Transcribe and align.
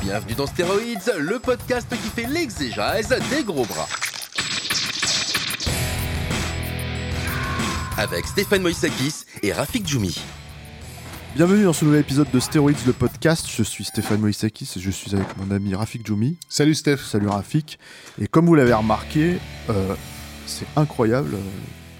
Bienvenue 0.00 0.34
dans 0.34 0.46
Stéroïdes, 0.46 1.12
le 1.18 1.38
podcast 1.38 1.88
qui 1.90 2.08
fait 2.08 2.26
l'exégèse 2.26 3.14
des 3.30 3.44
gros 3.44 3.64
bras. 3.66 3.88
Avec 7.96 8.26
Stéphane 8.26 8.62
Moïsakis 8.62 9.24
et 9.42 9.52
Rafik 9.52 9.86
Djoumi. 9.86 10.18
Bienvenue 11.34 11.64
dans 11.64 11.72
ce 11.72 11.84
nouvel 11.84 12.00
épisode 12.00 12.30
de 12.32 12.40
Steroids 12.40 12.72
le 12.86 12.92
podcast. 12.92 13.46
Je 13.54 13.62
suis 13.62 13.84
Stéphane 13.84 14.20
Moïsakis 14.20 14.72
et 14.76 14.80
je 14.80 14.90
suis 14.90 15.14
avec 15.14 15.36
mon 15.36 15.50
ami 15.54 15.74
Rafik 15.74 16.06
Djoumi. 16.06 16.36
Salut 16.48 16.74
Steph. 16.74 16.98
Salut 16.98 17.28
Rafik. 17.28 17.78
Et 18.20 18.26
comme 18.26 18.46
vous 18.46 18.54
l'avez 18.54 18.72
remarqué, 18.72 19.38
euh, 19.68 19.94
c'est 20.46 20.66
incroyable, 20.76 21.34
euh, 21.34 21.38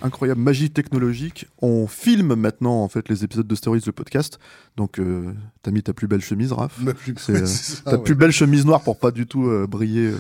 incroyable 0.03 0.41
magie 0.41 0.71
technologique. 0.71 1.47
On 1.61 1.87
filme 1.87 2.35
maintenant 2.35 2.83
en 2.83 2.89
fait 2.89 3.09
les 3.09 3.25
épisodes 3.25 3.47
de 3.47 3.55
Steroids 3.55 3.79
le 3.87 3.93
podcast. 3.93 4.39
Donc 4.77 4.99
euh, 4.99 5.33
t'as 5.63 5.71
mis 5.71 5.83
ta 5.83 5.93
plus 5.93 6.07
belle 6.07 6.21
chemise, 6.21 6.53
Raph. 6.53 6.79
Ma 6.81 6.95
plus- 6.95 7.15
C'est, 7.19 7.33
euh, 7.43 7.47
ça, 7.47 7.83
ta 7.83 7.97
ouais. 7.97 8.03
plus 8.03 8.15
belle 8.15 8.33
chemise 8.33 8.65
noire 8.67 8.83
pour 8.83 8.99
pas 8.99 9.11
du 9.11 9.27
tout 9.27 9.47
euh, 9.47 9.67
briller. 9.67 10.13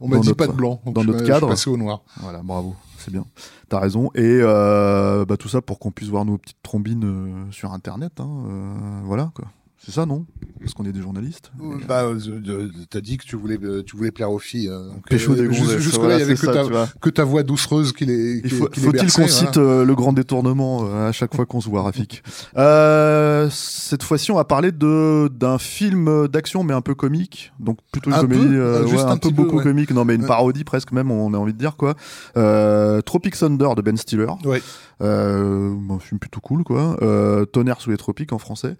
On 0.00 0.08
m'a 0.08 0.18
dit 0.18 0.28
notre- 0.28 0.36
pas 0.36 0.46
de 0.46 0.52
blanc. 0.52 0.80
dans 0.86 1.02
je- 1.02 1.06
notre 1.08 1.20
je 1.20 1.24
cadre. 1.26 1.46
suis 1.48 1.52
passé 1.54 1.70
au 1.70 1.76
noir. 1.76 2.02
Voilà, 2.20 2.40
bravo, 2.42 2.76
c'est 2.98 3.10
bien. 3.10 3.24
T'as 3.68 3.80
raison. 3.80 4.10
Et 4.14 4.40
bah, 4.40 5.36
tout 5.38 5.48
ça 5.48 5.60
pour 5.60 5.78
qu'on 5.78 5.90
puisse 5.90 6.08
voir 6.08 6.24
nos 6.24 6.38
petites 6.38 6.62
trombines 6.62 7.46
sur 7.50 7.72
Internet. 7.72 8.12
hein, 8.20 9.00
voilà 9.04 9.30
quoi. 9.34 9.46
C'est 9.80 9.92
ça, 9.92 10.06
non? 10.06 10.26
Parce 10.60 10.74
qu'on 10.74 10.84
est 10.84 10.92
des 10.92 11.00
journalistes. 11.00 11.52
Bah, 11.86 12.02
euh, 12.02 12.18
euh, 12.48 12.68
t'as 12.90 13.00
dit 13.00 13.16
que 13.16 13.24
tu 13.24 13.36
voulais, 13.36 13.58
euh, 13.62 13.82
tu 13.86 13.96
voulais 13.96 14.10
plaire 14.10 14.30
aux 14.32 14.40
filles. 14.40 14.68
euh, 14.68 14.88
donc, 14.90 15.08
Pécho 15.08 15.34
des 15.34 15.44
jus- 15.52 15.60
gonzesses, 15.62 15.78
Jusque-là, 15.80 16.00
voilà, 16.00 16.16
il 16.16 16.20
y 16.20 16.22
avait 16.24 16.36
c'est 16.36 16.46
que, 16.48 16.52
ça, 16.52 16.64
ta, 16.64 17.10
que 17.10 17.22
voix 17.22 17.42
doucereuse 17.44 17.92
qui 17.92 18.04
les, 18.04 18.36
Il 18.38 18.42
qui, 18.42 18.48
faut- 18.50 18.66
qui 18.66 18.80
les 18.80 18.86
Faut-il 18.86 19.00
qu'on 19.12 19.22
voilà. 19.22 19.28
cite 19.28 19.56
euh, 19.56 19.84
le 19.84 19.94
grand 19.94 20.12
détournement 20.12 20.80
euh, 20.84 21.08
à 21.08 21.12
chaque 21.12 21.34
fois 21.34 21.46
qu'on 21.46 21.60
se 21.60 21.68
voit, 21.70 21.82
Rafik? 21.82 22.22
Euh, 22.56 23.48
Cette 23.50 24.02
fois-ci, 24.02 24.30
on 24.32 24.36
va 24.36 24.44
parler 24.44 24.72
de 24.72 25.28
d'un 25.28 25.58
film 25.58 26.26
d'action, 26.28 26.64
mais 26.64 26.74
un 26.74 26.80
peu 26.80 26.94
comique. 26.96 27.52
Donc 27.60 27.78
plutôt 27.92 28.10
une 28.10 28.16
Un 28.16 28.20
comédie, 28.20 28.46
peu 28.46 28.54
euh, 28.54 28.78
Euh, 28.82 28.86
juste 28.88 29.04
ouais, 29.04 29.10
un 29.10 29.12
un, 29.12 29.16
peu 29.16 29.30
beaucoup 29.30 29.58
ouais. 29.58 29.62
comique. 29.62 29.90
Non, 29.92 30.04
mais 30.04 30.16
une 30.16 30.22
Ouais. 30.22 30.26
parodie 30.26 30.64
presque 30.64 30.90
même, 30.92 31.10
on 31.12 31.32
a 31.34 31.38
envie 31.38 31.52
de 31.54 31.58
dire 31.58 31.76
quoi. 31.76 31.94
Euh, 32.36 33.00
Tropic 33.00 33.36
Thunder 33.38 33.68
de 33.76 33.82
Ben 33.82 33.96
Stiller. 33.96 34.26
Ouais. 34.44 34.60
Euh, 35.00 35.72
un 35.90 35.98
film 36.00 36.18
plutôt 36.18 36.40
cool, 36.40 36.64
quoi. 36.64 36.96
Euh, 37.02 37.44
Tonnerre 37.44 37.80
sous 37.80 37.90
les 37.90 37.96
tropiques 37.96 38.32
en 38.32 38.38
français. 38.38 38.76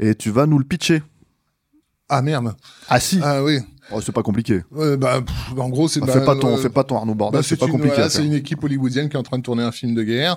Et 0.00 0.16
tu 0.16 0.30
vas 0.30 0.39
nous 0.46 0.58
le 0.58 0.64
pitcher. 0.64 1.02
Ah 2.08 2.22
merde. 2.22 2.54
Ah 2.88 3.00
si. 3.00 3.20
Ah 3.22 3.42
oui. 3.42 3.58
Oh, 3.92 4.00
c'est 4.00 4.12
pas 4.12 4.22
compliqué. 4.22 4.60
Ouais, 4.70 4.96
bah, 4.96 5.20
pff, 5.20 5.58
en 5.58 5.68
gros, 5.68 5.88
c'est. 5.88 6.00
Bah, 6.00 6.06
bah, 6.06 6.12
fais 6.12 6.24
pas 6.24 6.36
ton, 6.36 6.54
euh, 6.54 6.56
fais 6.56 6.68
pas 6.70 6.84
ton 6.84 6.96
Arnaud 6.96 7.14
Bordel. 7.14 7.40
Bah, 7.40 7.46
c'est 7.46 7.56
pas 7.56 7.66
une, 7.66 7.72
compliqué. 7.72 7.94
voilà, 7.94 8.10
c'est 8.10 8.24
une 8.24 8.34
équipe 8.34 8.62
hollywoodienne 8.62 9.08
qui 9.08 9.16
est 9.16 9.18
en 9.18 9.22
train 9.24 9.38
de 9.38 9.42
tourner 9.42 9.62
un 9.62 9.72
film 9.72 9.94
de 9.94 10.02
guerre 10.02 10.36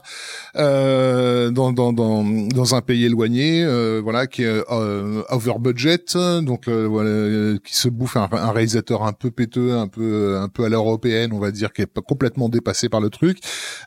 euh, 0.55 1.51
dans, 1.51 1.71
dans, 1.71 1.93
dans, 1.93 2.23
dans 2.23 2.75
un 2.75 2.81
pays 2.81 3.05
éloigné, 3.05 3.63
euh, 3.63 4.01
voilà, 4.03 4.27
qui 4.27 4.43
est 4.43 4.63
euh, 4.71 5.21
over 5.29 5.53
budget, 5.59 5.97
donc 6.41 6.67
euh, 6.67 6.85
voilà, 6.87 7.09
euh, 7.09 7.57
qui 7.63 7.75
se 7.75 7.87
bouffe 7.89 8.17
un, 8.17 8.27
un 8.31 8.51
réalisateur 8.51 9.03
un 9.03 9.13
peu 9.13 9.31
péteux, 9.31 9.73
un 9.73 9.87
peu 9.87 10.37
un 10.37 10.49
peu 10.49 10.65
à 10.65 10.69
l'européenne, 10.69 11.31
on 11.33 11.39
va 11.39 11.51
dire, 11.51 11.73
qui 11.73 11.81
est 11.81 11.85
pas 11.87 12.01
complètement 12.01 12.49
dépassé 12.49 12.89
par 12.89 13.01
le 13.01 13.09
truc, 13.09 13.39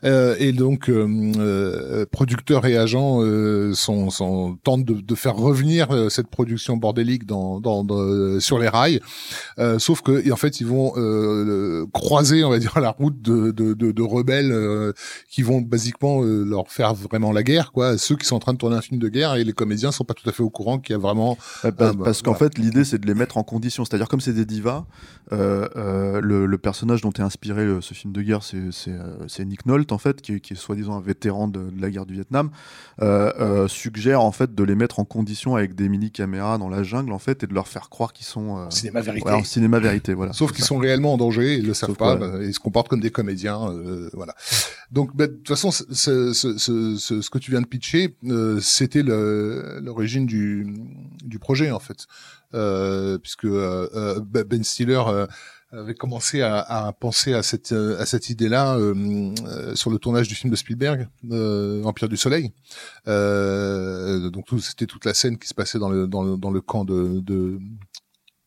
euh, 0.03 0.35
et 0.39 0.51
donc 0.51 0.89
euh, 0.89 1.07
euh, 1.37 2.05
producteurs 2.11 2.65
et 2.65 2.77
agents 2.77 3.19
euh, 3.21 3.73
sont, 3.73 4.09
sont 4.09 4.57
tentent 4.63 4.85
de, 4.85 5.01
de 5.01 5.15
faire 5.15 5.35
revenir 5.35 5.91
euh, 5.91 6.09
cette 6.09 6.27
production 6.27 6.77
bordélique 6.77 7.25
dans, 7.25 7.59
dans, 7.59 7.83
dans- 7.83 8.39
sur 8.39 8.59
les 8.59 8.69
rails. 8.69 8.99
Euh, 9.59 9.79
sauf 9.79 10.01
que 10.01 10.31
en 10.31 10.35
fait 10.35 10.61
ils 10.61 10.67
vont 10.67 10.93
euh, 10.97 11.85
croiser 11.93 12.43
on 12.43 12.49
va 12.51 12.59
dire 12.59 12.73
la 12.79 12.91
route 12.91 13.21
de, 13.21 13.51
de, 13.51 13.73
de, 13.73 13.91
de 13.91 14.01
rebelles 14.03 14.51
euh, 14.51 14.93
qui 15.29 15.41
vont 15.41 15.61
basiquement 15.61 16.21
euh, 16.23 16.43
leur 16.43 16.69
faire 16.69 16.93
vraiment 16.93 17.31
la 17.31 17.41
guerre 17.43 17.71
quoi 17.71 17.97
ceux 17.97 18.15
qui 18.15 18.25
sont 18.25 18.35
en 18.35 18.39
train 18.39 18.53
de 18.53 18.57
tourner 18.59 18.75
un 18.75 18.81
film 18.81 18.99
de 18.99 19.09
guerre 19.09 19.35
et 19.35 19.43
les 19.43 19.53
comédiens 19.53 19.91
sont 19.91 20.03
pas 20.03 20.13
tout 20.13 20.27
à 20.29 20.31
fait 20.31 20.43
au 20.43 20.49
courant 20.49 20.77
qu'il 20.79 20.93
y 20.93 20.95
a 20.95 20.99
vraiment 20.99 21.37
bah, 21.63 21.71
parce 22.03 22.21
qu'en 22.21 22.33
voilà. 22.33 22.51
fait, 22.51 22.57
l'idée, 22.59 22.83
c'est 22.85 22.99
de 22.99 23.07
les 23.07 23.13
mettre 23.13 23.37
en 23.37 23.43
condition. 23.43 23.83
C'est-à-dire, 23.85 24.07
comme 24.07 24.21
c'est 24.21 24.33
des 24.33 24.45
divas, 24.45 24.85
euh, 25.33 25.67
euh, 25.75 26.21
le, 26.21 26.45
le 26.45 26.57
personnage 26.57 27.01
dont 27.01 27.11
est 27.11 27.21
inspiré 27.21 27.61
euh, 27.63 27.81
ce 27.81 27.93
film 27.93 28.13
de 28.13 28.21
guerre, 28.21 28.43
c'est 28.43 28.71
c'est, 28.71 28.91
euh, 28.91 29.17
c'est 29.27 29.43
Nick 29.45 29.65
Nolte, 29.65 29.91
en 29.91 29.97
fait, 29.97 30.21
qui, 30.21 30.33
est- 30.33 30.39
qui 30.39 30.53
est 30.53 30.55
soi-disant 30.55 30.95
un 30.97 31.01
vétéran 31.01 31.47
de, 31.47 31.69
de 31.69 31.81
la 31.81 31.89
guerre 31.89 32.05
du 32.05 32.13
Vietnam, 32.13 32.49
euh, 33.01 33.31
euh, 33.39 33.67
suggère, 33.67 34.21
en 34.21 34.31
fait, 34.31 34.53
de 34.55 34.63
les 34.63 34.75
mettre 34.75 34.99
en 34.99 35.05
condition 35.05 35.55
avec 35.55 35.75
des 35.75 35.89
mini-caméras 35.89 36.57
dans 36.57 36.69
la 36.69 36.83
jungle, 36.83 37.11
en 37.11 37.19
fait, 37.19 37.43
et 37.43 37.47
de 37.47 37.53
leur 37.53 37.67
faire 37.67 37.89
croire 37.89 38.13
qu'ils 38.13 38.25
sont... 38.25 38.57
euh, 38.59 38.69
cinéma 38.69 39.01
vérité 39.01 39.29
ouais, 39.29 39.43
cinéma 39.47 39.79
vérité, 39.79 40.13
voilà. 40.13 40.33
Sauf 40.33 40.51
qu'ils 40.51 40.63
sont 40.65 40.77
réellement 40.77 41.13
en 41.13 41.17
danger, 41.17 41.55
ils 41.57 41.65
le 41.65 41.73
savent 41.73 41.89
Sauf 41.89 41.97
pas, 41.97 42.15
bah, 42.15 42.39
ils 42.43 42.53
se 42.53 42.59
comportent 42.59 42.87
comme 42.89 42.99
des 43.01 43.09
comédiens, 43.11 43.69
euh, 43.71 44.09
voilà. 44.13 44.35
Donc, 44.91 45.15
bah, 45.15 45.27
de 45.27 45.33
toute 45.33 45.47
façon, 45.47 45.71
ce, 45.71 45.83
ce, 45.91 46.33
ce, 46.33 46.57
ce, 46.57 46.95
ce- 46.97 47.21
ce 47.21 47.29
que 47.29 47.37
tu 47.39 47.51
viens 47.51 47.61
de 47.61 47.67
pitcher, 47.67 48.15
euh, 48.25 48.59
c'était 48.61 49.03
l'origine 49.03 50.25
du, 50.25 50.67
du 51.23 51.39
projet 51.39 51.71
en 51.71 51.79
fait, 51.79 52.05
euh, 52.53 53.17
puisque 53.17 53.47
bah, 53.47 54.43
Ben 54.45 54.63
Stiller 54.63 55.01
avait 55.71 55.95
commencé 55.95 56.41
à, 56.41 56.59
à 56.61 56.93
penser 56.93 57.33
à 57.33 57.43
cette 57.43 57.73
à 57.73 58.05
cette 58.05 58.29
idée-là 58.29 58.77
euh, 58.77 58.93
euh, 59.45 59.75
sur 59.75 59.89
le 59.91 59.97
tournage 59.99 60.29
du 60.29 60.33
film 60.35 60.49
de 60.49 60.55
Spielberg, 60.55 61.09
euh, 61.29 61.83
Empire 61.83 62.07
du 62.07 62.15
Soleil. 62.15 62.53
Donc 64.31 64.45
tout- 64.45 64.59
c'était 64.59 64.85
toute 64.85 65.05
la 65.05 65.13
scène 65.13 65.37
qui 65.37 65.47
se 65.47 65.53
passait 65.53 65.79
dans 65.79 65.89
le 65.89 66.07
dans 66.07 66.23
le, 66.23 66.37
dans 66.37 66.51
le 66.51 66.61
camp 66.61 66.85
de, 66.85 67.19
de 67.19 67.59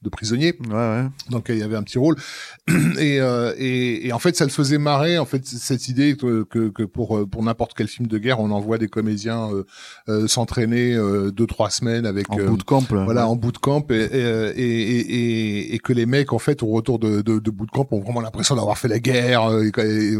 de 0.02 0.08
prisonniers 0.08 0.54
Ouais, 0.68 0.74
ouais. 0.74 1.04
donc 1.30 1.46
il 1.50 1.58
y 1.58 1.62
avait 1.62 1.76
un 1.76 1.82
petit 1.82 1.98
rôle 1.98 2.16
et, 2.98 3.20
euh, 3.20 3.52
et, 3.58 4.06
et 4.06 4.12
en 4.12 4.18
fait 4.18 4.36
ça 4.36 4.44
le 4.44 4.50
faisait 4.50 4.78
marrer 4.78 5.18
en 5.18 5.26
fait 5.26 5.44
cette 5.46 5.88
idée 5.88 6.16
que, 6.16 6.42
que, 6.44 6.68
que 6.70 6.82
pour 6.84 7.18
euh, 7.18 7.26
pour 7.26 7.42
n'importe 7.42 7.74
quel 7.76 7.86
film 7.88 8.06
de 8.08 8.18
guerre 8.18 8.40
on 8.40 8.50
envoie 8.50 8.78
des 8.78 8.88
comédiens 8.88 9.50
euh, 9.52 9.64
euh, 10.08 10.26
s'entraîner 10.26 10.94
euh, 10.94 11.30
deux 11.30 11.46
trois 11.46 11.70
semaines 11.70 12.06
avec 12.06 12.30
En 12.30 12.38
euh, 12.38 12.46
bootcamp, 12.46 12.84
là. 12.92 13.04
voilà 13.04 13.24
ouais. 13.26 13.30
en 13.32 13.36
bootcamp 13.36 13.84
et, 13.90 13.94
et, 13.94 14.60
et, 14.60 15.00
et, 15.00 15.74
et 15.74 15.78
que 15.78 15.92
les 15.92 16.06
mecs 16.06 16.32
en 16.32 16.38
fait 16.38 16.62
au 16.62 16.68
retour 16.68 16.98
de, 16.98 17.20
de, 17.20 17.38
de 17.38 17.50
bootcamp 17.50 17.86
ont 17.90 18.00
vraiment 18.00 18.20
l'impression 18.20 18.56
d'avoir 18.56 18.78
fait 18.78 18.88
la 18.88 18.98
guerre 19.00 19.50
et, 19.52 20.16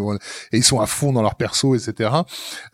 ils 0.53 0.65
sont 0.65 0.81
à 0.81 0.87
fond 0.87 1.13
dans 1.13 1.23
leur 1.23 1.37
perso 1.37 1.75
etc 1.75 2.11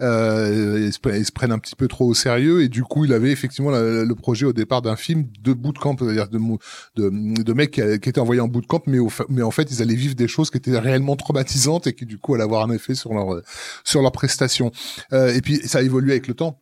euh, 0.00 0.87
ils, 0.87 0.93
se, 1.25 1.33
prennent 1.33 1.53
un 1.53 1.59
petit 1.59 1.77
peu 1.77 1.89
trop 1.89 2.06
au 2.06 2.15
sérieux 2.15 2.62
et 2.62 2.69
du 2.69 2.83
coup 2.83 3.05
il 3.05 3.12
avait 3.12 3.31
effectivement 3.31 3.71
la- 3.71 4.05
le 4.05 4.15
projet 4.15 4.47
au 4.47 4.53
départ 4.53 4.83
d'un 4.83 4.97
film 4.97 5.27
de 5.43 5.53
bootcamp 5.53 5.97
c'est-à-dire 5.99 6.28
de, 6.28 6.39
mou- 6.39 6.59
de, 6.97 7.11
de 7.43 7.53
mecs 7.53 7.73
qui, 7.73 7.81
qui 8.01 8.09
étaient 8.09 8.21
envoyés 8.21 8.41
en 8.41 8.49
bootcamp 8.49 8.83
mais, 8.87 8.99
au, 8.99 9.11
mais 9.29 9.43
en 9.43 9.51
fait 9.51 9.71
ils 9.71 9.83
allaient 9.83 9.95
vivre 9.95 10.15
des 10.15 10.29
choses 10.29 10.51
qui 10.51 10.57
étaient 10.57 10.79
réellement 10.79 11.17
traumatisantes 11.17 11.87
et 11.87 11.95
qui 11.95 12.07
du 12.07 12.19
coup 12.19 12.34
allaient 12.34 12.45
avoir 12.45 12.69
un 12.69 12.73
effet 12.73 12.95
sur 12.95 13.15
leur 13.15 13.43
sur 13.84 14.03
leurs 14.03 14.12
prestations 14.12 14.71
euh, 15.12 15.34
et 15.34 15.41
puis 15.41 15.57
ça 15.57 15.79
a 15.79 15.83
évolué 15.83 16.12
avec 16.12 16.27
le 16.27 16.34
temps 16.34 16.61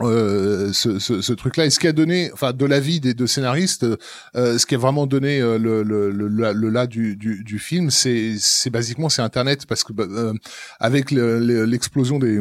euh, 0.00 0.72
ce, 0.72 0.98
ce, 0.98 1.20
ce 1.20 1.32
truc-là. 1.32 1.66
Et 1.66 1.70
ce 1.70 1.78
qui 1.78 1.86
a 1.86 1.92
donné, 1.92 2.30
enfin, 2.32 2.52
de 2.52 2.64
l'avis 2.66 3.00
des 3.00 3.14
deux 3.14 3.26
scénaristes, 3.26 3.86
euh, 4.36 4.58
ce 4.58 4.66
qui 4.66 4.74
a 4.74 4.78
vraiment 4.78 5.06
donné 5.06 5.40
euh, 5.40 5.58
le, 5.58 5.82
le, 5.82 6.10
le, 6.10 6.28
le, 6.52 6.68
là 6.70 6.86
du, 6.86 7.16
du, 7.16 7.42
du 7.44 7.58
film, 7.58 7.90
c'est, 7.90 8.34
c'est 8.38 8.70
basiquement 8.70 9.08
c'est 9.08 9.22
Internet 9.22 9.66
parce 9.66 9.84
que 9.84 9.92
bah, 9.92 10.04
euh, 10.08 10.32
avec 10.80 11.10
le- 11.10 11.40
le- 11.40 11.64
l'explosion 11.64 12.18
des, 12.18 12.40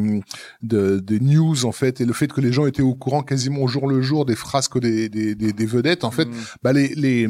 de, 0.62 1.00
des 1.00 1.19
news 1.19 1.65
en 1.65 1.71
fait 1.71 2.01
et 2.01 2.06
le 2.06 2.13
fait 2.13 2.31
que 2.31 2.42
les 2.42 2.51
gens 2.51 2.65
étaient 2.68 2.81
au 2.81 2.94
courant 2.95 3.24
quasiment 3.24 3.62
au 3.63 3.68
jour 3.68 3.88
le 3.88 4.01
jour 4.01 4.25
des 4.25 4.36
frasques 4.36 4.80
des, 4.80 5.09
des, 5.09 5.36
des, 5.36 5.54
des 5.54 5.65
vedettes, 5.65 6.04
en 6.04 6.12
fait, 6.12 6.27
bah 6.63 6.74
les 6.74 6.94
les 6.95 7.27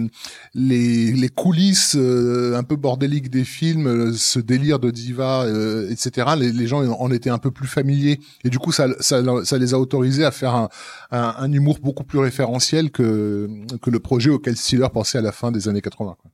les, 0.53 1.11
les 1.11 1.29
coulisses 1.29 1.95
euh, 1.97 2.55
un 2.55 2.63
peu 2.63 2.75
bordéliques 2.75 3.29
des 3.29 3.43
films, 3.43 4.13
ce 4.13 4.39
délire 4.39 4.79
de 4.79 4.91
diva, 4.91 5.43
euh, 5.43 5.89
etc. 5.89 6.27
Les, 6.37 6.51
les 6.51 6.67
gens 6.67 6.83
en 6.85 7.11
étaient 7.11 7.29
un 7.29 7.37
peu 7.37 7.51
plus 7.51 7.67
familiers 7.67 8.19
et 8.43 8.49
du 8.49 8.59
coup 8.59 8.71
ça 8.71 8.87
ça, 8.99 9.21
ça 9.45 9.57
les 9.57 9.73
a 9.73 9.79
autorisés 9.79 10.16
à 10.25 10.31
faire 10.31 10.55
un, 10.55 10.69
un, 11.11 11.51
humour 11.51 11.79
beaucoup 11.81 12.03
plus 12.03 12.19
référentiel 12.19 12.91
que 12.91 13.49
que 13.81 13.89
le 13.89 13.99
projet 13.99 14.29
auquel 14.29 14.55
Stiller 14.55 14.87
pensait 14.91 15.17
à 15.17 15.21
la 15.21 15.31
fin 15.31 15.51
des 15.51 15.67
années 15.67 15.81
80. 15.81 16.17
quoi. 16.21 16.31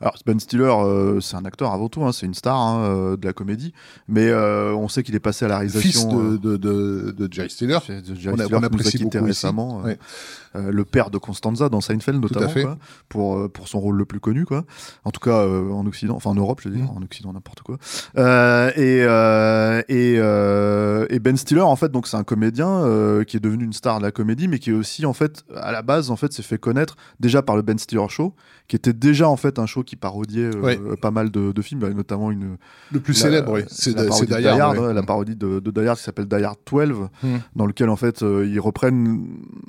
Alors 0.00 0.14
Ben 0.26 0.38
Stiller, 0.40 0.64
euh, 0.64 1.20
c'est 1.20 1.36
un 1.36 1.44
acteur 1.44 1.72
avant 1.72 1.88
tout, 1.88 2.04
hein, 2.04 2.12
c'est 2.12 2.26
une 2.26 2.34
star 2.34 2.56
hein, 2.56 2.82
euh, 2.84 3.16
de 3.16 3.26
la 3.26 3.32
comédie, 3.32 3.72
mais 4.08 4.28
euh, 4.28 4.72
on 4.74 4.88
sait 4.88 5.02
qu'il 5.02 5.14
est 5.14 5.20
passé 5.20 5.44
à 5.44 5.48
la 5.48 5.56
réalisation. 5.58 5.90
Fils 5.90 6.06
de, 6.08 6.36
de, 6.36 6.56
de, 6.56 7.10
de 7.16 7.32
Jay 7.32 7.48
Stiller. 7.48 7.78
de 7.88 8.14
Jay 8.14 8.30
On 8.30 8.34
a- 8.34 8.44
Stiller, 8.44 8.44
on 8.44 8.46
qui 8.46 8.52
nous 8.52 8.62
a 8.62 8.66
apprécie 8.66 8.90
quitté 8.98 9.18
beaucoup 9.18 9.30
ici. 9.30 9.46
récemment. 9.46 9.80
Ouais. 9.82 9.98
euh, 10.56 10.70
le 10.72 10.84
père 10.84 11.10
de 11.10 11.18
Constanza 11.18 11.68
dans 11.68 11.80
Seinfeld 11.80 12.20
notamment, 12.20 12.52
quoi, 12.52 12.78
pour 13.08 13.50
pour 13.52 13.68
son 13.68 13.78
rôle 13.80 13.96
le 13.96 14.04
plus 14.04 14.20
connu, 14.20 14.44
quoi. 14.46 14.64
En 15.04 15.10
tout 15.10 15.20
cas 15.20 15.46
en 15.46 15.86
Occident, 15.86 16.16
enfin 16.16 16.30
en 16.30 16.34
Europe, 16.34 16.60
je 16.62 16.68
veux 16.68 16.74
dire, 16.74 16.84
Mm. 16.86 16.96
en 16.96 17.02
Occident 17.02 17.32
n'importe 17.32 17.60
quoi. 17.62 17.76
Et 18.76 19.00
et, 19.88 20.14
et 21.14 21.18
Ben 21.20 21.36
Stiller, 21.36 21.60
en 21.60 21.76
fait, 21.76 21.90
donc 21.92 22.06
c'est 22.06 22.16
un 22.16 22.24
comédien 22.24 22.82
qui 23.26 23.36
est 23.36 23.40
devenu 23.40 23.64
une 23.64 23.72
star 23.72 23.98
de 23.98 24.04
la 24.04 24.10
comédie, 24.10 24.48
mais 24.48 24.58
qui 24.58 24.70
est 24.70 24.74
aussi 24.74 25.06
en 25.06 25.12
fait 25.12 25.44
à 25.56 25.72
la 25.72 25.82
base 25.82 26.10
en 26.10 26.16
fait 26.16 26.32
s'est 26.32 26.42
fait 26.42 26.58
connaître 26.58 26.96
déjà 27.20 27.42
par 27.42 27.56
le 27.56 27.62
Ben 27.62 27.78
Stiller 27.78 28.06
Show, 28.08 28.34
qui 28.68 28.76
était 28.76 28.92
déjà 28.92 29.28
en 29.28 29.36
fait 29.36 29.58
un 29.60 29.66
show 29.66 29.82
qui 29.84 29.96
parodiait 29.96 30.54
euh, 30.54 30.60
Ouais. 30.60 30.78
pas 31.00 31.10
mal 31.10 31.30
de, 31.30 31.52
de 31.52 31.62
films, 31.62 31.80
bah, 31.80 31.90
notamment 31.90 32.30
une 32.30 32.56
Le 32.92 33.00
plus 33.00 33.12
la- 33.14 33.18
célèbre, 33.28 33.52
oui. 33.52 33.60
C'est 33.68 33.94
la 33.96 34.04
parodie 34.06 34.26
de 34.32 34.36
Die 34.38 34.46
Hard, 34.48 34.78
ouais. 34.78 34.94
la 34.94 35.02
parodie 35.02 35.36
de, 35.36 35.60
de 35.60 35.70
Die 35.70 35.86
Hard 35.86 35.98
qui 35.98 36.04
s'appelle 36.04 36.26
Die 36.26 36.34
Hard 36.44 36.58
12, 36.70 37.08
Hmm. 37.22 37.36
dans 37.54 37.66
lequel 37.66 37.88
en 37.90 37.96
fait 37.96 38.22
euh, 38.22 38.46
ils 38.46 38.58
reprennent, 38.60 39.26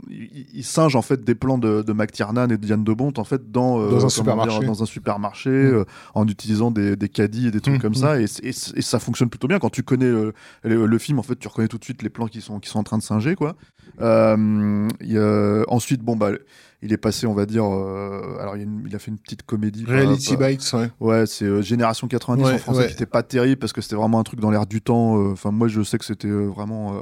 ils, 0.10 0.46
ils 0.54 0.64
singent 0.64 0.96
en 0.96 1.02
fait 1.02 1.24
des 1.24 1.36
plans 1.36 1.58
de, 1.58 1.82
de 1.82 1.94
McTiernan 1.94 2.46
et 2.50 2.58
de 2.58 2.66
Diane 2.66 2.84
de 2.84 2.94
Bont 2.94 3.14
en 3.18 3.24
fait 3.24 3.52
dans, 3.52 3.80
euh, 3.82 3.90
Dans 3.92 4.06
un 4.06 4.10
supermarché. 4.10 4.60
dire, 4.60 4.68
dans 4.68 4.82
un 4.84 4.86
supermarché 4.86 5.50
Hmm. 5.50 5.76
euh, 5.76 5.84
en 6.16 6.28
utilisant 6.28 6.72
des, 6.72 6.96
des 6.96 7.10
caddies 7.10 7.48
et 7.48 7.52
des 7.52 7.60
trucs 7.62 7.76
Hmm, 7.76 7.82
comme 7.82 7.96
ça 7.96 8.20
et, 8.20 8.28
ça 8.28 9.00
fonctionne 9.00 9.30
plutôt 9.30 9.48
bien 9.48 9.60
quand 9.60 9.70
tu 9.70 9.84
connais 9.84 10.06
euh, 10.06 10.32
le, 10.64 10.86
le 10.86 10.98
film 10.98 11.20
en 11.20 11.24
fait 11.24 11.38
tu 11.38 11.48
reconnais 11.48 11.68
tout 11.68 11.78
de 11.78 11.84
suite 11.84 12.02
les 12.04 12.10
plans 12.10 12.28
qui 12.28 12.42
sont 12.42 12.60
qui 12.60 12.70
sont 12.70 12.80
en 12.80 12.84
train 12.84 12.98
de 12.98 13.04
singer 13.04 13.36
quoi. 13.36 13.56
Euh, 14.02 15.64
ensuite 15.68 16.02
bon 16.02 16.16
bah 16.16 16.32
il 16.81 16.92
est 16.94 16.98
passé 16.98 17.28
on 17.28 17.33
va 17.33 17.45
dire 17.45 17.63
euh, 17.66 18.38
alors 18.39 18.56
il, 18.57 18.62
a 18.62 18.63
une- 18.63 18.83
il 18.88 18.95
a 18.95 19.00
fait 19.00 19.12
une 19.12 19.18
petite 19.19 19.44
comédie 19.44 19.86
Reality 19.86 20.36
Bites, 20.38 20.74
ouais. 20.74 20.89
Ouais, 21.00 21.25
c'est 21.28 21.45
euh, 21.45 21.62
Génération 21.62 22.07
90 22.07 22.44
Ouais, 22.44 22.54
en 22.54 22.57
français 22.57 22.80
ouais. 22.80 22.88
qui 22.88 22.94
était 22.94 23.06
pas 23.06 23.24
terrible 23.24 23.57
parce 23.60 23.72
que 23.74 23.81
c'était 23.81 23.95
vraiment 23.95 24.19
un 24.19 24.24
truc 24.24 24.39
dans 24.39 24.50
l'air 24.51 24.66
du 24.66 24.81
temps. 24.81 25.18
euh, 25.19 25.31
Enfin, 25.31 25.51
moi, 25.51 25.68
je 25.68 25.81
sais 25.83 25.98
que 25.98 26.06
c'était 26.06 26.28
euh, 26.28 26.48
vraiment 26.48 26.95
euh, 26.95 27.01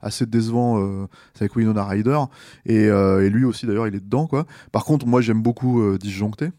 assez 0.00 0.26
décevant. 0.26 0.80
euh, 0.80 1.06
c'est 1.34 1.42
avec 1.44 1.54
Winona 1.56 1.84
Ryder 1.84 2.18
et, 2.66 2.86
euh, 2.88 3.24
et 3.24 3.30
lui 3.30 3.44
aussi 3.44 3.66
d'ailleurs, 3.66 3.86
il 3.86 3.94
est 3.94 4.00
dedans 4.04 4.26
quoi. 4.26 4.46
Par 4.72 4.84
contre, 4.84 5.06
moi, 5.06 5.20
j'aime 5.20 5.42
beaucoup 5.42 5.80
euh, 5.80 5.96
Disjoncté. 5.98 6.50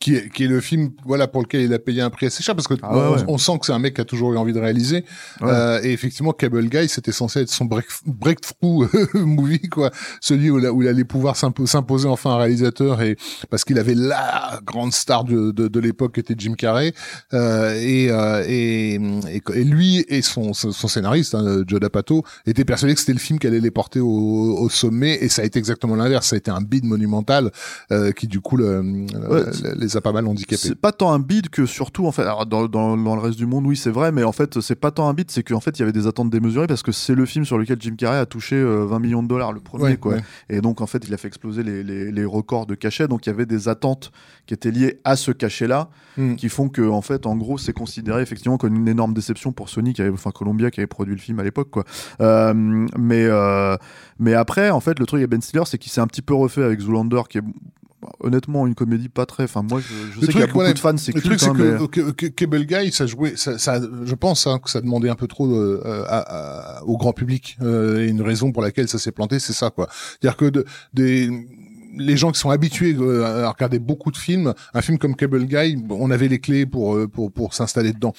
Qui 0.00 0.14
est, 0.14 0.28
qui 0.32 0.44
est 0.44 0.48
le 0.48 0.60
film 0.60 0.90
voilà 1.04 1.26
pour 1.26 1.42
lequel 1.42 1.62
il 1.62 1.74
a 1.74 1.78
payé 1.80 2.02
un 2.02 2.10
prix 2.10 2.26
assez 2.26 2.40
cher 2.42 2.54
parce 2.54 2.68
que 2.68 2.74
Ah 2.82 2.96
ouais, 2.96 3.02
on, 3.02 3.16
ouais. 3.16 3.24
on 3.26 3.36
sent 3.38 3.58
que 3.58 3.66
c'est 3.66 3.72
un 3.72 3.80
mec 3.80 3.94
qui 3.94 4.00
a 4.00 4.04
toujours 4.04 4.32
eu 4.32 4.36
envie 4.36 4.52
de 4.52 4.60
réaliser. 4.60 5.04
Ouais. 5.40 5.48
Euh, 5.50 5.80
et 5.82 5.92
effectivement 5.92 6.32
Cable 6.32 6.66
Guy 6.68 6.88
c'était 6.88 7.10
censé 7.10 7.40
être 7.40 7.50
son 7.50 7.64
break, 7.64 7.86
breakthrough 8.06 8.88
movie 9.14 9.68
quoi. 9.68 9.90
Celui 10.20 10.50
où, 10.50 10.58
il 10.60 10.66
a- 10.66 10.72
où 10.72 10.82
il 10.82 10.88
allait 10.88 11.02
pouvoir 11.04 11.34
s'impo- 11.36 11.66
s'imposer 11.66 12.06
enfin 12.08 12.30
un 12.30 12.36
réalisateur 12.38 13.02
et 13.02 13.16
parce 13.50 13.64
qu'il 13.64 13.76
avait 13.78 13.96
la 13.96 14.60
grande 14.64 14.92
star 14.92 15.24
de, 15.24 15.50
de, 15.50 15.66
de 15.66 15.80
l'époque 15.80 16.14
qui 16.14 16.20
était 16.20 16.34
Jim 16.38 16.54
Carrey. 16.56 16.92
Euh, 17.34 17.74
et, 17.74 18.10
euh, 18.10 18.44
et, 18.46 18.94
et 18.94 19.42
et 19.54 19.64
lui 19.64 20.04
et 20.08 20.22
son 20.22 20.52
son 20.54 20.70
son 20.70 20.86
scénariste 20.88 21.34
hein, 21.34 21.64
Joe 21.66 21.80
D'Apato 21.80 22.22
étaient 22.46 22.64
persuadés 22.64 22.94
que 22.94 23.00
c'était 23.00 23.14
le 23.14 23.18
film 23.18 23.38
qui 23.40 23.46
allait 23.48 23.58
les 23.60 23.70
porter 23.72 23.98
au, 24.00 24.06
au 24.60 24.68
sommet. 24.68 25.18
Et 25.22 25.28
ça 25.28 25.42
a 25.42 25.44
été 25.44 25.58
exactement 25.58 25.96
l'inverse. 25.96 26.28
Ça 26.28 26.34
a 26.34 26.38
été 26.38 26.50
un 26.52 26.60
bid 26.60 26.84
monumental 26.84 27.50
euh, 27.90 28.12
qui 28.12 28.28
du 28.28 28.40
coup 28.40 28.56
le, 28.56 28.82
le- 28.82 29.87
les 29.88 29.96
a 29.96 30.00
pas 30.00 30.12
mal 30.12 30.26
handicapés 30.26 30.56
C'est 30.56 30.74
pas 30.74 30.92
tant 30.92 31.12
un 31.12 31.18
bid 31.18 31.48
que 31.48 31.66
surtout 31.66 32.06
en 32.06 32.12
fait. 32.12 32.22
Alors 32.22 32.46
dans, 32.46 32.66
dans, 32.68 32.96
dans 32.96 33.14
le 33.16 33.20
reste 33.20 33.38
du 33.38 33.46
monde, 33.46 33.66
oui, 33.66 33.76
c'est 33.76 33.90
vrai, 33.90 34.12
mais 34.12 34.24
en 34.24 34.32
fait, 34.32 34.60
c'est 34.60 34.74
pas 34.76 34.90
tant 34.90 35.08
un 35.08 35.14
bid, 35.14 35.30
c'est 35.30 35.42
qu'en 35.42 35.60
fait, 35.60 35.78
il 35.78 35.80
y 35.80 35.82
avait 35.82 35.92
des 35.92 36.06
attentes 36.06 36.30
démesurées 36.30 36.66
parce 36.66 36.82
que 36.82 36.92
c'est 36.92 37.14
le 37.14 37.26
film 37.26 37.44
sur 37.44 37.58
lequel 37.58 37.76
Jim 37.80 37.94
Carrey 37.96 38.18
a 38.18 38.26
touché 38.26 38.56
euh, 38.56 38.84
20 38.86 38.98
millions 39.00 39.22
de 39.22 39.28
dollars 39.28 39.52
le 39.52 39.60
premier 39.60 39.84
Ouais, 39.84 39.96
quoi. 39.96 40.14
ouais. 40.14 40.22
Et 40.48 40.60
donc 40.60 40.80
en 40.80 40.86
fait, 40.86 41.04
il 41.06 41.14
a 41.14 41.16
fait 41.16 41.28
exploser 41.28 41.62
les, 41.62 41.82
les, 41.82 42.10
les 42.12 42.24
records 42.24 42.66
de 42.66 42.74
cachet. 42.74 43.08
Donc 43.08 43.26
il 43.26 43.30
y 43.30 43.32
avait 43.32 43.46
des 43.46 43.68
attentes 43.68 44.12
qui 44.46 44.54
étaient 44.54 44.70
liées 44.70 45.00
à 45.04 45.16
ce 45.16 45.30
cachet-là, 45.32 45.88
Mm. 46.16 46.34
qui 46.34 46.48
font 46.48 46.68
que 46.68 46.82
en 46.82 47.00
fait, 47.00 47.26
en 47.26 47.36
gros, 47.36 47.58
c'est 47.58 47.72
considéré 47.72 48.22
effectivement 48.22 48.58
comme 48.58 48.74
une 48.74 48.88
énorme 48.88 49.14
déception 49.14 49.52
pour 49.52 49.68
Sony, 49.68 49.92
qui 49.92 50.02
avait, 50.02 50.10
enfin 50.10 50.32
Columbia, 50.32 50.68
qui 50.72 50.80
avait 50.80 50.88
produit 50.88 51.14
le 51.14 51.20
film 51.20 51.38
à 51.38 51.44
l'époque, 51.44 51.70
quoi. 51.70 51.84
Euh, 52.20 52.52
mais 52.54 53.24
euh, 53.24 53.76
mais 54.18 54.34
après, 54.34 54.70
en 54.70 54.80
fait, 54.80 54.98
le 54.98 55.06
truc 55.06 55.18
avec 55.20 55.30
Ben 55.30 55.40
Stiller, 55.40 55.62
c'est 55.66 55.78
qu'il 55.78 55.92
s'est 55.92 56.00
un 56.00 56.08
petit 56.08 56.22
peu 56.22 56.34
refait 56.34 56.64
avec 56.64 56.80
Zoolander, 56.80 57.22
qui 57.28 57.38
est 57.38 57.42
honnêtement 58.20 58.66
une 58.66 58.74
comédie 58.74 59.08
pas 59.08 59.26
très. 59.26 59.44
Enfin 59.44 59.62
moi, 59.62 59.80
je, 59.80 60.14
je 60.14 60.20
sais 60.26 60.32
qu'il 60.32 60.40
y 60.40 60.42
a 60.42 60.46
beaucoup 60.46 60.62
de 60.72 60.78
fans, 60.78 60.96
c'est 60.96 61.14
Le 61.14 61.20
culte, 61.20 61.38
truc, 61.38 61.40
c'est 61.40 61.48
hein, 61.48 61.86
que, 61.90 62.00
mais- 62.00 62.12
que, 62.12 62.26
Cable 62.26 62.64
Guy, 62.64 62.92
ça 62.92 63.06
jouait, 63.06 63.34
ça, 63.36 63.58
ça, 63.58 63.80
je 64.04 64.14
pense 64.14 64.46
hein, 64.46 64.58
que 64.58 64.70
ça 64.70 64.80
demandait 64.80 65.08
un 65.10 65.14
peu 65.16 65.26
trop 65.26 65.46
euh, 65.54 66.04
à- 66.08 66.78
à- 66.78 66.84
au 66.84 66.96
grand 66.96 67.12
public. 67.12 67.56
Euh, 67.62 68.00
et 68.04 68.08
une 68.08 68.22
raison 68.22 68.52
pour 68.52 68.62
laquelle 68.62 68.88
ça 68.88 68.98
s'est 68.98 69.12
planté, 69.12 69.38
c'est 69.38 69.52
ça, 69.52 69.70
quoi. 69.70 69.88
C'est-à-dire 69.90 70.36
que 70.36 70.46
de, 70.46 70.64
des 70.94 71.30
les 71.96 72.16
gens 72.18 72.30
qui 72.30 72.38
sont 72.38 72.50
habitués 72.50 72.94
euh, 73.00 73.44
à 73.46 73.50
regarder 73.50 73.78
beaucoup 73.78 74.12
de 74.12 74.16
films, 74.16 74.52
un 74.74 74.82
film 74.82 74.98
comme 74.98 75.16
Cable 75.16 75.44
Guy, 75.46 75.82
on 75.90 76.10
avait 76.10 76.28
les 76.28 76.38
clés 76.38 76.66
pour 76.66 76.94
euh, 76.94 77.08
pour 77.08 77.32
pour 77.32 77.54
s'installer 77.54 77.92
dedans. 77.92 78.12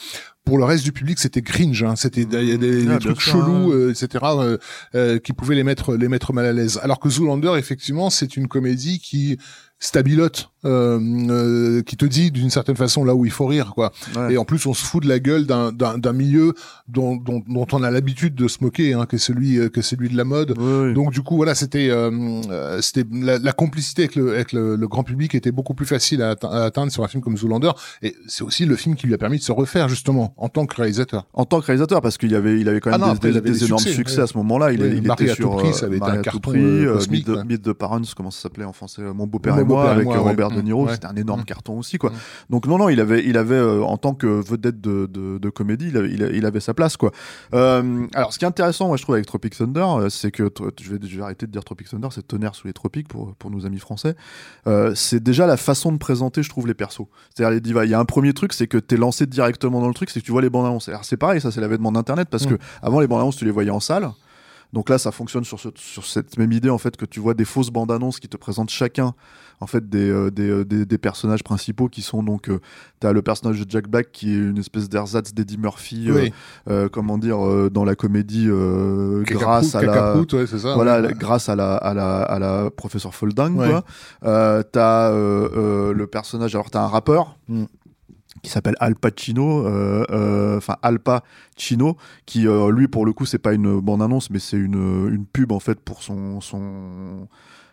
Pour 0.43 0.57
le 0.57 0.63
reste 0.65 0.83
du 0.83 0.91
public, 0.91 1.19
c'était 1.19 1.43
cringe. 1.43 1.83
Hein. 1.83 1.95
C'était 1.95 2.23
il 2.23 2.49
y 2.49 2.51
a 2.51 2.57
des, 2.57 2.77
des 2.77 2.85
bien 2.85 2.97
trucs 2.97 3.21
sûr, 3.21 3.33
chelous, 3.33 3.71
hein. 3.71 3.75
euh, 3.75 3.91
etc. 3.91 4.25
euh, 4.25 4.57
euh, 4.95 5.19
qui 5.19 5.33
pouvaient 5.33 5.55
les 5.55 5.63
mettre 5.63 5.95
les 5.95 6.09
mettre 6.09 6.33
mal 6.33 6.45
à 6.45 6.51
l'aise. 6.53 6.79
Alors 6.81 6.99
que 6.99 7.09
Zoolander, 7.09 7.53
effectivement, 7.57 8.09
c'est 8.09 8.35
une 8.35 8.47
comédie 8.47 8.99
qui 8.99 9.37
stabilote, 9.79 10.49
euh, 10.65 10.99
euh, 11.29 11.81
qui 11.83 11.95
te 11.95 12.05
dit 12.05 12.31
d'une 12.31 12.49
certaine 12.49 12.75
façon 12.75 13.05
là 13.05 13.15
où 13.15 13.25
il 13.25 13.31
faut 13.31 13.45
rire, 13.45 13.71
quoi. 13.73 13.91
Ouais. 14.15 14.33
Et 14.33 14.37
en 14.37 14.43
plus, 14.43 14.65
on 14.65 14.73
se 14.73 14.83
fout 14.83 15.01
de 15.03 15.07
la 15.07 15.19
gueule 15.19 15.45
d'un 15.45 16.13
milieu 16.13 16.53
dont, 16.89 17.15
dont 17.15 17.41
dont 17.47 17.65
on 17.71 17.81
a 17.83 17.89
l'habitude 17.91 18.35
de 18.35 18.47
se 18.49 18.57
moquer, 18.61 18.93
hein, 18.93 19.05
que 19.05 19.17
celui 19.17 19.57
euh, 19.57 19.69
que 19.69 19.81
celui 19.81 20.09
de 20.09 20.17
la 20.17 20.25
mode. 20.25 20.57
Ouais. 20.59 20.93
Donc 20.93 21.11
du 21.13 21.21
coup 21.21 21.37
voilà 21.37 21.55
c'était 21.55 21.89
euh, 21.89 22.11
euh, 22.49 22.81
c'était 22.81 23.05
la, 23.11 23.37
la 23.39 23.51
complicité 23.53 24.03
avec 24.03 24.15
le 24.15 24.33
avec 24.33 24.51
le, 24.53 24.75
le 24.75 24.87
grand 24.87 25.03
public 25.03 25.33
était 25.33 25.51
beaucoup 25.51 25.73
plus 25.73 25.85
facile 25.85 26.21
à, 26.21 26.33
atte- 26.35 26.45
à 26.45 26.65
atteindre 26.65 26.91
sur 26.91 27.03
un 27.03 27.07
film 27.07 27.23
comme 27.23 27.37
Zoolander 27.37 27.71
et 28.01 28.15
c'est 28.27 28.43
aussi 28.43 28.65
le 28.65 28.75
film 28.75 28.95
qui 28.95 29.07
lui 29.07 29.13
a 29.13 29.17
permis 29.17 29.37
de 29.37 29.43
se 29.43 29.51
refaire 29.51 29.87
justement 29.87 30.33
en 30.37 30.49
tant 30.49 30.65
que 30.65 30.75
réalisateur. 30.75 31.25
En 31.33 31.45
tant 31.45 31.61
que 31.61 31.65
réalisateur, 31.67 32.01
parce 32.01 32.17
qu'il 32.17 32.31
y 32.31 32.35
avait, 32.35 32.59
il 32.59 32.67
avait 32.67 32.79
quand 32.81 32.91
même 32.91 33.01
Ah 33.03 33.07
non, 33.07 33.13
des, 33.13 33.27
il 33.29 33.31
des- 33.31 33.37
avait 33.37 33.51
des 33.51 33.59
des 33.59 33.65
énormes 33.65 33.79
succès, 33.81 33.95
succès, 33.95 34.17
ouais. 34.17 34.23
à 34.23 34.27
ce 34.27 34.37
moment-là. 34.37 34.73
Il, 34.73 34.81
Oui, 34.81 34.89
il 34.97 35.07
Marie 35.07 35.23
était 35.23 35.31
à 35.31 35.35
sur 35.35 35.51
tout 35.51 35.57
prix, 35.57 35.73
ça 35.73 35.85
avait 35.85 35.97
été 35.97 36.05
un 36.05 36.21
carton, 36.21 36.39
prix, 36.51 36.85
cosmique, 36.85 37.25
the, 37.25 37.29
ouais. 37.29 37.57
The 37.57 37.73
Parents, 37.73 38.01
comment 38.15 38.31
ça 38.31 38.41
s'appelait 38.41 38.65
en 38.65 38.73
français 38.73 39.01
Mon 39.13 39.25
beau-père 39.27 39.55
Avec 39.77 40.07
euh, 40.07 40.11
ouais. 40.11 40.17
Robert 40.17 40.49
De 40.49 40.61
Niro, 40.61 40.85
Mm, 40.85 40.89
c'était 40.89 41.07
un 41.07 41.15
énorme 41.15 41.41
ouais. 41.41 41.45
carton 41.45 41.77
aussi 41.79 41.97
quoi. 41.97 42.09
Mm. 42.09 42.13
Donc 42.49 42.67
non 42.67 42.77
non, 42.77 42.89
il 42.89 42.99
avait, 42.99 43.25
il 43.25 43.37
avait 43.37 43.55
euh, 43.55 43.81
en 43.83 43.97
tant 43.97 44.13
que 44.13 44.27
vedette 44.27 44.81
de, 44.81 45.05
de, 45.05 45.37
de 45.37 45.49
comédie, 45.49 45.89
il 45.89 45.97
avait, 45.97 46.09
il 46.37 46.61
sa 46.61 46.73
place 46.73 46.97
quoi. 46.97 47.11
Euh, 47.53 48.05
alors 48.13 48.33
ce 48.33 48.39
qui 48.39 48.45
est 48.45 48.47
intéressant, 48.47 48.87
moi 48.87 48.97
je 48.97 49.03
trouve 49.03 49.15
avec 49.15 49.25
Tropic 49.25 49.55
Thunder, 49.55 49.85
euh, 49.85 50.09
c'est 50.09 50.31
que 50.31 50.49
je 50.81 50.93
vais, 50.93 50.99
je 51.07 51.17
vais 51.17 51.23
arrêter 51.23 51.45
de 51.45 51.51
dire 51.51 51.63
Tropic 51.63 51.87
Thunder, 51.89 52.07
c'est 52.11 52.27
tonnerre 52.27 52.55
sous 52.55 52.67
les 52.67 52.73
tropiques 52.73 53.07
pour 53.07 53.35
pour 53.35 53.51
nos 53.51 53.65
amis 53.65 53.79
français. 53.79 54.15
Euh, 54.67 54.93
c'est 54.95 55.21
déjà 55.21 55.45
la 55.47 55.57
façon 55.57 55.91
de 55.91 55.97
présenter, 55.97 56.43
je 56.43 56.49
trouve, 56.49 56.67
les 56.67 56.73
persos. 56.73 57.05
C'est-à-dire 57.33 57.51
les 57.51 57.61
divas. 57.61 57.85
Il 57.85 57.91
y 57.91 57.93
a 57.93 57.99
un 57.99 58.05
premier 58.05 58.33
truc, 58.33 58.53
c'est 58.53 58.67
que 58.67 58.77
t'es 58.77 58.97
lancé 58.97 59.25
directement 59.25 59.79
dans 59.81 59.87
le 59.87 59.93
truc, 59.93 60.09
c'est 60.09 60.19
que 60.21 60.25
tu 60.25 60.31
vois 60.31 60.41
les 60.41 60.49
bandes 60.49 60.65
annonces. 60.65 60.89
Alors 60.89 61.05
c'est 61.05 61.17
pareil, 61.17 61.39
ça 61.41 61.51
c'est 61.51 61.61
l'avènement 61.61 61.91
d'internet 61.91 62.27
parce 62.29 62.45
que 62.45 62.55
avant 62.81 62.99
les 62.99 63.07
bandes 63.07 63.19
annonces, 63.21 63.37
tu 63.37 63.45
les 63.45 63.51
voyais 63.51 63.69
en 63.71 63.79
salle. 63.79 64.09
Donc 64.71 64.89
là, 64.89 64.99
ça 64.99 65.11
fonctionne 65.11 65.43
sur, 65.43 65.59
ce- 65.59 65.69
sur 65.75 66.05
cette 66.05 66.37
même 66.37 66.51
idée 66.51 66.69
en 66.69 66.77
fait 66.77 66.95
que 66.95 67.05
tu 67.05 67.19
vois 67.19 67.33
des 67.33 67.45
fausses 67.45 67.71
bandes 67.71 67.91
annonces 67.91 68.19
qui 68.19 68.27
te 68.29 68.37
présentent 68.37 68.69
chacun 68.69 69.13
en 69.61 69.67
fait 69.67 69.89
des, 69.89 70.09
euh, 70.09 70.31
des, 70.31 70.49
euh, 70.49 70.63
des, 70.65 70.85
des 70.85 70.97
personnages 70.97 71.43
principaux 71.43 71.89
qui 71.89 72.01
sont 72.01 72.23
donc 72.23 72.49
euh, 72.49 72.59
t'as 72.99 73.11
le 73.11 73.21
personnage 73.21 73.59
de 73.59 73.69
Jack 73.69 73.87
Black 73.89 74.11
qui 74.11 74.31
est 74.33 74.37
une 74.37 74.57
espèce 74.57 74.87
d'ersatz 74.89 75.33
d'Eddie 75.33 75.57
Murphy, 75.57 76.09
Oui. 76.11 76.33
comment 76.91 77.17
dire 77.17 77.39
dans 77.71 77.83
la 77.83 77.95
comédie 77.95 78.47
grâce 79.23 79.75
à 79.75 79.81
la 79.81 80.17
ouais, 80.17 80.25
c'est 80.47 80.59
ça. 80.59 80.75
voilà, 80.75 81.01
ouais. 81.01 81.13
grâce 81.17 81.49
à 81.49 81.55
la, 81.55 81.75
à 81.75 81.93
la, 81.93 82.21
à 82.21 82.39
la 82.39 82.69
professeure 82.69 83.13
Folding, 83.15 83.55
Ouais. 83.57 83.69
quoi. 83.69 84.63
T'as 84.71 85.11
le 85.11 86.05
personnage, 86.07 86.55
alors 86.55 86.69
t'as 86.69 86.81
un 86.83 86.87
rappeur 86.87 87.35
Mm. 87.47 87.65
qui 88.43 88.49
s'appelle 88.51 88.75
Al 88.79 88.95
Pacino, 88.95 89.65
euh, 89.67 90.05
euh, 90.11 90.57
enfin 90.57 90.75
Al 90.83 90.99
Pacino, 90.99 91.97
qui 92.25 92.47
euh, 92.47 92.71
lui 92.71 92.87
pour 92.87 93.05
le 93.05 93.11
coup 93.11 93.25
c'est 93.25 93.39
pas 93.39 93.53
une 93.53 93.79
bande 93.81 94.01
annonce, 94.01 94.29
mais 94.29 94.39
c'est 94.39 94.55
une, 94.57 95.09
une 95.11 95.25
pub 95.25 95.51
en 95.51 95.59
fait 95.59 95.79
pour 95.79 96.03
son 96.03 96.39
son 96.39 97.27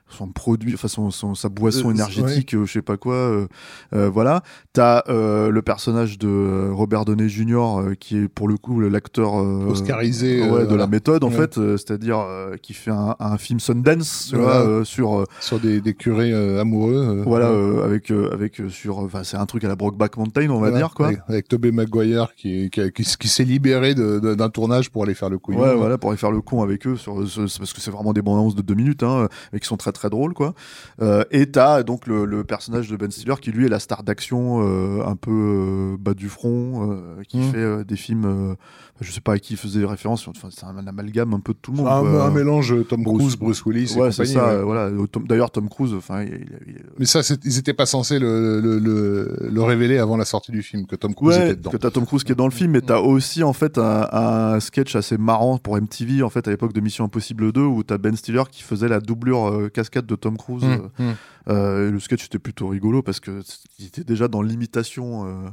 son 0.09 0.29
produit, 0.29 0.73
enfin 0.75 0.89
son, 0.89 1.11
son- 1.11 1.35
sa 1.35 1.49
boisson 1.49 1.89
Euh, 1.89 1.93
énergétique, 1.95 2.55
euh, 2.55 2.65
je 2.65 2.73
sais 2.73 2.83
pas 2.83 2.97
quoi, 2.97 3.15
euh, 3.15 3.47
euh, 3.95 4.09
voilà. 4.09 4.43
T'as 4.73 5.03
euh, 5.09 5.51
le 5.51 5.63
personnage 5.63 6.19
de 6.19 6.69
Robert 6.71 7.05
Downey 7.05 7.29
Jr. 7.29 7.79
euh, 7.81 7.95
qui 7.99 8.19
est 8.19 8.29
pour 8.29 8.47
le 8.47 8.57
coup 8.57 8.79
l'acteur 8.81 9.35
euh, 9.41 9.67
Oscarisé, 9.69 10.43
ouais, 10.43 10.47
de 10.49 10.53
voilà. 10.67 10.77
la 10.77 10.87
méthode 10.87 11.25
en 11.25 11.29
Ouais. 11.29 11.35
fait, 11.35 11.59
euh, 11.59 11.77
c'est-à-dire 11.77 12.21
euh, 12.21 12.55
qui 12.61 12.73
fait 12.73 12.91
un, 12.93 13.17
un 13.19 13.37
film 13.37 13.59
Sundance, 13.61 14.31
Voilà. 14.33 14.45
vois, 14.63 14.69
euh, 14.71 14.85
sur 14.85 15.19
euh, 15.19 15.25
sur 15.41 15.59
des, 15.59 15.81
des 15.81 15.95
curés 15.95 16.33
euh, 16.33 16.61
amoureux. 16.61 17.23
voilà 17.27 17.51
ouais. 17.51 17.57
euh, 17.57 17.85
avec 17.85 18.11
euh, 18.13 18.31
avec 18.33 18.63
sur, 18.69 18.99
enfin 18.99 19.25
c'est 19.25 19.37
un 19.37 19.47
truc 19.47 19.65
à 19.65 19.69
la 19.69 19.77
Brokeback 19.77 20.17
Mountain, 20.17 20.51
on 20.51 20.61
va 20.61 20.71
Voilà, 20.71 20.77
dire 20.77 20.95
quoi. 20.95 21.07
Avec, 21.09 21.21
avec 21.29 21.49
Tobey 21.49 21.73
Maguire 21.73 22.29
qui, 22.37 22.71
qui, 22.71 22.93
qui, 22.93 23.03
qui 23.05 23.29
s'est 23.29 23.45
libéré 23.45 23.95
d'un 23.97 24.49
tournage 24.51 24.91
pour 24.91 25.03
aller 25.03 25.15
faire 25.15 25.31
le 25.31 25.39
couillon. 25.39 25.61
Ouais, 25.63 25.75
voilà, 25.75 25.99
pour 25.99 26.11
aller 26.11 26.17
faire 26.19 26.31
le 26.31 26.41
con 26.41 26.63
avec 26.63 26.87
eux, 26.87 26.97
sur, 26.97 27.27
c'est 27.29 27.59
parce 27.59 27.73
que 27.73 27.81
c'est 27.81 27.91
vraiment 27.91 28.13
des 28.13 28.23
bandes 28.23 28.39
annonces 28.39 28.55
de 28.55 28.63
deux 28.63 28.75
minutes, 28.75 29.03
hein, 29.03 29.29
mais 29.53 29.59
qui 29.61 29.67
sont 29.67 29.77
très 29.77 29.93
très 29.97 30.11
drôle, 30.11 30.33
quoi. 30.35 30.55
Euh, 31.03 31.25
et 31.31 31.50
t'as 31.50 31.83
donc 31.83 32.07
le, 32.07 32.25
le 32.25 32.45
personnage 32.45 32.88
de 32.88 32.97
Ben 32.97 33.11
Stiller 33.11 33.35
qui 33.41 33.50
lui 33.50 33.67
est 33.67 33.69
la 33.69 33.81
star 33.81 34.03
d'action 34.05 34.61
euh, 34.62 35.05
un 35.05 35.17
peu 35.17 35.31
euh, 35.33 35.97
bas 35.99 36.15
du 36.15 36.29
front, 36.29 36.99
qui 37.29 37.38
Mm. 37.38 37.53
fait 37.53 37.85
des 37.85 37.97
films, 37.97 38.57
je 39.00 39.11
sais 39.12 39.21
pas 39.21 39.33
à 39.35 39.38
qui 39.38 39.55
il 39.55 39.57
faisait 39.57 39.85
référence, 39.85 40.26
enfin, 40.29 40.49
c'est 40.50 40.65
un, 40.65 40.87
amalgame 40.87 41.33
un 41.35 41.41
peu 41.41 41.53
de 41.53 41.59
tout 41.61 41.71
le 41.73 41.79
monde. 41.79 41.87
Un, 41.88 42.00
quoi. 42.00 42.25
un 42.26 42.31
mélange 42.31 42.75
Tom 42.88 43.03
Bruce- 43.03 43.19
Cruise, 43.19 43.37
Bruce 43.37 43.65
Willis 43.67 43.95
Ouais, 43.97 44.12
c'est 44.12 44.25
ça. 44.26 44.57
ouais. 44.57 44.62
voilà. 44.62 44.91
D'ailleurs, 45.26 45.50
Tom 45.50 45.69
Cruise, 45.69 45.95
enfin, 45.95 46.23
il, 46.23 46.29
il- 46.29 46.47
il- 46.69 46.83
Mais 46.99 47.07
ça, 47.07 47.21
ils 47.45 47.59
étaient 47.59 47.73
pas 47.75 47.87
censés 47.87 48.19
le, 48.19 48.61
le, 48.61 48.79
le, 48.79 49.37
le 49.50 49.62
révéler 49.62 49.99
avant 49.99 50.17
la 50.17 50.25
sortie 50.25 50.53
du 50.53 50.62
film, 50.62 50.87
que 50.87 50.97
Tom 50.97 51.15
Cruise 51.15 51.37
Ouais, 51.37 51.45
était 51.47 51.57
dedans. 51.57 51.71
que 51.71 51.76
t'as 51.79 51.91
Tom 51.91 52.05
Cruise 52.07 52.23
qui 52.25 52.33
est 52.33 52.37
dans 52.37 52.47
le 52.47 52.53
film, 52.53 52.73
mais 52.73 52.81
t'as 52.83 52.99
aussi 52.99 53.43
en 53.43 53.53
fait 53.53 53.79
un, 53.79 54.09
un 54.12 54.61
sketch 54.61 54.95
assez 54.97 55.17
marrant 55.19 55.59
pour 55.59 55.76
MTV 55.76 56.23
en 56.23 56.31
fait 56.31 56.47
à 56.47 56.50
l'époque 56.50 56.73
de 56.73 56.81
Mission 56.81 57.05
Impossible 57.05 57.53
2 57.53 57.61
où 57.62 57.83
t'as 57.83 57.99
Ben 57.99 58.15
Stiller 58.17 58.43
qui 58.50 58.62
faisait 58.62 58.88
la 58.88 59.00
doublure 59.00 59.49
euh, 59.49 59.69
cascade 59.87 60.07
de 60.07 60.16
Tom 60.16 60.37
Cruise. 60.37 60.64
Hum, 60.64 60.90
euh, 60.99 61.14
euh, 61.49 61.88
et 61.88 61.90
le 61.93 62.00
sketch 62.00 62.25
était 62.26 62.38
plutôt 62.38 62.69
rigolo 62.69 63.02
parce 63.02 63.21
que 63.21 63.40
c- 63.43 63.59
il 63.78 63.87
était 63.87 64.05
déjà 64.05 64.28
dans 64.28 64.43
l'imitation 64.43 65.26
euh, 65.26 65.49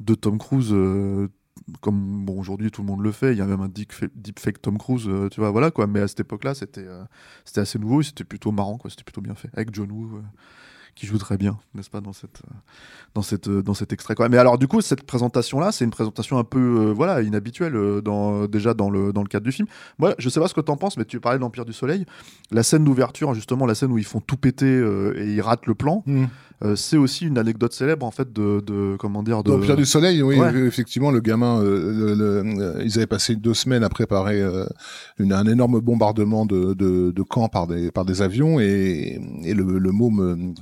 de 0.00 0.14
Tom 0.14 0.38
Cruise. 0.38 0.70
euh, 0.72 1.28
comme 1.80 2.24
bon 2.26 2.40
aujourd'hui 2.40 2.70
tout 2.72 2.82
le 2.82 2.88
monde 2.88 3.00
le 3.00 3.12
fait, 3.12 3.30
il 3.32 3.38
y 3.38 3.40
a 3.40 3.46
même 3.46 3.60
un 3.60 3.68
deep 3.68 3.92
fa- 3.92 4.06
deepfake 4.16 4.60
Tom 4.60 4.76
Cruise, 4.76 5.08
tu 5.30 5.40
vois, 5.40 5.50
voilà 5.52 5.70
quoi. 5.70 5.86
Mais 5.86 6.00
à 6.00 6.08
cette 6.08 6.18
époque-là, 6.20 6.52
c'était 6.54 6.86
c'était 7.44 7.60
assez 7.60 7.78
nouveau, 7.78 8.00
et 8.00 8.04
c'était 8.04 8.24
plutôt 8.24 8.50
marrant 8.50 8.76
quoi, 8.76 8.90
c'était 8.90 9.04
plutôt 9.04 9.20
bien 9.20 9.36
fait 9.36 9.50
avec 9.54 9.72
John 9.72 9.90
Woo. 9.92 10.20
Qui 10.94 11.06
joue 11.06 11.18
très 11.18 11.36
bien, 11.36 11.58
n'est-ce 11.74 11.90
pas, 11.90 12.00
dans 12.00 12.12
cette, 12.12 12.40
dans 13.14 13.22
cette, 13.22 13.48
dans 13.48 13.74
cet 13.74 13.92
extrait. 13.92 14.14
Quoi. 14.14 14.28
Mais 14.28 14.38
alors, 14.38 14.58
du 14.58 14.68
coup, 14.68 14.80
cette 14.80 15.02
présentation-là, 15.04 15.72
c'est 15.72 15.84
une 15.84 15.90
présentation 15.90 16.38
un 16.38 16.44
peu, 16.44 16.58
euh, 16.58 16.92
voilà, 16.92 17.22
inhabituelle 17.22 17.74
euh, 17.76 18.00
dans, 18.00 18.46
déjà 18.46 18.74
dans 18.74 18.90
le, 18.90 19.12
dans 19.12 19.22
le 19.22 19.28
cadre 19.28 19.44
du 19.44 19.52
film. 19.52 19.66
Moi, 19.98 20.14
je 20.18 20.28
sais 20.28 20.40
pas 20.40 20.48
ce 20.48 20.54
que 20.54 20.60
t'en 20.60 20.76
penses, 20.76 20.96
mais 20.96 21.04
tu 21.04 21.18
parlais 21.20 21.38
de 21.38 21.42
l'Empire 21.42 21.64
du 21.64 21.72
Soleil. 21.72 22.06
La 22.50 22.62
scène 22.62 22.84
d'ouverture, 22.84 23.34
justement, 23.34 23.66
la 23.66 23.74
scène 23.74 23.90
où 23.92 23.98
ils 23.98 24.04
font 24.04 24.20
tout 24.20 24.36
péter 24.36 24.66
euh, 24.66 25.14
et 25.18 25.34
ils 25.34 25.40
ratent 25.40 25.66
le 25.66 25.74
plan, 25.74 26.04
euh, 26.62 26.76
c'est 26.76 26.96
aussi 26.96 27.26
une 27.26 27.38
anecdote 27.38 27.72
célèbre, 27.72 28.06
en 28.06 28.10
fait, 28.12 28.32
de, 28.32 28.60
de 28.60 28.96
comment 28.96 29.22
dire, 29.22 29.42
de. 29.42 29.56
Pierre 29.56 29.76
du 29.76 29.84
Soleil, 29.86 30.22
oui, 30.22 30.38
Ouais. 30.38 30.54
effectivement, 30.60 31.10
le 31.10 31.20
gamin, 31.20 31.60
le- 31.62 32.14
le- 32.14 32.82
ils 32.84 32.96
avaient 32.98 33.06
passé 33.08 33.34
deux 33.36 33.54
semaines 33.54 33.82
à 33.82 33.88
préparer 33.88 34.42
une, 35.18 35.32
un 35.32 35.46
énorme 35.46 35.80
bombardement 35.80 36.46
de, 36.46 36.74
de, 36.74 37.10
de 37.10 37.22
camps 37.22 37.48
par 37.48 37.66
des, 37.66 37.90
par 37.90 38.04
des 38.04 38.22
avions 38.22 38.60
et, 38.60 39.20
et 39.42 39.54
le, 39.54 39.78
le 39.78 39.90
môme 39.92 40.54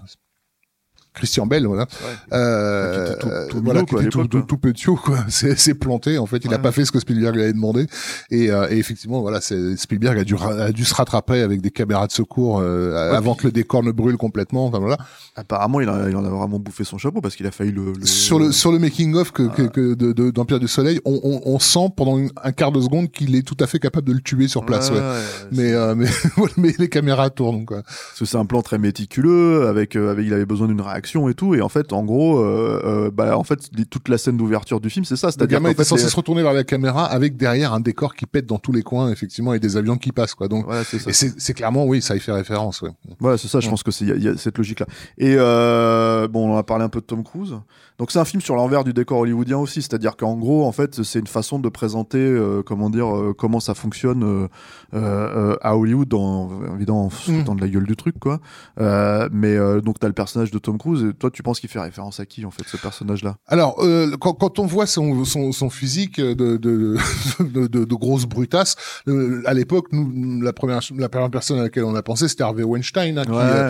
Christian 1.14 1.47
Bell, 1.47 1.66
voilà, 1.66 1.87
euh, 2.33 3.04
Qui 3.07 3.12
était 3.12 3.19
tout- 3.21 3.28
tout 3.50 3.62
voilà, 3.64 3.83
quoi, 3.83 4.02
tout, 4.04 4.26
tout, 4.26 4.42
tout 4.42 4.57
petit, 4.57 4.85
quoi. 4.87 5.19
C'est, 5.28 5.75
planté. 5.75 6.19
En 6.19 6.26
fait, 6.26 6.38
il 6.45 6.49
a 6.52 6.57
Ouais. 6.57 6.62
pas 6.62 6.73
fait 6.73 6.85
ce 6.85 6.92
que 6.92 6.99
Spielberg 7.00 7.35
lui 7.35 7.42
avait 7.42 7.52
demandé. 7.52 7.87
Et, 8.31 8.50
euh, 8.50 8.66
et 8.71 8.78
effectivement, 8.78 9.21
voilà, 9.21 9.40
Spielberg 9.40 10.19
a 10.19 10.25
dû, 10.25 10.35
a 10.37 10.73
dû 10.73 10.85
se 10.85 10.95
rattraper 10.95 11.40
avec 11.42 11.61
des 11.61 11.71
caméras 11.71 12.07
de 12.07 12.12
secours 12.12 12.61
euh, 12.61 13.12
avant 13.12 13.35
que 13.35 13.47
le 13.47 13.52
décor 13.52 13.83
ne 13.83 13.92
brûle 13.92 14.16
complètement. 14.16 14.66
Enfin, 14.66 14.78
voilà. 14.78 14.97
Apparemment, 15.37 15.81
il, 15.81 15.88
a- 15.88 16.09
il 16.09 16.16
en 16.16 16.25
a 16.25 16.28
vraiment 16.28 16.59
bouffé 16.59 16.85
son 16.85 16.99
chapeau 16.99 17.21
parce 17.21 17.37
qu'il 17.37 17.47
a 17.47 17.50
failli 17.50 17.73
le. 17.73 17.92
le- 17.99 18.07
Sur 18.07 18.38
le 18.38 18.52
sur 18.52 18.73
le 18.73 18.78
making 18.78 19.14
of 19.14 19.33
que, 19.33 19.49
que, 19.49 19.62
que 19.62 19.95
de, 19.95 20.12
de- 20.12 20.31
d'Empire 20.31 20.61
du 20.61 20.69
Soleil, 20.69 21.00
on, 21.04 21.21
on, 21.23 21.40
on 21.45 21.59
sent 21.59 21.88
pendant 21.97 22.19
un 22.42 22.52
quart 22.52 22.73
de 22.73 22.81
seconde 22.81 23.11
qu'il 23.11 23.35
est 23.37 23.42
tout 23.47 23.57
à 23.61 23.66
fait 23.66 23.78
capable 23.78 24.07
de 24.09 24.12
le 24.12 24.21
tuer 24.21 24.49
sur 24.49 24.64
place. 24.64 24.90
Ouais, 24.90 24.97
ouais. 24.97 25.02
ouais, 25.02 25.21
Mais 25.52 25.73
euh, 25.73 25.95
mais 25.95 26.07
mais 26.57 26.75
les 26.78 26.88
caméras 26.88 27.31
tournent 27.31 27.64
quoi. 27.66 27.83
Parce 27.83 28.19
que 28.21 28.25
c'est 28.25 28.37
un 28.38 28.47
plan 28.47 28.62
très 28.62 28.78
méticuleux, 28.78 29.66
avec, 29.69 29.97
euh, 29.97 30.11
avec 30.11 30.26
il 30.26 30.33
avait 30.33 30.47
besoin 30.47 30.69
d'une 30.69 30.81
réaction 30.81 31.01
et 31.28 31.35
tout. 31.35 31.54
Et 31.54 31.61
en 31.62 31.68
fait, 31.68 31.92
en 31.92 32.04
gros, 32.04 32.38
euh, 32.38 32.80
euh, 32.85 33.11
bah, 33.11 33.37
en 33.37 33.44
fait, 33.44 33.59
toute 33.90 34.09
la 34.09 34.18
scène 34.18 34.37
d'ouverture 34.37 34.80
du 34.80 34.90
film, 34.90 35.04
c'est 35.04 35.16
ça. 35.16 35.30
C'est-à-dire 35.30 35.61
qu'en 35.61 35.68
était 35.68 35.85
censé 35.85 36.09
se 36.09 36.16
retourner 36.16 36.42
vers 36.42 36.52
la 36.52 36.64
caméra 36.64 37.04
avec 37.06 37.37
derrière 37.37 37.73
un 37.73 37.80
décor 37.80 38.14
qui 38.14 38.26
pète 38.26 38.47
dans 38.47 38.59
tous 38.59 38.73
les 38.73 38.82
coins 38.82 39.11
effectivement 39.11 39.54
et 39.54 39.59
des 39.61 39.76
avions 39.76 39.97
qui 39.97 40.12
passent 40.12 40.35
quoi. 40.35 40.49
Donc 40.49 40.64
Voilà, 40.66 40.82
c'est 40.85 41.54
clairement 41.54 41.85
oui 41.85 42.02
ça 42.02 42.16
y 42.16 42.21
fait 42.21 42.32
référence. 42.32 42.82
Ouais. 42.82 42.90
Voilà, 43.21 43.38
c'est 43.38 43.49
ça, 43.49 43.61
je 43.61 43.68
pense 43.68 43.82
que 43.82 43.90
c'est 43.90 44.04
il 44.04 44.09
y 44.09 44.12
a- 44.12 44.16
y, 44.16 44.28
a 44.28 44.37
cette 44.37 44.59
logique-là. 44.59 44.87
Et 45.18 45.35
euh, 45.38 46.28
bon, 46.28 46.52
on 46.52 46.56
a 46.56 46.62
parlé 46.62 46.85
un 46.85 46.88
peu 46.88 47.00
de 47.00 47.06
Tom 47.06 47.23
Cruise. 47.25 47.54
Donc 47.99 48.11
c'est 48.11 48.19
un 48.19 48.25
film 48.25 48.41
sur 48.41 48.57
l'envers 48.57 48.85
du 48.85 48.93
décor 48.93 49.19
hollywoodien 49.21 49.59
aussi, 49.59 49.83
c'est-à-dire 49.83 50.17
qu'en 50.17 50.37
gros, 50.37 50.65
en 50.65 50.73
fait, 50.73 51.03
c'est 51.03 51.19
une 51.19 51.27
façon 51.27 51.59
de 51.59 51.69
présenter, 51.69 52.19
euh, 52.19 52.63
comment 52.63 52.91
dire, 52.91 53.15
euh, 53.15 53.35
comment 53.37 53.61
ça 53.61 53.75
fonctionne 53.75 54.49
euh, 54.95 55.57
à 55.61 55.77
Hollywood, 55.77 56.13
en, 56.15 56.75
évidemment 56.75 57.07
en 57.07 57.11
se 57.11 57.31
foutant 57.31 57.55
de 57.55 57.61
la 57.61 57.69
gueule 57.69 57.87
du 57.87 57.97
truc, 57.97 58.19
quoi. 58.19 58.41
Mais 58.79 59.57
donc 59.83 59.99
t'as 59.99 60.09
le 60.09 60.13
personnage 60.15 60.51
de 60.51 60.59
Tom 60.59 60.79
Cruise. 60.79 61.05
Et 61.11 61.15
toi, 61.15 61.31
tu 61.31 61.43
penses 61.43 61.61
qu'il 61.61 61.69
fait 61.69 61.81
référence 61.81 62.21
à 62.21 62.27
qui 62.27 62.45
en 62.45 62.51
fait, 62.51 62.65
ce 62.67 62.77
personnage-là? 62.77 63.37
Alors, 63.47 63.77
quand, 64.21 64.35
quand 64.35 64.59
on 64.59 64.67
voit 64.67 64.87
son, 64.87 65.25
son, 65.25 65.53
son 65.53 65.71
physique 65.71 66.21
de, 66.21 66.35
de, 66.35 66.57
de, 66.57 66.97
de, 67.69 67.85
de 67.85 67.95
grosse 67.95 68.27
brutasse, 68.27 68.77
à 69.47 69.55
l'époque, 69.55 69.89
nous, 69.93 70.41
la 70.41 70.53
première, 70.53 70.81
la 70.97 71.09
première 71.09 71.31
personne 71.31 71.59
à 71.59 71.65
laquelle 71.65 71.85
on 71.85 71.95
a 71.95 72.03
pensé, 72.03 72.29
c'était 72.29 72.43
Harvey 72.43 72.65
Weinstein, 72.65 73.19
hein, 73.19 73.25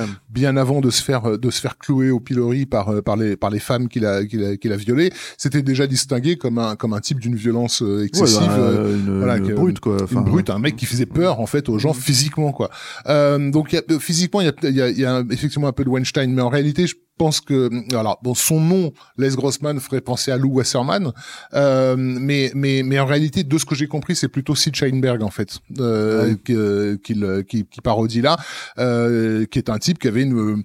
qui, 0.07 0.13
bien 0.31 0.57
avant 0.57 0.81
de 0.81 0.91
se 0.91 1.03
faire 1.03 1.39
de 1.39 1.51
se 1.51 1.61
faire 1.61 1.79
clouer 1.79 2.11
au 2.11 2.21
pilori 2.21 2.67
par 2.67 3.03
par 3.03 3.17
les 3.17 3.37
par 3.37 3.51
les 3.51 3.61
femmes 3.61 3.89
qu'il 3.89 4.07
a 4.07 4.12
qu'il 4.29 4.45
a, 4.45 4.57
qu'il 4.57 4.73
a 4.73 4.77
violées, 4.77 5.11
c'était 5.39 5.63
déjà 5.63 5.87
distingué 5.87 6.37
comme 6.37 6.59
un 6.59 6.77
comme 6.77 6.93
un 6.93 7.01
type 7.01 7.21
d'une 7.21 7.35
violence 7.37 7.83
euh, 7.83 7.99
Ouais, 8.01 8.05
excessive. 8.07 8.41
bah, 8.47 8.57
euh, 8.59 8.97
une, 8.97 9.19
voilà, 9.19 9.37
une 9.39 9.55
brute 9.55 9.81
quoi. 9.81 9.97
Enfin, 10.03 10.21
une 10.21 10.25
brute, 10.25 10.51
un 10.51 10.59
mec 10.59 10.77
qui 10.77 10.87
faisait 10.87 11.07
peur 11.07 11.41
en 11.41 11.47
fait 11.47 11.69
aux 11.69 11.79
gens 11.79 11.93
physiquement 11.93 12.53
quoi. 12.53 12.71
Euh, 13.07 13.51
donc 13.51 13.73
y 13.73 13.77
a- 13.79 13.83
euh, 13.91 13.99
physiquement 13.99 14.41
il 14.41 14.47
y 14.47 14.67
a, 14.67 14.71
y, 14.71 14.81
a, 14.81 14.91
y 14.91 15.05
a 15.05 15.23
effectivement 15.31 15.69
un 15.69 15.73
peu 15.73 15.85
de 15.85 15.89
Weinstein, 15.91 16.33
mais 16.33 16.43
en 16.43 16.49
réalité 16.49 16.87
je 16.87 16.95
pense 17.19 17.41
que 17.41 17.69
alors 17.95 18.19
bon 18.23 18.35
son 18.35 18.59
nom 18.61 18.91
Les 19.19 19.29
Grossman 19.31 19.79
ferait 19.81 20.01
penser 20.01 20.31
à 20.33 20.37
Lou 20.39 20.55
Wasserman, 20.55 21.13
euh, 21.55 21.95
mais 21.99 22.51
mais 22.55 22.83
mais 22.85 22.99
en 22.99 23.07
réalité 23.07 23.45
de 23.45 23.59
ce 23.59 23.65
que 23.67 23.75
j'ai 23.75 23.87
compris 23.87 24.17
c'est 24.17 24.29
plutôt 24.29 24.55
Sid 24.55 24.75
Sheinberg 24.75 25.23
en 25.23 25.31
fait 25.31 25.59
euh, 25.79 26.31
Ouais. 26.31 26.37
qu'il 27.05 27.45
qui, 27.49 27.65
qui 27.67 27.81
parodie 27.83 28.23
là, 28.23 28.37
euh, 28.79 29.45
qui 29.47 29.59
est 29.59 29.69
un 29.71 29.79
type 29.79 29.99
qui 29.99 30.09
avait 30.09 30.23
une 30.23 30.65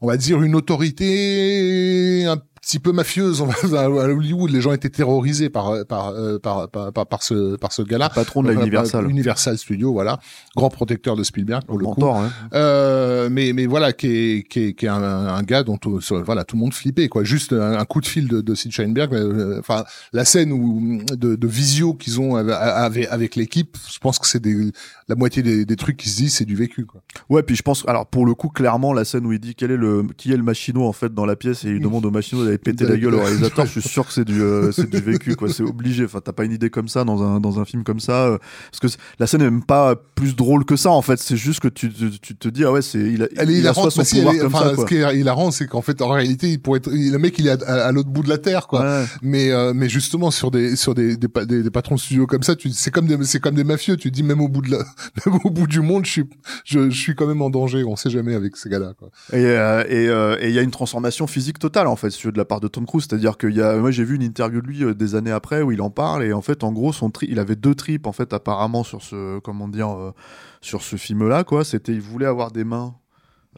on 0.00 0.06
va 0.08 0.16
dire 0.16 0.42
une 0.42 0.54
autorité 0.56 2.24
un 2.26 2.38
petit 2.64 2.78
peu 2.78 2.92
mafieuse 2.92 3.40
on 3.40 3.46
va, 3.46 3.80
à 3.82 3.88
Hollywood 3.88 4.50
les 4.50 4.60
gens 4.60 4.72
étaient 4.72 4.88
terrorisés 4.90 5.50
par 5.50 5.84
par 5.86 6.08
euh, 6.08 6.38
par 6.38 6.68
par, 6.68 6.92
par, 6.92 7.06
par 7.06 7.22
ce 7.22 7.56
par 7.56 7.72
ce 7.72 7.82
gars-là 7.82 8.08
patron 8.08 8.42
de 8.42 8.48
la 8.48 8.54
Enfin, 8.54 8.62
Universal. 8.62 9.10
Universal 9.10 9.58
Studio, 9.58 9.92
voilà, 9.92 10.20
grand 10.56 10.70
protecteur 10.70 11.16
de 11.16 11.22
Spielberg 11.22 11.64
pour 11.64 11.78
le 11.78 11.84
coup. 11.84 11.90
mentor, 11.90 12.16
hein. 12.16 12.30
Euh, 12.54 13.28
mais 13.30 13.52
mais 13.52 13.66
voilà, 13.66 13.92
qui 13.92 14.06
est 14.06 14.48
qui 14.48 14.60
est, 14.60 14.74
qui 14.74 14.86
est 14.86 14.88
un, 14.88 15.02
un 15.02 15.42
gars 15.42 15.62
dont 15.62 15.78
euh, 15.86 16.22
voilà 16.24 16.44
tout 16.44 16.56
le 16.56 16.60
monde 16.60 16.74
flippait 16.74 17.08
quoi. 17.08 17.24
Juste 17.24 17.52
un, 17.52 17.72
un 17.78 17.84
coup 17.84 18.00
de 18.00 18.06
fil 18.06 18.28
de, 18.28 18.40
de 18.40 18.54
Sid 18.54 18.72
Sheinberg. 18.72 19.14
euh, 19.14 19.58
Enfin 19.60 19.84
la 20.12 20.24
scène 20.24 20.52
où 20.52 21.02
de, 21.16 21.36
de 21.36 21.46
visio 21.46 21.94
qu'ils 21.94 22.20
ont 22.20 22.36
avec 22.36 22.54
avec, 22.54 23.06
avec 23.10 23.36
l'équipe, 23.36 23.76
je 23.92 23.98
pense 23.98 24.18
que 24.18 24.26
c'est 24.26 24.40
des 24.40 24.70
la 25.08 25.14
moitié 25.16 25.42
des, 25.42 25.64
des 25.64 25.76
trucs 25.76 25.96
qui 25.96 26.08
se 26.08 26.16
disent 26.16 26.34
c'est 26.34 26.44
du 26.44 26.56
vécu 26.56 26.86
quoi. 26.86 27.02
Ouais, 27.28 27.42
puis 27.42 27.56
je 27.56 27.62
pense, 27.62 27.84
alors 27.88 28.06
pour 28.06 28.24
le 28.26 28.34
coup, 28.34 28.48
clairement, 28.48 28.92
la 28.92 29.04
scène 29.04 29.26
où 29.26 29.32
il 29.32 29.38
dit 29.40 29.54
quel 29.54 29.70
est 29.70 29.76
le, 29.76 30.06
qui 30.16 30.32
est 30.32 30.36
le 30.36 30.42
machino 30.42 30.86
en 30.86 30.92
fait 30.92 31.12
dans 31.12 31.26
la 31.26 31.36
pièce 31.36 31.64
et 31.64 31.70
il 31.70 31.80
demande 31.80 32.04
au 32.06 32.10
machino 32.10 32.44
d'aller 32.56 32.76
péter 32.76 32.84
la 32.86 32.96
gueule 32.96 33.14
au 33.14 33.20
réalisateur, 33.22 33.66
je 33.74 33.80
suis 33.80 33.88
sûr 33.88 34.06
que 34.06 34.12
c'est 34.12 34.24
du, 34.24 34.40
euh, 34.42 34.72
c'est 34.72 34.88
du 34.88 34.98
vécu, 35.00 35.36
quoi. 35.36 35.48
C'est 35.48 35.62
obligé. 35.62 36.04
Enfin, 36.04 36.20
t'as 36.24 36.32
pas 36.32 36.44
une 36.44 36.52
idée 36.52 36.70
comme 36.70 36.88
ça 36.88 37.04
dans 37.04 37.22
un, 37.22 37.40
dans 37.40 37.60
un 37.60 37.64
film 37.64 37.84
comme 37.84 38.00
ça, 38.00 38.26
euh, 38.26 38.38
parce 38.70 38.80
que 38.94 38.98
la 39.18 39.26
scène 39.26 39.42
est 39.42 39.50
même 39.50 39.64
pas 39.64 39.96
plus 40.14 40.36
drôle 40.36 40.64
que 40.64 40.76
ça, 40.76 40.90
en 40.90 41.02
fait. 41.02 41.18
C'est 41.20 41.36
juste 41.36 41.60
que 41.60 41.68
tu, 41.68 41.92
tu, 41.92 42.10
tu 42.20 42.36
te 42.36 42.48
dis, 42.48 42.64
ah 42.64 42.72
ouais, 42.72 42.82
c'est, 42.82 42.98
il 42.98 43.22
a, 43.22 43.26
Elle 43.36 43.50
est 43.50 43.54
il 43.54 43.58
hilarante, 43.60 43.86
assoit 43.88 44.04
son 44.04 44.16
elle 44.16 44.36
est- 44.36 44.38
comme 44.38 44.54
enfin, 44.54 44.68
ça, 44.70 44.74
quoi. 44.74 44.84
ce 44.84 44.88
qui 44.88 44.96
est 44.96 45.18
hilarant, 45.18 45.50
c'est 45.50 45.66
qu'en 45.66 45.82
fait, 45.82 46.00
en 46.02 46.08
réalité, 46.08 46.50
il 46.50 46.60
pourrait 46.60 46.78
être, 46.78 46.90
le 46.90 47.18
mec, 47.18 47.38
il 47.38 47.46
est 47.48 47.50
à, 47.62 47.66
à- 47.66 47.86
à 47.86 47.92
l'autre 47.92 48.08
bout 48.10 48.22
de 48.22 48.28
la 48.28 48.38
terre, 48.38 48.66
quoi. 48.66 48.80
Ouais. 48.82 49.04
Mais 49.22 49.50
euh, 49.50 49.72
mais 49.74 49.88
justement 49.88 50.30
sur 50.30 50.50
des 50.50 50.76
sur 50.76 50.94
des 50.94 51.16
des, 51.16 51.28
pa- 51.28 51.44
des, 51.44 51.62
des 51.62 51.70
patrons 51.70 51.94
de 51.96 52.00
studio 52.00 52.26
comme 52.26 52.42
ça, 52.42 52.54
tu 52.56 52.70
c'est 52.70 52.90
comme 52.90 53.06
des 53.06 53.16
c'est 53.24 53.40
comme 53.40 53.54
des 53.54 53.64
mafieux. 53.64 53.96
Tu 53.96 54.10
te 54.10 54.14
dis 54.14 54.22
même 54.22 54.40
au 54.40 54.48
bout 54.48 54.62
de 54.62 54.70
la 54.70 54.78
même 55.26 55.38
au 55.44 55.50
bout 55.50 55.66
du 55.66 55.80
monde, 55.80 56.04
je 56.06 56.10
suis 56.10 56.24
je, 56.64 56.90
je 56.90 56.98
suis 56.98 57.14
quand 57.14 57.26
même 57.26 57.42
en 57.42 57.50
danger. 57.50 57.84
On 57.84 57.96
sait 57.96 58.10
jamais 58.10 58.34
avec 58.34 58.56
ces 58.56 58.68
gars-là. 58.68 58.92
Quoi. 58.98 59.08
Et 59.32 59.42
et 59.42 60.48
il 60.48 60.54
y 60.54 60.58
a 60.58 60.62
une 60.62 60.70
transformation 60.70 61.26
physique 61.26 61.58
totale 61.58 61.86
en 61.86 61.96
fait 61.96 62.12
veux, 62.24 62.32
de 62.32 62.38
la 62.38 62.43
part 62.44 62.60
de 62.60 62.68
Tom 62.68 62.86
Cruise, 62.86 63.06
c'est-à-dire 63.08 63.36
qu'il 63.38 63.54
y 63.54 63.60
a 63.62 63.76
moi 63.76 63.90
j'ai 63.90 64.04
vu 64.04 64.16
une 64.16 64.22
interview 64.22 64.60
de 64.60 64.66
lui 64.66 64.84
euh, 64.84 64.94
des 64.94 65.14
années 65.14 65.30
après 65.30 65.62
où 65.62 65.72
il 65.72 65.80
en 65.82 65.90
parle 65.90 66.22
et 66.24 66.32
en 66.32 66.42
fait 66.42 66.64
en 66.64 66.72
gros 66.72 66.92
son 66.92 67.10
tri 67.10 67.26
il 67.30 67.38
avait 67.38 67.56
deux 67.56 67.74
tripes 67.74 68.06
en 68.06 68.12
fait 68.12 68.32
apparemment 68.32 68.84
sur 68.84 69.02
ce 69.02 69.38
comment 69.40 69.68
dire 69.68 69.90
euh, 69.90 70.12
sur 70.60 70.82
ce 70.82 70.96
film 70.96 71.28
là 71.28 71.44
quoi, 71.44 71.64
c'était 71.64 71.92
il 71.92 72.00
voulait 72.00 72.26
avoir 72.26 72.50
des 72.50 72.64
mains 72.64 72.94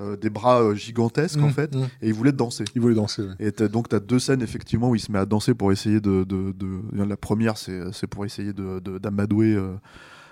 euh, 0.00 0.14
des 0.16 0.28
bras 0.28 0.60
euh, 0.62 0.74
gigantesques 0.74 1.38
en 1.38 1.46
Mmh, 1.48 1.52
fait 1.52 1.74
mmh. 1.74 1.82
et 2.02 2.08
il 2.08 2.12
voulait 2.14 2.32
danser. 2.32 2.64
Il 2.74 2.82
voulait 2.82 2.94
danser. 2.94 3.22
ouais. 3.22 3.34
Et 3.38 3.50
t'as- 3.50 3.68
donc, 3.68 3.88
tu 3.88 3.96
as 3.96 3.98
deux 4.00 4.18
scènes, 4.18 4.42
effectivement, 4.42 4.90
où 4.90 4.94
il 4.94 5.00
se 5.00 5.10
met 5.10 5.18
à 5.18 5.24
danser 5.24 5.54
pour 5.54 5.72
essayer 5.72 6.00
de. 6.02 6.22
de, 6.24 6.52
de- 6.52 7.02
La 7.02 7.16
première, 7.16 7.56
c'est 7.56 8.06
pour 8.06 8.26
essayer 8.26 8.52
de- 8.52 8.78
de- 8.78 8.98
d'amadouer 8.98 9.54
euh, 9.54 9.72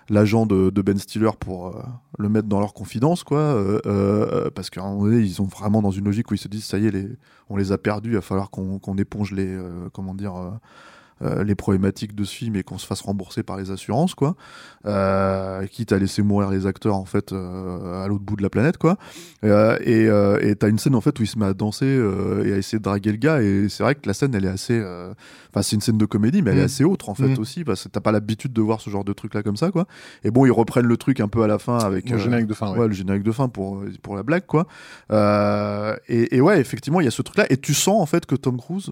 l'agent 0.09 0.47
de, 0.47 0.71
Ben 0.83 0.99
Stiller 0.99 1.31
pour 1.39 1.69
euh, 1.69 1.83
le 2.19 2.29
mettre 2.29 2.49
dans 2.49 2.61
leur 2.61 2.75
confidence, 2.75 3.25
quoi. 3.25 3.39
euh, 3.39 3.81
euh, 3.87 4.51
parce 4.51 4.71
qu'à 4.71 4.83
un 4.83 4.91
moment 4.91 5.05
donné, 5.05 5.21
ils 5.21 5.35
sont 5.35 5.45
vraiment 5.45 5.83
dans 5.83 5.91
une 5.91 6.05
logique 6.05 6.31
où 6.31 6.35
ils 6.35 6.39
se 6.39 6.49
disent 6.49 6.65
ça 6.65 6.79
y 6.79 6.87
est, 6.87 6.91
les, 6.91 7.09
on 7.49 7.57
les 7.57 7.73
a 7.73 7.79
perdus, 7.79 8.11
il 8.11 8.15
va 8.15 8.21
falloir 8.21 8.51
qu'on 8.51 8.99
éponge 8.99 9.33
les. 9.33 9.59
comment 9.93 10.15
dire. 10.15 10.35
Euh, 11.23 11.45
les 11.45 11.55
problématiques 11.55 12.15
de 12.15 12.25
ce 12.25 12.35
film 12.35 12.57
et 12.57 12.63
qu'on 12.63 12.79
se 12.79 12.87
fasse 12.87 13.01
rembourser 13.01 13.43
par 13.43 13.57
les 13.57 13.71
assurances, 13.71 14.15
quoi. 14.15 14.35
Euh, 14.87 15.65
quitte 15.67 15.93
à 15.93 15.99
laisser 15.99 16.23
mourir 16.23 16.51
les 16.51 16.67
acteurs 16.67 16.97
en 16.97 17.05
fait 17.05 17.33
euh, 17.33 18.05
à 18.05 18.09
l'autre 18.09 18.25
bout 18.25 18.37
de 18.37 18.43
la 18.43 18.51
planète, 18.51 18.77
quoi. 18.79 18.97
Et 19.43 20.09
t'as 20.59 20.69
une 20.69 20.79
scène 20.79 20.95
en 20.95 21.01
fait 21.01 21.19
où 21.19 21.23
il 21.23 21.27
se 21.29 21.39
met 21.39 21.47
à 21.47 21.55
danser 21.55 21.87
et 22.45 22.53
à 22.53 22.57
essayer 22.57 22.79
de 22.79 22.85
draguer 22.85 23.13
le 23.13 23.19
gars. 23.19 23.41
Et 23.43 23.69
c'est 23.69 23.83
vrai 23.83 23.95
que 23.95 24.07
la 24.07 24.15
scène, 24.15 24.35
elle 24.35 24.45
est 24.45 24.49
assez. 24.49 24.79
Enfin, 25.51 25.63
c'est 25.63 25.77
une 25.77 25.83
scène 25.83 25.99
de 25.99 26.07
comédie, 26.07 26.43
mais 26.43 26.51
elle 26.51 26.59
est 26.59 26.63
Mm. 26.63 26.65
assez 26.65 26.85
autre 26.85 27.09
en 27.09 27.15
fait 27.15 27.29
Mm. 27.29 27.39
aussi 27.39 27.65
parce 27.65 27.85
que 27.85 27.89
t'as 27.89 28.01
pas 28.01 28.11
l'habitude 28.13 28.53
de 28.53 28.61
voir 28.61 28.81
ce 28.81 28.91
genre 28.91 29.05
de 29.05 29.13
truc 29.13 29.35
là 29.35 29.43
comme 29.43 29.57
ça, 29.57 29.71
quoi. 29.71 29.87
Et 30.25 30.31
bon, 30.31 30.47
ils 30.47 30.53
reprennent 30.53 30.87
le 30.87 30.97
truc 30.97 31.21
un 31.21 31.29
peu 31.29 31.43
à 31.43 31.47
la 31.47 31.59
fin 31.59 31.79
avec 31.79 32.11
Le 32.11 32.19
générique 32.19 32.47
de 32.47 32.55
fin, 32.55 32.73
ouais. 32.73 32.79
ouais, 32.79 32.89
le 32.89 32.95
générique 32.95 33.23
de 33.23 33.33
fin 33.33 33.49
pour 33.49 33.83
pour 34.03 34.17
la 34.17 34.23
blague, 34.25 34.47
quoi. 34.47 34.67
Et, 36.09 36.37
et 36.37 36.41
ouais, 36.41 36.61
effectivement, 36.61 37.01
il 37.01 37.05
y 37.05 37.09
a 37.09 37.13
ce 37.13 37.23
truc-là. 37.23 37.47
Et 37.51 37.57
tu 37.57 37.75
sens 37.75 38.01
en 38.01 38.07
fait 38.07 38.27
que 38.27 38.35
Tom 38.35 38.59
Cruise 38.59 38.91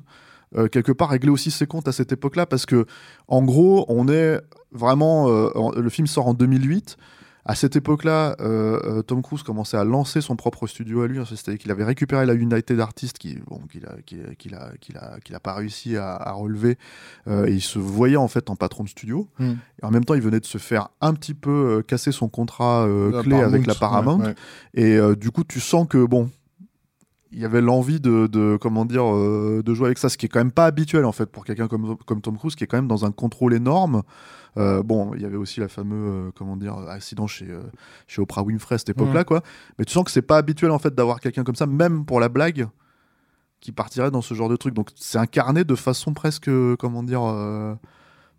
euh, 0.57 0.69
quelque 0.69 0.93
part 0.93 1.11
réglait 1.11 1.31
aussi 1.31 1.51
ses 1.51 1.67
comptes 1.67 1.89
à 1.89 1.93
cette 1.93 2.13
époque-là 2.13 2.47
parce 2.47 2.67
que 2.67 2.87
en 3.29 3.43
gros, 3.43 3.85
on 3.89 4.09
est 4.09 4.41
vraiment 4.73 5.29
euh, 5.29 5.51
en- 5.55 5.73
le 5.73 5.91
film 5.91 6.07
sort 6.07 6.27
en 6.29 6.35
2008. 6.35 6.97
À 7.45 7.57
cette 7.57 7.75
époque-là, 7.75 8.37
euh, 8.39 9.03
Tom 9.03 9.21
Cruise 9.21 9.43
commençait 9.43 9.77
à 9.77 9.83
lancer 9.83 10.21
son 10.21 10.37
propre 10.37 10.69
studio 10.69 11.03
à 11.03 11.09
lui. 11.09 11.19
hein, 11.19 11.25
C'est-à-dire 11.29 11.59
qu'il 11.61 11.73
avait 11.73 11.83
récupéré 11.83 12.25
la 12.25 12.35
United 12.35 12.79
Artists 12.79 13.19
qui, 13.19 13.37
bon, 13.49 13.59
qu'il 13.69 13.85
a, 13.85 13.97
qu'il 14.07 14.21
a, 14.25 14.33
qu'il 14.37 14.55
a, 14.55 14.71
qu'il 14.81 14.97
a, 14.97 15.19
qu'il 15.19 15.35
a 15.35 15.41
pas 15.41 15.55
réussi 15.55 15.97
à, 15.97 16.13
à 16.15 16.31
relever. 16.31 16.79
Euh, 17.27 17.47
et 17.47 17.51
il 17.55 17.61
se 17.61 17.81
voyait 17.81 18.15
en 18.17 18.29
fait 18.29 18.49
en 18.49 18.55
patron 18.55 18.85
de 18.85 18.89
studio. 18.89 19.27
Mm. 19.41 19.51
Et 19.83 19.85
en 19.85 19.91
même 19.91 20.05
temps, 20.05 20.15
il 20.15 20.23
venait 20.23 20.39
de 20.39 20.47
se 20.47 20.59
faire 20.59 20.91
un 21.01 21.15
petit 21.15 21.35
peu 21.35 21.51
euh, 21.79 21.83
casser 21.83 22.13
son 22.13 22.29
contrat 22.29 22.87
clé 23.25 23.35
avec 23.41 23.67
la 23.67 23.75
Paramount, 23.75 24.19
Paramount. 24.19 24.35
ouais, 24.77 24.81
ouais. 24.85 25.11
Et 25.13 25.17
du 25.17 25.33
coup, 25.33 25.43
tu 25.43 25.59
sens 25.59 25.89
que 25.89 26.05
bon, 26.05 26.31
il 27.33 27.41
y 27.41 27.45
avait 27.45 27.61
l'envie 27.61 28.01
de, 28.01 28.27
de 28.27 28.59
comment 28.61 28.85
dire 28.85 29.05
euh, 29.05 29.63
de 29.65 29.75
jouer 29.75 29.87
avec 29.87 29.99
ça, 29.99 30.09
ce 30.09 30.19
qui 30.19 30.27
est 30.27 30.29
quand 30.29 30.41
même 30.41 30.53
pas 30.53 30.67
habituel 30.67 31.05
en 31.05 31.13
fait 31.13 31.27
pour 31.27 31.45
quelqu'un 31.45 31.67
comme, 31.67 31.97
comme 32.07 32.21
Tom 32.21 32.37
Cruise, 32.37 32.55
qui 32.55 32.65
est 32.65 32.67
quand 32.67 32.77
même 32.77 32.89
dans 32.89 33.05
un 33.05 33.13
contrôle 33.13 33.55
énorme. 33.55 34.03
Euh, 34.59 34.83
bon, 34.83 35.15
il 35.15 35.23
y 35.23 35.25
avait 35.25 35.37
aussi 35.39 35.61
la 35.61 35.69
fameuse 35.69 36.27
euh, 36.29 36.31
comment 36.35 36.57
dire 36.57 36.77
accident 36.89 37.27
chez 37.27 37.49
chez 38.07 38.21
Oprah 38.21 38.43
Winfrey 38.43 38.75
à 38.75 38.79
cette 38.79 38.91
époque-là, 38.91 39.25
quoi. 39.25 39.43
Mais 39.79 39.85
tu 39.85 39.93
sens 39.93 40.05
que 40.05 40.11
c'est 40.11 40.23
pas 40.23 40.37
habituel 40.37 40.71
en 40.71 40.79
fait 40.79 40.95
d'avoir 40.95 41.21
quelqu'un 41.21 41.45
comme 41.45 41.57
ça, 41.57 41.67
même 41.67 42.05
pour 42.05 42.21
la 42.21 42.29
blague, 42.29 42.69
qui 43.61 43.73
partirait 43.73 44.11
dans 44.11 44.23
ce 44.23 44.35
genre 44.35 44.51
de 44.51 44.57
truc. 44.57 44.75
Donc 44.75 44.91
c'est 44.95 45.19
incarné 45.19 45.65
de 45.65 45.75
façon 45.75 46.13
presque 46.13 46.51
comment 46.77 47.03
dire. 47.03 47.23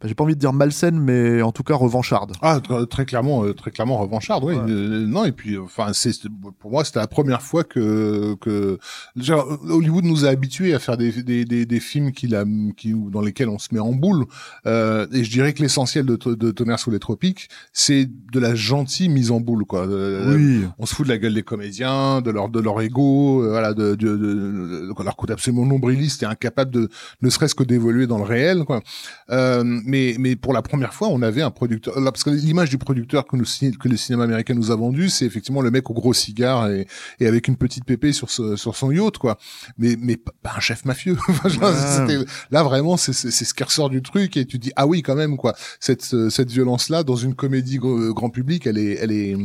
Euh, 0.04 0.08
j'ai 0.08 0.14
pas 0.16 0.24
envie 0.24 0.36
de 0.36 0.40
dire 0.40 0.54
malsaine, 0.54 1.00
mais 1.00 1.42
en 1.42 1.52
tout 1.52 1.64
cas 1.64 1.76
revancharde. 1.76 2.34
Ah, 2.42 2.60
tr- 2.60 2.88
très 2.88 3.06
clairement, 3.06 3.46
euh, 3.46 3.54
très 3.54 3.72
clairement 3.72 3.98
revancharde, 3.98 4.44
oui. 4.44 4.56
Ouais. 4.56 4.62
Euh, 4.70 5.06
non, 5.08 5.26
et 5.26 5.32
puis, 5.32 5.58
enfin, 5.58 5.88
c'est 5.94 6.12
pour 6.60 6.72
moi, 6.72 6.84
c'était 6.84 7.00
la 7.00 7.08
première 7.08 7.42
fois 7.42 7.64
que 7.64 8.36
que 8.42 8.78
genre, 9.16 9.48
Hollywood 9.70 10.06
nous 10.06 10.26
a 10.26 10.30
habitués 10.30 10.74
à 10.74 10.80
faire 10.80 10.98
des 10.98 11.24
des 11.24 11.46
des, 11.46 11.66
des 11.66 11.80
films 11.80 12.12
qui 12.12 12.28
la 12.28 12.44
qui 12.78 12.94
dans 12.94 13.22
lesquels 13.22 13.50
on 13.50 13.60
se 13.60 13.70
met 13.74 13.80
en 13.80 13.92
boule. 13.94 14.26
Euh, 14.66 15.08
et 15.12 15.24
je 15.24 15.32
dirais 15.32 15.54
que 15.54 15.62
l'essentiel 15.62 16.06
de, 16.06 16.16
de 16.16 16.52
Tonnerre 16.52 16.80
sous 16.80 16.92
les 16.92 17.00
tropiques, 17.00 17.50
c'est 17.72 18.06
de 18.32 18.40
la 18.40 18.56
gentille 18.56 19.10
mise 19.10 19.32
en 19.32 19.40
boule, 19.40 19.66
quoi. 19.66 19.88
Euh, 19.88 20.36
oui. 20.36 20.68
on 20.80 20.86
se 20.86 20.94
fout 20.96 21.06
de 21.06 21.12
la 21.12 21.18
gueule 21.18 21.34
des 21.34 21.44
comédiens, 21.44 22.22
de 22.22 22.32
leur 22.32 22.50
de 22.50 22.60
leur 22.60 22.82
ego, 22.82 23.44
euh, 23.44 23.50
voilà, 23.50 23.74
de, 23.74 23.96
de, 23.96 24.18
de, 24.18 24.34
de- 24.34 24.94
de 24.98 25.04
leur 25.04 25.16
côté 25.16 25.34
absolument 25.34 25.66
nombriliste 25.66 26.24
et 26.24 26.26
incapable 26.26 26.72
de 26.72 26.90
ne 27.22 27.30
serait-ce 27.30 27.56
que 27.56 27.64
d'évoluer 27.64 28.08
dans 28.08 28.18
le 28.18 28.24
réel, 28.24 28.64
quoi. 28.66 28.82
Euh, 29.30 29.64
mais 29.94 30.16
mais 30.18 30.36
pour 30.36 30.54
la 30.54 30.64
première 30.64 30.92
fois, 30.92 31.10
on 31.10 31.22
avait 31.22 31.44
un 31.44 31.52
producteur, 31.52 32.00
là, 32.00 32.12
parce 32.12 32.24
que 32.24 32.32
l'image 32.32 32.72
du 32.72 32.80
producteur 32.80 33.28
que 33.28 33.36
nous 33.38 33.46
que 33.80 33.88
le 33.88 33.96
cinéma 33.96 34.24
américain 34.24 34.56
nous 34.56 34.72
a 34.72 34.76
vendu, 34.76 35.08
c'est 35.08 35.26
effectivement 35.26 35.62
le 35.62 35.70
mec 35.70 35.88
au 35.92 35.94
gros 35.94 36.14
cigare 36.14 36.68
et, 36.72 36.88
et 37.20 37.28
avec 37.28 37.48
une 37.48 37.58
petite 37.58 37.86
pépée 37.86 38.12
sur 38.12 38.32
ce, 38.32 38.56
sur 38.56 38.76
son 38.76 38.92
yacht, 38.92 39.20
quoi. 39.20 39.38
Mais 39.78 39.96
mais 40.00 40.18
pas 40.18 40.54
un 40.58 40.60
chef 40.60 40.84
mafieux. 40.86 41.16
Là 42.52 42.64
vraiment, 42.64 42.98
c'est 42.98 43.14
ce 43.14 43.54
qui 43.54 43.64
ressort 43.64 43.92
du 43.92 44.02
truc 44.02 44.36
et 44.36 44.46
tu 44.46 44.58
dis 44.58 44.72
ah 44.76 44.88
oui 44.88 45.04
quand 45.04 45.16
même 45.16 45.38
quoi. 45.38 45.54
Cette 45.80 46.14
euh, 46.16 46.30
cette 46.32 46.50
violence 46.50 46.90
là 46.90 47.04
dans 47.04 47.16
une 47.16 47.36
comédie 47.36 47.78
gr- 47.78 48.14
grand 48.14 48.32
public, 48.32 48.66
elle 48.66 48.80
est 48.80 48.96
elle 48.96 49.12
est 49.12 49.36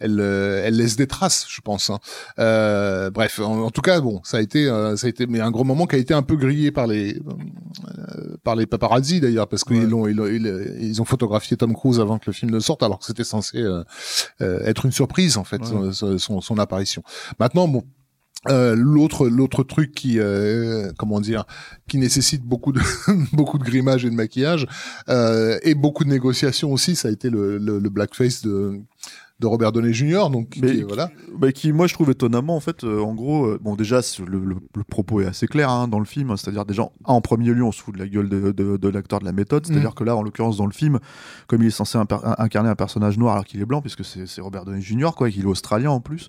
elle, 0.00 0.18
euh, 0.20 0.62
elle 0.64 0.76
laisse 0.76 0.96
des 0.96 1.06
traces, 1.06 1.46
je 1.48 1.60
pense. 1.60 1.90
hein. 1.90 1.98
Euh, 2.38 3.10
bref, 3.10 3.38
en, 3.38 3.60
en 3.60 3.70
tout 3.70 3.82
cas, 3.82 4.00
bon, 4.00 4.20
ça 4.24 4.38
a 4.38 4.40
été, 4.40 4.66
euh, 4.66 4.96
ça 4.96 5.06
a 5.06 5.10
été, 5.10 5.26
mais 5.26 5.40
un 5.40 5.50
gros 5.50 5.64
moment 5.64 5.86
qui 5.86 5.96
a 5.96 5.98
été 5.98 6.14
un 6.14 6.22
peu 6.22 6.36
grillé 6.36 6.70
par 6.72 6.86
les, 6.86 7.20
par 8.42 8.56
les 8.56 8.66
paparazzi 8.66 9.20
d'ailleurs, 9.20 9.48
parce 9.48 9.64
qu'ils 9.64 9.76
Ouais. 9.94 10.12
l'ont, 10.12 10.26
ils, 10.26 10.36
ils, 10.36 10.84
ils 10.88 11.02
ont 11.02 11.04
photographié 11.04 11.56
Tom 11.56 11.74
Cruise 11.74 12.00
avant 12.00 12.18
que 12.18 12.24
le 12.26 12.32
film 12.32 12.50
ne 12.50 12.60
sorte, 12.60 12.82
alors 12.82 12.98
que 12.98 13.04
c'était 13.04 13.24
censé 13.24 13.62
être 14.40 14.86
une 14.86 14.92
surprise 14.92 15.36
en 15.36 15.44
fait, 15.44 15.60
Ouais. 15.60 15.92
son, 15.92 16.18
son, 16.18 16.40
son 16.40 16.58
apparition. 16.58 17.02
Maintenant, 17.38 17.68
bon. 17.68 17.84
Euh, 18.48 18.74
l'autre 18.74 19.28
l'autre 19.28 19.62
truc 19.64 19.92
qui 19.92 20.18
euh, 20.18 20.92
comment 20.96 21.20
dire 21.20 21.44
qui 21.88 21.98
nécessite 21.98 22.42
beaucoup 22.42 22.72
de 22.72 22.80
beaucoup 23.34 23.58
de 23.58 23.64
grimage 23.64 24.06
et 24.06 24.08
de 24.08 24.14
maquillage 24.14 24.66
euh, 25.10 25.58
et 25.62 25.74
beaucoup 25.74 26.04
de 26.04 26.08
négociations 26.08 26.72
aussi 26.72 26.96
ça 26.96 27.08
a 27.08 27.10
été 27.10 27.28
le, 27.28 27.58
le, 27.58 27.78
le 27.78 27.90
blackface 27.90 28.40
de 28.40 28.80
de 29.40 29.46
Robert 29.46 29.72
Downey 29.72 29.92
Jr. 29.92 30.28
donc 30.30 30.56
Mais- 30.60 30.72
qui- 30.76 30.82
voilà 30.82 31.10
Bah, 31.36 31.50
qui, 31.52 31.72
moi, 31.72 31.86
je 31.86 31.94
trouve 31.94 32.10
étonnamment, 32.10 32.54
en 32.56 32.60
fait, 32.60 32.84
euh, 32.84 33.00
en 33.00 33.14
gros, 33.14 33.46
euh, 33.46 33.58
bon, 33.62 33.74
déjà, 33.74 34.00
le, 34.26 34.38
le- 34.44 34.56
le 34.76 34.84
propos 34.84 35.20
est 35.22 35.26
assez 35.26 35.46
clair 35.46 35.70
hein, 35.70 35.88
dans 35.88 35.98
le 35.98 36.04
film, 36.04 36.30
hein, 36.30 36.36
c'est-à-dire, 36.36 36.66
déjà, 36.66 36.82
en 37.04 37.20
premier 37.22 37.50
lieu, 37.50 37.64
on 37.64 37.72
se 37.72 37.80
fout 37.82 37.94
de 37.94 37.98
la 37.98 38.06
gueule 38.06 38.28
de, 38.28 38.52
de- 38.52 38.76
de 38.76 38.88
l'acteur 38.88 39.20
de 39.20 39.24
la 39.24 39.32
méthode, 39.32 39.66
c'est-à-dire 39.66 39.94
que 39.94 40.04
là, 40.04 40.14
en 40.16 40.22
l'occurrence, 40.22 40.58
dans 40.58 40.66
le 40.66 40.72
film, 40.72 40.98
comme 41.46 41.62
il 41.62 41.68
est 41.68 41.70
censé 41.70 41.98
incarner 42.38 42.68
un 42.68 42.74
personnage 42.74 43.16
noir 43.18 43.32
alors 43.32 43.44
qu'il 43.46 43.60
est 43.60 43.64
blanc, 43.64 43.80
puisque 43.80 44.04
c'est 44.04 44.26
c'est 44.26 44.40
Robert 44.42 44.64
Downey 44.64 44.82
Jr., 44.82 45.10
quoi, 45.16 45.30
qu'il 45.30 45.42
est 45.42 45.46
australien 45.46 45.90
en 45.90 46.00
plus, 46.00 46.28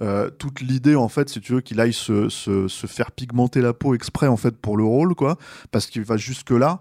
euh, 0.00 0.30
toute 0.30 0.60
l'idée, 0.60 0.94
en 0.94 1.08
fait, 1.08 1.28
si 1.28 1.40
tu 1.40 1.54
veux, 1.54 1.60
qu'il 1.60 1.80
aille 1.80 1.92
se, 1.92 2.28
se, 2.28 2.68
se 2.68 2.86
faire 2.86 3.10
pigmenter 3.10 3.60
la 3.60 3.72
peau 3.72 3.94
exprès, 3.94 4.28
en 4.28 4.36
fait, 4.36 4.56
pour 4.56 4.76
le 4.76 4.84
rôle, 4.84 5.14
quoi, 5.16 5.36
parce 5.72 5.86
qu'il 5.86 6.02
va 6.02 6.16
jusque-là, 6.16 6.80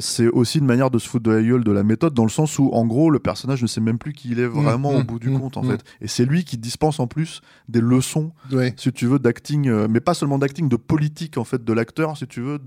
c'est 0.00 0.28
aussi 0.28 0.58
une 0.58 0.66
manière 0.66 0.90
de 0.90 0.98
se 0.98 1.08
foutre 1.08 1.24
de 1.24 1.30
la 1.32 1.42
gueule 1.42 1.64
de 1.64 1.72
la 1.72 1.82
méthode, 1.82 2.14
dans 2.14 2.24
le 2.24 2.30
sens 2.30 2.58
où, 2.58 2.70
en 2.72 2.86
gros, 2.86 3.10
le 3.10 3.18
personnage 3.18 3.62
ne 3.62 3.66
sait 3.66 3.80
même 3.80 3.98
plus 3.98 4.12
qui 4.12 4.30
il 4.30 4.40
est 4.40 4.46
vraiment 4.46 4.92
mmh, 4.92 4.96
au 4.96 5.04
bout 5.04 5.18
du 5.18 5.30
mmh, 5.30 5.40
compte, 5.40 5.56
en 5.56 5.62
fait. 5.62 5.84
Et 6.00 6.08
c'est 6.08 6.24
lui 6.24 6.44
qui 6.44 6.56
dispense 6.56 7.00
en 7.00 7.06
plus 7.06 7.40
des 7.68 7.80
leçons, 7.80 8.32
ouais 8.50 8.74
si 8.76 8.92
tu 8.92 9.06
veux, 9.06 9.18
d'acting, 9.18 9.68
euh, 9.68 9.86
mais 9.88 10.00
pas 10.00 10.14
seulement 10.14 10.38
d'acting, 10.38 10.68
de 10.68 10.76
politique, 10.76 11.38
en 11.38 11.44
fait, 11.44 11.64
de 11.64 11.72
l'acteur, 11.72 12.16
si 12.16 12.26
tu 12.26 12.40
veux, 12.40 12.58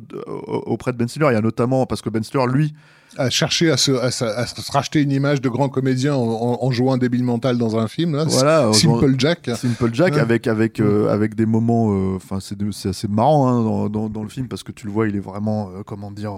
auprès 0.47 0.91
de 0.93 0.97
Ben 0.97 1.07
Stiller. 1.07 1.27
Il 1.31 1.33
y 1.33 1.37
a 1.37 1.41
notamment, 1.41 1.85
parce 1.85 2.01
que 2.01 2.09
Ben 2.09 2.23
Stiller, 2.23 2.45
lui, 2.47 2.73
à 3.15 3.29
chercher 3.29 3.71
à 3.71 3.77
se, 3.77 3.91
à, 3.93 4.11
se- 4.11 4.25
à 4.25 4.45
se 4.45 4.71
racheter 4.71 5.01
une 5.01 5.11
image 5.11 5.41
de 5.41 5.49
grand 5.49 5.69
comédien 5.69 6.13
en, 6.15 6.69
jouant 6.71 6.93
un 6.93 6.97
débile 6.97 7.23
mental 7.23 7.57
dans 7.57 7.77
un 7.77 7.87
film 7.87 8.15
là 8.15 8.25
voilà, 8.25 8.71
Simple 8.73 9.15
Jack 9.17 9.49
Simple 9.55 9.89
Jack 9.93 10.13
Ouais. 10.15 10.19
avec 10.19 10.45
avec 10.47 10.79
euh, 10.79 11.09
avec 11.09 11.33
des 11.35 11.45
moments 11.45 11.91
euh, 11.93 12.17
c'est 12.41 12.57
de- 12.57 12.69
assez 12.89 13.07
marrant 13.07 13.47
hein, 13.47 13.63
dans, 13.63 13.89
dans, 13.89 14.09
dans 14.09 14.23
le 14.23 14.29
film 14.29 14.47
parce 14.47 14.63
que 14.63 14.71
tu 14.71 14.85
le 14.87 14.91
vois 14.91 15.07
il 15.07 15.15
est 15.15 15.19
vraiment 15.21 15.69
euh, 15.69 15.83
comment 15.85 16.11
dire 16.11 16.33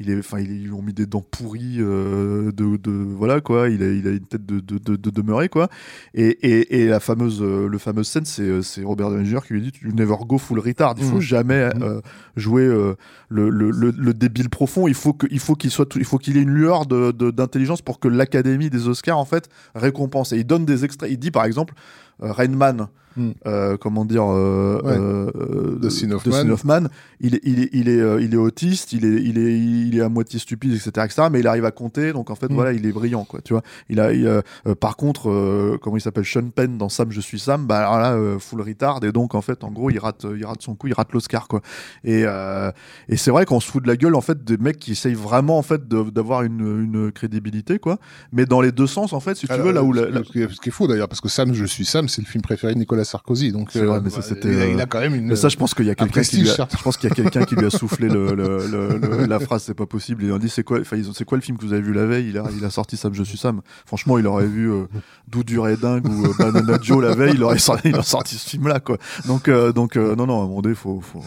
il 0.00 0.10
est 0.10 0.18
enfin 0.18 0.40
ils 0.40 0.64
lui 0.64 0.72
ont 0.72 0.82
mis 0.82 0.92
des 0.92 1.06
dents 1.06 1.24
pourries 1.30 1.76
euh, 1.78 2.50
de, 2.52 2.76
de 2.76 2.90
voilà 2.90 3.40
quoi. 3.40 3.68
Il 3.68 3.82
a 3.82 3.86
il 3.90 4.06
a 4.08 4.10
une 4.10 4.26
tête 4.26 4.44
de 4.44 4.60
de, 4.60 4.78
de, 4.96 5.10
de 5.10 5.46
quoi. 5.48 5.68
Et, 6.14 6.26
et, 6.26 6.80
et 6.82 6.88
la 6.88 6.98
fameuse 7.00 7.40
euh, 7.42 7.68
le 7.68 7.78
fameuse 7.78 8.08
scène 8.08 8.24
c'est 8.24 8.42
euh, 8.42 8.62
c'est 8.62 8.82
Robert 8.82 9.10
Downey 9.10 9.24
Jr. 9.24 9.40
qui 9.46 9.52
lui 9.54 9.62
dit 9.62 9.72
tu 9.72 9.88
never 9.94 10.16
go 10.26 10.38
full 10.38 10.58
retard. 10.58 10.94
Il 10.98 11.04
faut 11.04 11.14
Mhm. 11.16 11.20
jamais 11.20 11.70
euh, 11.80 12.00
jouer 12.36 12.62
euh, 12.62 12.94
le, 13.28 13.50
le, 13.50 13.70
le, 13.70 13.90
le 13.96 14.14
débile 14.14 14.50
profond. 14.50 14.88
Il 14.88 14.94
faut 14.94 15.12
que 15.12 15.26
il 15.30 15.38
faut 15.38 15.54
qu'il 15.54 15.70
soit 15.70 15.86
tout- 15.86 15.98
il 15.98 16.04
faut 16.04 16.18
qu'il 16.18 16.36
ait 16.36 16.42
une 16.42 16.50
lueur 16.54 16.86
d'intelligence 16.86 17.80
pour 17.82 18.00
que 18.00 18.08
l'académie 18.08 18.70
des 18.70 18.88
Oscars 18.88 19.18
en 19.18 19.24
fait 19.24 19.48
récompense. 19.74 20.32
Et 20.32 20.38
il 20.38 20.44
donne 20.44 20.64
des 20.64 20.84
extraits. 20.84 21.10
Il 21.10 21.18
dit 21.18 21.30
par 21.30 21.44
exemple 21.44 21.74
euh, 22.22 22.32
Rain 22.32 22.48
Man 22.48 22.88
Mm. 23.16 23.30
euh, 23.46 23.76
comment 23.76 24.04
dire 24.04 24.24
euh, 24.24 24.80
Ouais. 24.82 24.96
euh, 24.98 25.30
euh, 25.36 25.78
Dustin 25.80 26.08
de- 26.08 26.14
Hoffman. 26.14 26.30
Dustin 26.32 26.50
Hoffman, 26.50 26.80
il 27.20 27.36
est 27.36 27.40
il 27.44 27.60
est 27.62 27.70
il 27.72 27.88
est 27.88 28.00
euh, 28.00 28.20
il 28.20 28.34
est 28.34 28.36
autiste 28.38 28.92
il 28.92 29.04
est 29.04 29.22
il 29.22 29.38
est 29.38 29.58
il 29.58 29.96
est 29.96 30.00
à 30.00 30.08
moitié 30.08 30.38
stupide 30.40 30.72
etc 30.72 30.90
etc 31.06 31.28
mais 31.30 31.40
il 31.40 31.46
arrive 31.46 31.64
à 31.64 31.70
compter 31.70 32.12
donc 32.12 32.30
en 32.30 32.34
fait 32.34 32.50
Mm. 32.50 32.54
voilà 32.54 32.72
il 32.72 32.84
est 32.86 32.92
brillant 32.92 33.24
quoi 33.24 33.40
tu 33.40 33.52
vois 33.52 33.62
il 33.88 34.00
a 34.00 34.12
il, 34.12 34.26
euh, 34.26 34.40
euh, 34.66 34.74
par 34.74 34.96
contre 34.96 35.30
euh, 35.30 35.78
comment 35.80 35.96
il 35.96 36.00
s'appelle 36.00 36.24
Sean 36.24 36.48
Penn 36.50 36.76
dans 36.76 36.88
Sam 36.88 37.10
je 37.12 37.20
suis 37.20 37.38
Sam 37.38 37.66
bah 37.66 37.78
alors 37.78 37.98
là 37.98 38.12
euh, 38.14 38.38
full 38.38 38.60
retard 38.62 38.98
et 39.04 39.12
donc 39.12 39.34
en 39.34 39.42
fait 39.42 39.62
en 39.64 39.70
gros 39.70 39.90
il 39.90 39.98
rate 39.98 40.26
il 40.36 40.44
rate 40.44 40.62
son 40.62 40.74
coup 40.74 40.88
il 40.88 40.94
rate 40.94 41.12
l'Oscar 41.12 41.46
quoi 41.48 41.60
et 42.02 42.24
euh, 42.26 42.70
et 43.08 43.16
c'est 43.16 43.30
vrai 43.30 43.44
qu'on 43.46 43.60
se 43.60 43.70
fout 43.70 43.82
de 43.82 43.88
la 43.88 43.96
gueule 43.96 44.14
en 44.16 44.20
fait 44.20 44.42
des 44.44 44.56
mecs 44.56 44.78
qui 44.78 44.92
essayent 44.92 45.14
vraiment 45.14 45.56
en 45.58 45.62
fait 45.62 45.86
d'avoir 45.88 46.42
une, 46.42 46.60
une 46.60 47.12
crédibilité 47.12 47.78
quoi 47.78 47.98
mais 48.32 48.44
dans 48.46 48.60
les 48.60 48.72
deux 48.72 48.86
sens 48.88 49.12
en 49.12 49.20
fait 49.20 49.36
si 49.36 49.46
tu 49.46 49.52
Alors, 49.52 49.66
veux 49.66 49.72
là 49.72 49.82
où 49.82 49.92
la, 49.92 50.02
ce, 50.02 50.08
la- 50.08 50.24
ce 50.24 50.30
qui 50.32 50.40
est- 50.42 50.52
ce 50.52 50.60
qui 50.60 50.68
est 50.68 50.72
faux 50.72 50.86
d'ailleurs 50.88 51.08
parce 51.08 51.20
que 51.20 51.28
Sam 51.28 51.54
je 51.54 51.64
suis 51.64 51.84
Sam 51.84 52.08
c'est 52.08 52.20
le 52.22 52.26
film 52.26 52.42
préféré 52.42 52.74
de 52.74 52.78
Nicolas 52.78 53.03
Sarkozy 53.04 53.52
donc 53.52 53.68
C'est 53.72 53.84
vrai, 53.84 54.00
mais 54.02 54.10
ça, 54.10 54.16
bah, 54.18 54.22
c'était, 54.28 54.48
il, 54.48 54.58
a, 54.58 54.62
euh, 54.64 54.70
il 54.72 54.80
a 54.80 54.86
quand 54.86 55.00
même 55.00 55.14
une 55.14 55.26
Mais 55.26 55.36
ça, 55.36 55.48
je 55.48 55.56
pense 55.56 55.74
qu'il 55.74 55.84
y 55.86 55.88
a 55.88 55.92
un 55.92 55.94
quelqu'un 55.94 56.22
qui 56.22 56.38
lui 56.38 56.50
a, 56.50 56.54
certes. 56.54 56.74
je 56.78 56.82
pense 56.82 56.96
qu'il 56.96 57.08
y 57.08 57.12
a 57.12 57.14
quelqu'un 57.14 57.44
qui 57.44 57.54
lui 57.56 57.66
a 57.66 57.70
soufflé 57.78 58.08
le, 58.08 58.34
le- 58.34 58.66
le- 58.66 58.98
le- 58.98 59.26
la 59.26 59.38
phrase, 59.40 59.62
c'est 59.64 59.74
pas 59.74 59.86
possible. 59.86 60.24
Il 60.24 60.32
a 60.32 60.38
dit, 60.38 60.48
c'est 60.48 60.64
quoi, 60.64 60.80
enfin, 60.80 60.96
c'est 61.14 61.24
quoi 61.24 61.38
le 61.38 61.42
film 61.42 61.56
que 61.58 61.64
vous 61.64 61.72
avez 61.72 61.82
vu 61.82 61.92
la 61.92 62.06
veille? 62.06 62.28
Il 62.28 62.38
a, 62.38 62.44
il 62.56 62.64
a 62.64 62.70
sorti 62.70 62.96
Sam, 62.96 63.14
je 63.14 63.22
suis 63.22 63.38
Sam. 63.38 63.60
Franchement, 63.86 64.18
il 64.18 64.26
aurait 64.26 64.46
vu, 64.46 64.70
euh, 64.70 64.84
Doudure 65.28 65.68
et 65.68 65.76
dingue 65.76 66.06
ou 66.08 66.26
euh, 66.26 66.32
Banana 66.38 66.78
Joe 66.82 67.02
la 67.02 67.14
veille, 67.14 67.34
il 67.34 67.42
aurait 67.42 67.58
sorti, 67.58 67.88
il 67.90 67.96
a 67.96 68.02
sorti 68.02 68.36
ce 68.36 68.48
film-là, 68.50 68.80
quoi. 68.80 68.98
Donc, 69.26 69.48
euh, 69.48 69.72
donc, 69.72 69.96
euh, 69.96 70.14
non, 70.16 70.26
non, 70.26 70.40
à 70.40 70.44
un 70.44 70.48
moment 70.48 70.62
donné, 70.62 70.74
faut, 70.74 71.00
faut, 71.00 71.22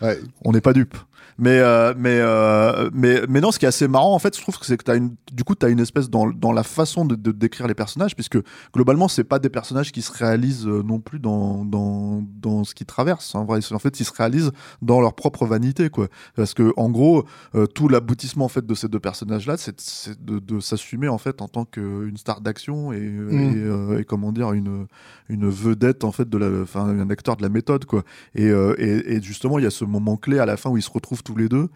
Ouais. 0.00 0.18
on 0.44 0.52
n'est 0.52 0.60
pas 0.60 0.72
dupe. 0.72 0.96
Mais, 1.42 1.58
euh, 1.58 1.92
mais, 1.98 2.20
euh, 2.20 2.88
mais, 2.94 3.22
mais 3.28 3.40
non, 3.40 3.50
ce 3.50 3.58
qui 3.58 3.64
est 3.64 3.68
assez 3.68 3.88
marrant, 3.88 4.14
en 4.14 4.20
fait, 4.20 4.36
je 4.36 4.40
trouve 4.40 4.56
que 4.60 4.64
c'est 4.64 4.76
que 4.76 4.88
as 4.88 4.94
une, 4.94 5.16
du 5.32 5.42
coup, 5.42 5.56
tu 5.56 5.66
as 5.66 5.70
une 5.70 5.80
espèce 5.80 6.08
dans, 6.08 6.28
dans 6.30 6.52
la 6.52 6.62
façon 6.62 7.04
de, 7.04 7.16
de 7.16 7.32
décrire 7.32 7.66
les 7.66 7.74
personnages, 7.74 8.14
puisque 8.14 8.38
globalement, 8.72 9.08
c'est 9.08 9.24
pas 9.24 9.40
des 9.40 9.48
personnages 9.48 9.90
qui 9.90 10.02
se 10.02 10.12
réalisent 10.12 10.68
euh, 10.68 10.84
non 10.84 11.00
plus 11.00 11.18
dans, 11.18 11.64
dans, 11.64 12.22
dans 12.40 12.62
ce 12.62 12.76
qu'ils 12.76 12.86
traversent. 12.86 13.34
En 13.34 13.44
vrai, 13.44 13.58
en 13.72 13.78
fait, 13.80 13.98
ils 13.98 14.04
se 14.04 14.12
réalisent 14.12 14.52
dans 14.82 15.00
leur 15.00 15.14
propre 15.14 15.44
vanité, 15.44 15.90
quoi. 15.90 16.06
Parce 16.36 16.54
que, 16.54 16.72
en 16.76 16.90
gros, 16.90 17.24
euh, 17.56 17.66
tout 17.66 17.88
l'aboutissement, 17.88 18.44
en 18.44 18.48
fait, 18.48 18.64
de 18.64 18.74
ces 18.76 18.86
deux 18.86 19.00
personnages-là, 19.00 19.56
c'est 19.56 19.80
c'est 19.80 20.24
de, 20.24 20.38
de 20.38 20.60
s'assumer, 20.60 21.08
en 21.08 21.18
fait, 21.18 21.42
en 21.42 21.48
tant 21.48 21.64
qu'une 21.64 22.16
star 22.16 22.40
d'action 22.40 22.92
et, 22.92 22.98
euh, 23.00 23.32
Mm. 23.32 23.96
et, 23.96 24.00
et, 24.00 24.04
comment 24.04 24.30
dire, 24.30 24.52
une, 24.52 24.86
une 25.28 25.48
vedette, 25.50 26.04
en 26.04 26.12
fait, 26.12 26.28
de 26.28 26.38
la, 26.38 26.62
enfin, 26.62 26.84
un 26.86 27.10
acteur 27.10 27.36
de 27.36 27.42
la 27.42 27.48
méthode, 27.48 27.84
quoi. 27.84 28.04
Et, 28.36 28.46
euh, 28.48 28.76
et, 28.78 29.14
et 29.16 29.20
justement, 29.22 29.58
il 29.58 29.64
y 29.64 29.66
a 29.66 29.70
ce 29.70 29.84
moment 29.84 30.16
clé 30.16 30.38
à 30.38 30.46
la 30.46 30.56
fin 30.56 30.70
où 30.70 30.76
ils 30.76 30.82
se 30.82 30.90
retrouvent 30.90 31.24
tous 31.24 31.31
les 31.38 31.48
deux 31.48 31.68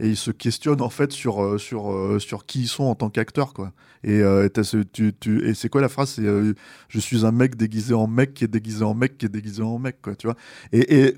et 0.00 0.08
ils 0.08 0.16
se 0.16 0.30
questionnent 0.30 0.80
en 0.82 0.90
fait 0.90 1.12
sur 1.12 1.42
euh, 1.42 1.58
sur 1.58 1.92
euh, 1.92 2.18
sur 2.18 2.46
qui 2.46 2.62
ils 2.62 2.68
sont 2.68 2.84
en 2.84 2.94
tant 2.94 3.10
qu'acteurs 3.10 3.52
quoi. 3.54 3.72
Et 4.04 4.20
euh, 4.22 4.48
ce- 4.62 4.78
tu, 4.78 5.12
tu 5.18 5.44
et 5.48 5.54
c'est 5.54 5.68
quoi 5.68 5.80
la 5.80 5.88
phrase? 5.88 6.10
C'est 6.10 6.22
euh, 6.26 6.54
je 6.88 7.00
suis 7.00 7.26
un 7.26 7.32
mec 7.32 7.56
déguisé 7.56 7.94
en 7.94 8.06
mec 8.06 8.34
qui 8.34 8.44
est 8.44 8.48
déguisé 8.48 8.84
en 8.84 8.94
mec 8.94 9.18
qui 9.18 9.26
est 9.26 9.28
déguisé 9.28 9.62
en 9.62 9.78
mec 9.78 10.00
quoi, 10.02 10.14
tu 10.16 10.26
vois. 10.28 10.36
Et, 10.72 11.06
et 11.06 11.14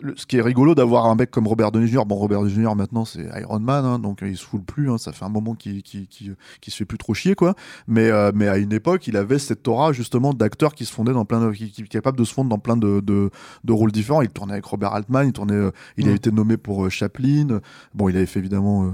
le- 0.00 0.16
ce 0.16 0.26
qui 0.26 0.36
est 0.36 0.42
rigolo 0.42 0.74
d'avoir 0.74 1.06
un 1.06 1.14
mec 1.14 1.30
comme 1.30 1.46
Robert 1.46 1.72
Downey 1.72 1.88
Jr. 1.88 2.04
Bon, 2.06 2.14
Robert 2.16 2.40
Downey 2.40 2.54
Jr. 2.54 2.74
maintenant 2.76 3.04
c'est 3.04 3.26
Iron 3.40 3.60
Man, 3.60 3.84
hein, 3.84 3.98
donc 3.98 4.22
euh, 4.22 4.28
il 4.28 4.36
se 4.36 4.44
fout 4.44 4.64
plus. 4.64 4.90
hein, 4.90 4.98
ça 4.98 5.12
fait 5.12 5.24
un 5.24 5.28
moment 5.28 5.54
qu'il 5.54 5.82
qui, 5.82 6.06
qui, 6.06 6.30
qui 6.60 6.70
se 6.70 6.76
fait 6.76 6.84
plus 6.84 6.98
trop 6.98 7.14
chier, 7.14 7.34
quoi. 7.34 7.54
Mais, 7.86 8.10
euh, 8.10 8.30
mais 8.34 8.48
à 8.48 8.58
une 8.58 8.72
époque, 8.72 9.06
il 9.06 9.16
avait 9.16 9.38
cette 9.38 9.66
aura 9.68 9.92
justement 9.92 10.32
d'acteur 10.32 10.74
qui 10.74 10.84
se 10.84 10.92
fondait 10.92 11.12
dans 11.12 11.24
plein 11.24 11.40
de, 11.46 11.52
qui, 11.52 11.70
qui 11.70 11.82
capable 11.84 12.18
de 12.18 12.24
se 12.24 12.32
fondre 12.32 12.48
dans 12.50 12.58
plein 12.58 12.76
de, 12.76 13.00
de, 13.00 13.30
de 13.64 13.72
rôles 13.72 13.92
différents. 13.92 14.22
Il 14.22 14.28
tournait 14.30 14.52
avec 14.54 14.64
Robert 14.64 14.92
Altman, 14.94 15.26
il 15.26 15.32
tournait, 15.32 15.54
euh, 15.54 15.70
il 15.96 16.08
a 16.08 16.12
Mm. 16.12 16.16
été 16.16 16.30
nommé 16.32 16.56
pour 16.56 16.84
euh, 16.84 16.90
Chaplin. 16.90 17.60
Bon, 17.94 18.08
il 18.08 18.16
avait 18.16 18.26
fait 18.26 18.38
évidemment. 18.40 18.90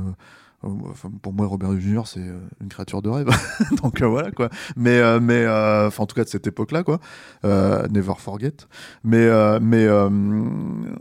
Enfin, 0.90 1.10
pour 1.22 1.32
moi, 1.32 1.46
Robert 1.46 1.78
Jr. 1.78 2.02
c'est 2.06 2.20
euh, 2.20 2.38
une 2.60 2.68
créature 2.68 3.02
de 3.02 3.08
rêve. 3.08 3.28
donc 3.82 4.00
euh, 4.02 4.06
voilà 4.06 4.30
quoi. 4.30 4.48
Mais 4.76 4.98
euh, 4.98 5.20
mais 5.20 5.44
euh, 5.44 5.90
en 5.96 6.06
tout 6.06 6.14
cas 6.14 6.24
de 6.24 6.28
cette 6.28 6.46
époque-là 6.46 6.82
quoi. 6.82 6.98
Euh, 7.44 7.86
never 7.88 8.14
forget. 8.18 8.52
Mais 9.04 9.18
euh, 9.18 9.58
mais 9.62 9.86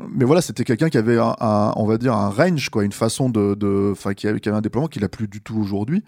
mais 0.09 0.25
voilà, 0.25 0.41
c'était 0.41 0.63
quelqu'un 0.63 0.89
qui 0.89 0.97
avait 0.97 1.17
un, 1.17 1.35
un- 1.39 1.73
on 1.75 1.85
va 1.85 1.97
dire 1.97 2.13
un 2.13 2.29
range 2.29 2.69
quoi, 2.69 2.83
une 2.83 2.91
façon 2.91 3.29
de 3.29 3.55
de 3.55 3.93
qui 4.13 4.39
qui 4.39 4.49
avait 4.49 4.57
un 4.57 4.61
déploiement 4.61 4.87
qu'il 4.87 5.03
a 5.03 5.09
plus 5.09 5.27
du 5.27 5.41
tout 5.41 5.57
aujourd'hui. 5.57 6.03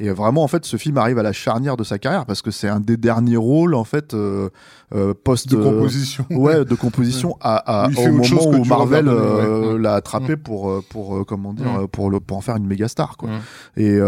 Et 0.00 0.10
vraiment, 0.10 0.44
en 0.44 0.48
fait, 0.48 0.64
ce 0.64 0.76
film 0.76 0.96
arrive 0.96 1.18
à 1.18 1.22
la 1.24 1.32
charnière 1.32 1.76
de 1.76 1.82
sa 1.84 1.98
carrière 1.98 2.24
parce 2.24 2.40
que 2.40 2.50
c'est 2.52 2.68
un 2.68 2.78
des 2.80 2.96
derniers 2.96 3.36
rôles, 3.36 3.74
en 3.74 3.82
fait, 3.84 4.14
euh, 4.14 4.48
euh, 4.94 5.12
post 5.12 5.48
de 5.48 5.56
euh, 5.56 5.62
composition. 5.64 6.24
ouais, 6.30 6.64
de 6.64 6.74
composition 6.76 7.36
à, 7.40 7.56
à- 7.84 7.88
au 7.88 8.12
moment 8.12 8.58
où 8.58 8.64
Marvel 8.64 9.08
euh, 9.08 9.72
ouais. 9.74 9.78
l'a 9.80 9.94
attrapé 9.94 10.36
pour 10.36 10.70
euh, 10.70 10.82
pour 10.88 11.16
euh, 11.16 11.24
comment 11.24 11.52
dire 11.52 11.66
Mm. 11.82 11.88
pour 11.88 12.10
le 12.10 12.20
pour 12.20 12.36
en 12.36 12.40
faire 12.40 12.56
une 12.56 12.66
méga 12.66 12.86
star 12.88 13.16
quoi. 13.16 13.28
Mm. 13.28 13.40
Et 13.76 13.98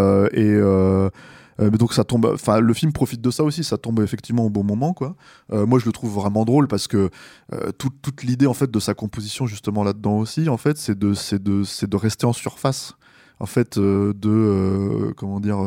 et 1.62 1.70
donc 1.78 1.92
ça 1.92 2.04
tombe, 2.04 2.24
enfin 2.32 2.58
le 2.60 2.72
film 2.72 2.90
profite 2.90 3.20
de 3.20 3.30
ça 3.30 3.44
aussi, 3.44 3.64
ça 3.64 3.76
tombe 3.76 4.00
effectivement 4.00 4.46
au 4.46 4.48
bon 4.48 4.64
moment 4.64 4.94
quoi. 4.94 5.14
Euh, 5.52 5.66
moi 5.66 5.78
je 5.78 5.84
le 5.84 5.92
trouve 5.92 6.10
vraiment 6.14 6.46
drôle 6.46 6.68
parce 6.68 6.86
que 6.88 7.10
euh, 7.52 7.70
toute 7.76 8.00
toute 8.00 8.22
l'idée 8.22 8.46
en 8.46 8.54
fait 8.54 8.70
de 8.70 8.80
sa 8.80 8.94
composition 8.94 9.44
justement 9.46 9.84
là-dedans 9.84 10.16
aussi 10.18 10.48
en 10.48 10.56
fait 10.56 10.78
c'est 10.78 10.98
de 10.98 11.12
c'est 11.12 11.42
de 11.42 11.62
c'est 11.64 11.86
de 11.90 11.96
rester 11.98 12.24
en 12.24 12.32
surface 12.32 12.94
en 13.40 13.46
fait 13.46 13.78
euh, 13.78 14.12
de 14.14 14.28
euh, 14.30 15.12
comment 15.16 15.40
dire 15.40 15.58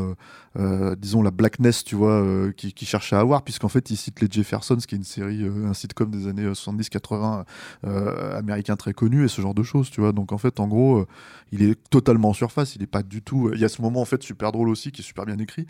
euh, 0.60 0.96
disons 0.96 1.24
la 1.24 1.32
blackness 1.32 1.84
tu 1.84 1.96
vois 1.96 2.24
qui, 2.56 2.72
qui 2.74 2.86
cherche 2.86 3.12
à 3.14 3.20
avoir 3.20 3.42
puisqu'en 3.44 3.70
fait 3.70 3.90
il 3.90 3.98
cite 3.98 4.22
les 4.22 4.28
Jeffersons 4.30 4.78
qui 4.78 4.94
est 4.94 4.98
une 5.00 5.04
série 5.04 5.44
un 5.66 5.74
sitcom 5.74 6.12
des 6.12 6.28
années 6.28 6.46
70-80 6.52 7.44
euh, 7.86 8.38
américain 8.38 8.76
très 8.76 8.94
connu 8.94 9.26
et 9.26 9.28
ce 9.28 9.42
genre 9.42 9.56
de 9.56 9.64
choses 9.64 9.90
tu 9.90 10.00
vois 10.02 10.12
donc 10.12 10.32
en 10.32 10.38
fait 10.38 10.60
en 10.60 10.68
gros 10.68 11.06
il 11.52 11.64
est 11.64 11.76
totalement 11.90 12.30
en 12.30 12.34
surface 12.34 12.76
il 12.76 12.84
est 12.84 12.88
pas 12.88 13.02
du 13.04 13.22
tout 13.24 13.50
il 13.54 13.60
y 13.60 13.66
a 13.66 13.70
ce 13.70 13.82
moment 13.82 14.02
en 14.02 14.06
fait 14.06 14.22
super 14.22 14.52
drôle 14.52 14.70
aussi 14.70 14.92
qui 14.92 15.02
est 15.02 15.06
super 15.06 15.26
bien 15.26 15.38
écrit 15.40 15.66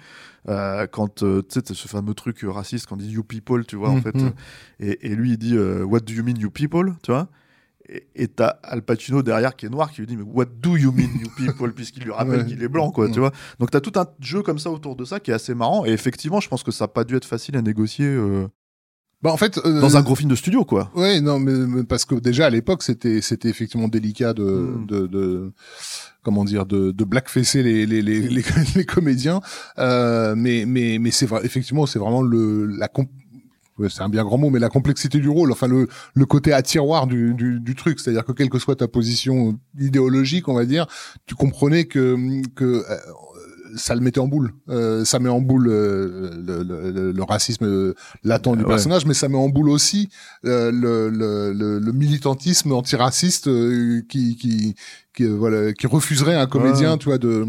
quand 0.91 1.15
tu 1.23 1.25
sais 1.47 1.61
ce 1.73 1.87
fameux 1.87 2.13
truc 2.13 2.39
raciste 2.43 2.87
quand 2.87 2.97
il 2.97 3.07
dit 3.07 3.13
you 3.13 3.23
people 3.23 3.65
tu 3.65 3.77
vois 3.77 3.89
en 3.89 3.95
Mhm. 3.95 4.01
fait 4.01 4.15
euh, 4.17 4.29
et, 4.79 5.11
et 5.11 5.15
lui 5.15 5.31
il 5.31 5.37
dit 5.37 5.57
what 5.57 6.01
do 6.01 6.11
you 6.13 6.23
mean 6.23 6.35
you 6.37 6.49
people 6.49 6.93
tu 7.03 7.11
vois? 7.11 7.29
Et- 7.89 8.27
t'as 8.27 8.55
Al 8.63 8.81
Pacino 8.81 9.21
derrière 9.23 9.55
qui 9.55 9.65
est 9.65 9.69
noir 9.69 9.91
qui 9.91 10.01
lui 10.01 10.07
dit 10.07 10.17
mais 10.17 10.23
what 10.23 10.45
do 10.45 10.77
you 10.77 10.91
mean 10.91 11.09
you 11.21 11.29
people? 11.37 11.71
Puisqu'il 11.75 12.03
lui 12.03 12.11
rappelle 12.11 12.41
Ouais. 12.41 12.45
qu'il 12.45 12.63
est 12.63 12.67
blanc 12.67 12.91
quoi 12.91 13.09
tu 13.09 13.19
vois. 13.19 13.31
Donc 13.59 13.71
t'as 13.71 13.81
tout 13.81 13.93
un 13.99 14.05
jeu 14.19 14.41
comme 14.41 14.59
ça 14.59 14.71
autour 14.71 14.95
de 14.95 15.05
ça 15.05 15.19
qui 15.19 15.31
est 15.31 15.33
assez 15.33 15.53
marrant. 15.53 15.85
Et 15.85 15.89
effectivement 15.91 16.39
je 16.39 16.47
pense 16.49 16.63
que 16.63 16.71
ça 16.71 16.85
a 16.85 16.87
pas 16.87 17.03
dû 17.03 17.15
être 17.15 17.25
facile 17.25 17.57
à 17.57 17.61
négocier 17.61 18.05
euh, 18.05 18.47
Bah, 19.21 19.31
en 19.31 19.37
fait, 19.37 19.57
euh, 19.65 19.79
dans 19.79 19.95
un 19.95 20.01
gros 20.01 20.15
film 20.15 20.29
de 20.29 20.35
studio 20.35 20.65
quoi. 20.65 20.91
Ouais, 20.95 21.21
non, 21.21 21.39
mais, 21.39 21.53
mais 21.53 21.83
parce 21.83 22.03
que 22.05 22.15
déjà 22.15 22.45
à 22.47 22.49
l'époque 22.49 22.83
c'était 22.83 23.21
c'était 23.21 23.47
effectivement 23.49 23.87
délicat 23.87 24.33
de 24.33 24.43
Mm. 24.43 24.85
de, 24.87 25.07
de 25.07 25.51
comment 26.23 26.43
dire 26.45 26.65
de 26.65 26.91
de 26.91 27.03
blackfacer 27.05 27.63
les 27.63 27.85
les 27.85 28.01
les 28.01 28.19
les, 28.37 28.43
les 28.75 28.85
comédiens, 28.85 29.39
euh, 29.77 30.35
mais 30.37 30.65
mais 30.65 30.97
mais 30.99 31.11
c'est 31.11 31.25
vrai 31.25 31.41
effectivement 31.45 31.85
c'est 31.85 31.99
vraiment 31.99 32.21
le 32.21 32.65
la 32.65 32.87
com- 32.89 33.05
ouais, 33.07 33.22
c'est 33.89 34.01
un 34.01 34.09
bien 34.09 34.23
grand 34.23 34.37
mot, 34.37 34.49
mais 34.49 34.59
la 34.59 34.69
complexité 34.69 35.19
du 35.19 35.29
rôle, 35.29 35.51
enfin 35.51 35.67
le, 35.67 35.87
le 36.13 36.25
côté 36.25 36.53
à 36.53 36.61
tiroir 36.61 37.07
du, 37.07 37.33
du, 37.33 37.75
truc, 37.75 37.99
c'est-à-dire 37.99 38.23
que 38.23 38.31
quelle 38.31 38.49
que 38.49 38.59
soit 38.59 38.75
ta 38.75 38.87
position 38.87 39.57
idéologique, 39.79 40.47
on 40.47 40.53
va 40.53 40.65
dire, 40.65 40.85
tu 41.25 41.35
comprenais 41.35 41.85
que 41.85 42.15
que 42.55 42.65
euh, 42.65 42.97
ça 43.75 43.95
le 43.95 44.01
mettait 44.01 44.19
en 44.19 44.27
boule. 44.27 44.51
Euh, 44.69 45.05
ça 45.05 45.19
met 45.19 45.29
en 45.29 45.41
boule 45.41 45.67
euh, 45.69 46.31
le, 46.45 46.63
le, 46.63 47.11
le, 47.11 47.23
racisme 47.23 47.65
euh, 47.65 47.93
latent 48.23 48.55
du 48.55 48.63
Ouais. 48.63 48.69
personnage, 48.69 49.05
mais 49.05 49.13
ça 49.13 49.29
met 49.29 49.37
en 49.37 49.49
boule 49.49 49.69
aussi 49.69 50.09
euh, 50.45 50.71
le, 50.71 51.09
le, 51.09 51.91
militantisme 51.91 52.71
antiraciste 52.71 53.47
euh, 53.47 54.01
qui, 54.09 54.35
qui, 54.35 54.75
qui, 55.15 55.23
euh, 55.25 55.35
voilà, 55.37 55.73
qui 55.73 55.87
refuserait 55.87 56.35
à 56.35 56.41
un 56.41 56.47
comédien, 56.47 56.93
Ouais. 56.93 56.97
tu 56.97 57.05
vois, 57.05 57.17
de 57.17 57.45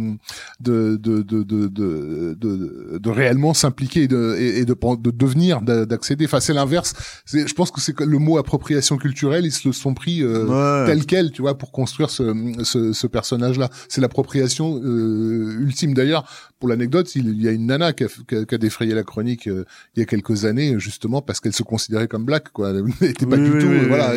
de 0.60 0.96
de 0.96 1.22
de 1.22 1.42
de 1.42 1.66
de, 1.66 2.34
de, 2.34 2.98
de 2.98 3.10
réellement 3.10 3.54
s'impliquer 3.54 4.02
et 4.02 4.08
de 4.08 4.36
et, 4.38 4.58
et 4.60 4.64
de, 4.64 4.74
de 5.00 5.10
devenir, 5.10 5.60
d'a- 5.62 5.86
d'accéder. 5.86 6.26
Enfin, 6.26 6.40
c'est 6.40 6.52
l'inverse. 6.54 6.92
Je 7.26 7.52
pense 7.54 7.70
que 7.70 7.80
c'est 7.80 7.98
le 8.00 8.18
mot 8.18 8.38
appropriation 8.38 8.96
culturelle, 8.98 9.44
ils 9.46 9.52
se 9.52 9.66
le 9.66 9.72
sont 9.72 9.94
pris 9.94 10.22
euh, 10.22 10.44
Ouais. 10.44 10.86
tel 10.86 11.06
quel, 11.06 11.30
tu 11.32 11.42
vois, 11.42 11.56
pour 11.58 11.72
construire 11.72 12.10
ce, 12.10 12.22
ce, 12.62 12.92
ce 12.92 13.06
personnage-là. 13.06 13.70
C'est 13.88 14.00
l'appropriation 14.00 14.80
euh, 14.84 15.56
ultime. 15.58 15.94
D'ailleurs, 15.94 16.13
pour 16.60 16.68
l'anecdote, 16.68 17.14
il 17.16 17.42
y 17.42 17.48
a 17.48 17.50
une 17.52 17.66
nana 17.66 17.92
qui 17.92 18.04
a, 18.04 18.08
qui 18.28 18.36
a- 18.36 18.44
qui 18.44 18.54
a 18.54 18.58
défrayé 18.58 18.94
la 18.94 19.02
chronique 19.02 19.46
euh, 19.48 19.64
il 19.96 20.00
y 20.00 20.02
a 20.02 20.06
quelques 20.06 20.44
années, 20.44 20.78
justement 20.78 21.20
parce 21.22 21.40
qu'elle 21.40 21.52
se 21.52 21.62
considérait 21.62 22.08
comme 22.08 22.24
black, 22.24 22.50
quoi. 22.52 22.70
Elle 22.70 22.84
n'était 23.00 23.26
pas 23.26 23.36
Oui, 23.36 23.44
du 23.44 23.50
oui, 23.52 23.60
tout, 23.60 23.66
oui, 23.68 23.78
euh, 23.78 23.88
voilà. 23.88 24.12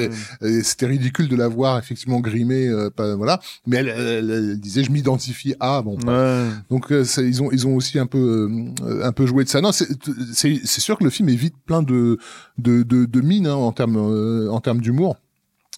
C'était 0.64 0.86
ridicule 0.88 1.28
de 1.30 1.36
la 1.36 1.48
voir 1.48 1.78
effectivement 1.80 2.20
grimée, 2.20 2.68
euh, 2.68 2.90
pas, 2.90 3.16
voilà. 3.16 3.40
Mais 3.66 3.78
elle, 3.78 3.88
elle- 3.90 4.30
elle 4.32 4.60
disait, 4.60 4.84
je 4.84 4.92
m'identifie 4.92 5.56
à, 5.60 5.82
bon. 5.82 5.98
Ouais. 6.06 6.46
Donc 6.70 6.92
euh, 6.92 7.04
ils 7.18 7.42
ont 7.42 7.52
ils 7.52 7.66
ont 7.68 7.76
aussi 7.76 8.00
un 8.00 8.06
peu 8.08 8.50
un 9.04 9.12
peu 9.12 9.26
joué 9.26 9.44
de 9.44 9.50
ça. 9.50 9.62
Non, 9.62 9.72
c'est 9.72 9.88
sûr 10.80 10.98
que 10.98 11.04
le 11.04 11.10
film 11.10 11.30
est 11.30 11.36
vite 11.36 11.56
plein 11.66 11.82
de 11.84 12.18
de 12.58 12.84
de, 12.84 13.06
de 13.06 13.22
mines 13.22 13.48
hein, 13.48 13.54
en 13.56 13.72
termes 13.72 13.98
en 14.50 14.60
termes 14.60 14.82
d'humour. 14.82 15.18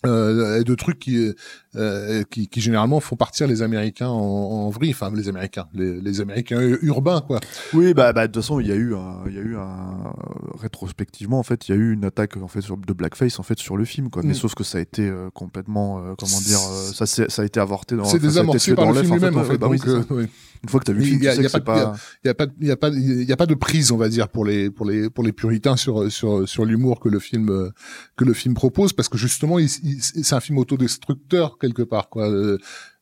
Euh, 0.05 0.63
de 0.63 0.75
trucs 0.75 0.97
qui, 0.97 1.33
euh, 1.75 2.23
qui 2.29 2.47
qui 2.47 2.61
généralement 2.61 2.99
font 2.99 3.15
partir 3.15 3.47
les 3.47 3.61
Américains 3.61 4.07
en, 4.09 4.17
en 4.17 4.69
vrille, 4.69 4.91
enfin 4.91 5.11
les 5.13 5.29
Américains, 5.29 5.67
les, 5.73 5.99
les 6.01 6.21
Américains 6.21 6.59
urbains 6.81 7.21
quoi. 7.21 7.39
Oui, 7.73 7.93
bah, 7.93 8.11
bah, 8.13 8.27
de 8.27 8.33
toute 8.33 8.41
façon, 8.41 8.59
il 8.59 8.67
y 8.67 8.71
a 8.71 8.75
eu, 8.75 8.95
un, 8.95 9.19
il 9.27 9.35
y 9.35 9.37
a 9.37 9.41
eu 9.41 9.55
un, 9.55 10.13
rétrospectivement, 10.59 11.39
en 11.39 11.43
fait, 11.43 11.67
il 11.67 11.71
y 11.71 11.73
a 11.75 11.77
eu 11.77 11.93
une 11.93 12.05
attaque 12.05 12.37
en 12.37 12.47
fait 12.47 12.61
sur, 12.61 12.77
de 12.77 12.93
blackface 12.93 13.39
en 13.39 13.43
fait 13.43 13.59
sur 13.59 13.77
le 13.77 13.85
film, 13.85 14.09
quoi. 14.09 14.23
Mais 14.23 14.31
Mm. 14.31 14.35
sauf 14.35 14.55
que 14.55 14.63
ça 14.63 14.77
a 14.77 14.81
été 14.81 15.07
euh, 15.07 15.29
complètement, 15.33 15.99
euh, 15.99 16.13
comment 16.17 16.39
dire, 16.41 16.59
euh, 16.59 16.91
ça, 16.93 17.05
ça 17.05 17.41
a 17.41 17.45
été 17.45 17.59
avorté 17.59 17.95
dans. 17.95 18.05
C'est 18.05 18.17
a 18.17 18.19
désamorcé 18.19 18.73
par 18.75 18.85
dans 18.85 18.91
le 18.91 19.01
film 19.01 19.13
lui-même 19.15 19.37
en 19.37 19.43
fait. 19.43 19.57
bah 19.57 19.67
donc, 19.67 19.85
euh, 19.87 20.03
oui. 20.09 20.27
Une 20.61 20.67
fois 20.69 20.81
que 20.81 20.85
t'as 20.85 20.91
vu 20.93 20.99
le 20.99 21.05
Il 21.05 21.09
film, 21.11 21.27
a- 21.27 21.33
tu 21.35 21.39
il 21.39 21.45
y 21.45 21.49
sais 21.49 21.55
a 21.55 21.59
que 21.59 21.63
pas 21.65 21.81
a 22.25 22.33
pas 22.33 22.47
il 22.61 22.67
y 22.67 22.71
a 22.71 22.75
pas 22.75 22.89
il 22.89 23.23
y 23.23 23.31
a 23.31 23.37
pas 23.37 23.45
de 23.45 23.53
prise 23.53 23.91
on 23.93 23.97
va 23.97 24.09
dire 24.09 24.27
pour 24.27 24.43
les 24.43 24.69
pour 24.69 24.85
les 24.85 25.09
pour 25.09 25.23
les 25.23 25.31
puritains 25.31 25.77
sur 25.77 26.11
sur 26.11 26.47
sur 26.49 26.65
l'humour 26.65 26.99
que 26.99 27.07
le 27.07 27.19
film 27.19 27.49
euh, 27.49 27.69
que 28.17 28.25
le 28.25 28.33
film 28.33 28.55
propose 28.55 28.91
parce 28.91 29.07
que 29.07 29.17
justement 29.17 29.55
c'est 30.01 30.35
un 30.35 30.41
film 30.41 30.57
autodestructeur 30.57 31.57
quelque 31.59 31.83
part 31.83 32.09
quoi 32.09 32.29
euh, 32.29 32.57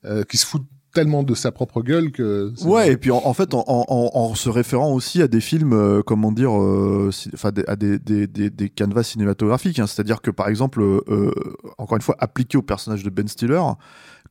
euh, 0.05 0.23
qui 0.23 0.37
se 0.37 0.45
fout 0.45 0.63
tellement 0.93 1.21
de 1.21 1.35
sa 1.35 1.51
propre 1.51 1.83
gueule 1.83 2.11
que 2.11 2.51
Ouais, 2.65 2.91
et 2.93 2.97
puis 2.97 3.11
en, 3.11 3.21
en 3.23 3.33
fait, 3.35 3.53
en, 3.53 3.63
en, 3.67 4.33
se 4.33 4.49
référant 4.49 4.91
aussi 4.93 5.21
à 5.21 5.27
des 5.27 5.41
films, 5.41 5.73
euh, 5.73 6.01
comment 6.01 6.31
dire, 6.31 6.51
enfin, 6.51 7.51
à 7.67 7.75
des, 7.75 7.99
des, 7.99 8.25
des, 8.25 8.49
des 8.49 8.69
canevas 8.69 9.03
cinématographiques. 9.03 9.77
hein. 9.77 9.85
C'est-à-dire 9.85 10.21
que, 10.21 10.31
par 10.31 10.47
exemple, 10.47 10.81
euh, 10.81 11.31
encore 11.77 11.97
une 11.97 12.01
fois, 12.01 12.15
appliqué 12.19 12.57
au 12.57 12.63
personnage 12.63 13.03
de 13.03 13.11
Ben 13.11 13.27
Stiller, 13.27 13.61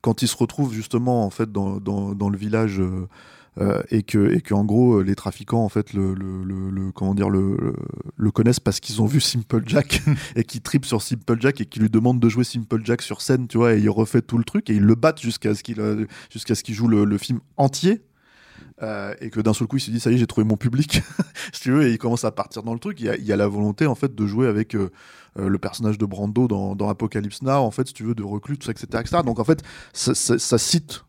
quand 0.01 0.21
il 0.23 0.27
se 0.27 0.35
retrouve 0.35 0.73
justement 0.73 1.25
en 1.25 1.29
fait 1.29 1.49
dans, 1.51 1.77
dans, 1.77 2.13
dans 2.13 2.29
le 2.29 2.37
village 2.37 2.81
euh, 3.59 3.81
et 3.89 4.03
que 4.03 4.31
et 4.35 4.41
que 4.41 4.53
en 4.53 4.63
gros 4.63 4.99
euh, 4.99 5.03
les 5.03 5.15
trafiquants 5.15 5.63
en 5.63 5.69
fait 5.69 5.93
le, 5.93 6.13
comment 6.93 7.15
dire 7.15 7.29
le, 7.29 7.73
connaissent 8.31 8.59
parce 8.59 8.79
qu'ils 8.79 9.01
ont 9.01 9.07
vu 9.07 9.19
Simple 9.19 9.63
Jack 9.65 10.03
et 10.35 10.43
qui 10.43 10.61
tripent 10.61 10.85
sur 10.85 11.01
Simple 11.01 11.37
Jack 11.39 11.59
et 11.61 11.65
qui 11.65 11.79
lui 11.79 11.89
demandent 11.89 12.19
de 12.19 12.29
jouer 12.29 12.43
Simple 12.43 12.81
Jack 12.83 13.01
sur 13.01 13.21
scène, 13.21 13.47
tu 13.47 13.57
vois, 13.57 13.73
et 13.73 13.79
il 13.79 13.89
refait 13.89 14.21
tout 14.21 14.37
le 14.37 14.43
truc 14.43 14.69
et 14.69 14.75
ils 14.75 14.83
le 14.83 14.93
battent 14.93 15.21
jusqu'à 15.21 15.55
ce 15.55 15.63
qu'il 15.63 15.79
euh, 15.79 16.05
jusqu'à 16.29 16.53
ce 16.53 16.63
qu'il 16.63 16.75
joue 16.75 16.87
le, 16.87 17.17
film 17.17 17.39
entier. 17.55 18.01
et 19.21 19.31
que 19.31 19.41
d'un 19.41 19.53
seul 19.53 19.65
coup 19.65 19.77
il 19.77 19.81
se 19.81 19.89
dit 19.89 19.99
ça 19.99 20.11
y 20.11 20.15
est 20.15 20.17
j'ai 20.19 20.27
trouvé 20.27 20.45
mon 20.45 20.57
public 20.57 21.01
si 21.51 21.61
tu 21.61 21.71
veux 21.71 21.87
et 21.87 21.91
il 21.91 21.97
commence 21.97 22.25
à 22.25 22.31
partir 22.31 22.61
dans 22.61 22.73
le 22.73 22.79
truc 22.79 22.99
il 22.99 23.07
y 23.07 23.31
a, 23.31 23.35
la 23.35 23.47
volonté 23.47 23.87
en 23.87 23.95
fait 23.95 24.13
de 24.13 24.27
jouer 24.27 24.45
avec 24.45 24.73
le 25.35 25.57
personnage 25.57 25.97
de 25.97 26.05
Brando 26.05 26.47
dans, 26.47 26.89
Apocalypse 26.89 27.41
Now 27.41 27.53
en 27.53 27.71
fait 27.71 27.87
si 27.87 27.93
tu 27.95 28.03
veux 28.03 28.13
de 28.13 28.23
reclus 28.23 28.59
tout 28.59 28.67
ça 28.67 28.71
etc, 28.71 28.87
etc. 28.99 29.23
donc 29.25 29.39
en 29.39 29.43
fait 29.43 29.63
ça, 29.93 30.57
cite 30.59 31.06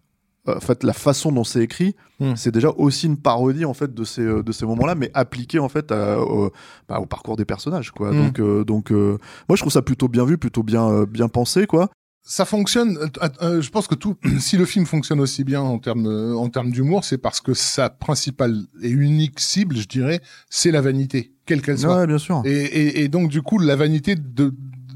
en 0.57 0.61
fait 0.61 0.83
la 0.85 0.93
façon 0.93 1.33
dont 1.33 1.45
c'est 1.45 1.63
écrit 1.63 1.95
Hmm. 2.21 2.35
c'est 2.35 2.51
déjà 2.51 2.71
aussi 2.77 3.07
une 3.07 3.17
parodie 3.17 3.65
en 3.65 3.75
fait 3.75 3.95
de 3.95 4.03
ces 4.03 4.23
euh, 4.23 4.43
de 4.43 4.51
ces 4.51 4.67
moments 4.67 4.87
là 4.87 4.97
mais 4.97 5.09
appliquée 5.15 5.61
en 5.61 5.69
fait 5.69 5.93
à- 5.93 6.19
au, 6.21 6.51
bah, 6.89 6.99
au 6.99 7.07
parcours 7.07 7.37
des 7.37 7.45
personnages 7.45 7.93
quoi 7.93 8.11
Hmm. 8.13 8.17
donc 8.19 8.41
euh, 8.41 8.65
donc 8.65 8.91
euh, 8.91 9.19
moi 9.49 9.55
je 9.55 9.63
trouve 9.63 9.73
ça 9.73 9.83
plutôt 9.83 10.09
bien 10.09 10.25
vu 10.25 10.37
plutôt 10.37 10.65
bien 10.65 10.89
euh, 10.89 11.07
bien 11.07 11.29
pensé 11.29 11.67
quoi 11.69 11.91
ça 12.31 12.45
fonctionne. 12.45 12.99
euh, 12.99 13.29
euh, 13.41 13.63
je 13.63 13.71
pense 13.71 13.87
que 13.87 13.95
tout, 13.95 14.17
si 14.41 14.57
le 14.59 14.67
film 14.67 14.85
fonctionne 14.85 15.21
aussi 15.21 15.45
bien 15.45 15.61
en 15.63 15.79
termes 15.79 16.07
euh, 16.07 16.35
en 16.35 16.49
termes 16.51 16.71
d'humour, 16.73 17.03
c'est 17.05 17.17
parce 17.17 17.41
que 17.41 17.55
sa 17.55 17.89
principale 17.89 18.55
et 18.83 18.91
unique 18.91 19.41
cible, 19.41 19.77
je 19.77 19.87
dirais, 19.89 20.21
c'est 20.51 20.71
la 20.71 20.83
vanité, 20.83 21.33
quelle 21.47 21.63
qu'elle 21.63 21.79
soit. 21.79 22.01
ouais 22.01 22.07
bien 22.07 22.19
sûr 22.19 22.43
Et, 22.45 22.51
et, 22.51 23.03
et 23.05 23.09
donc 23.09 23.31
du 23.31 23.41
coup, 23.41 23.59
la 23.59 23.77
vanité 23.77 24.15
de 24.15 24.53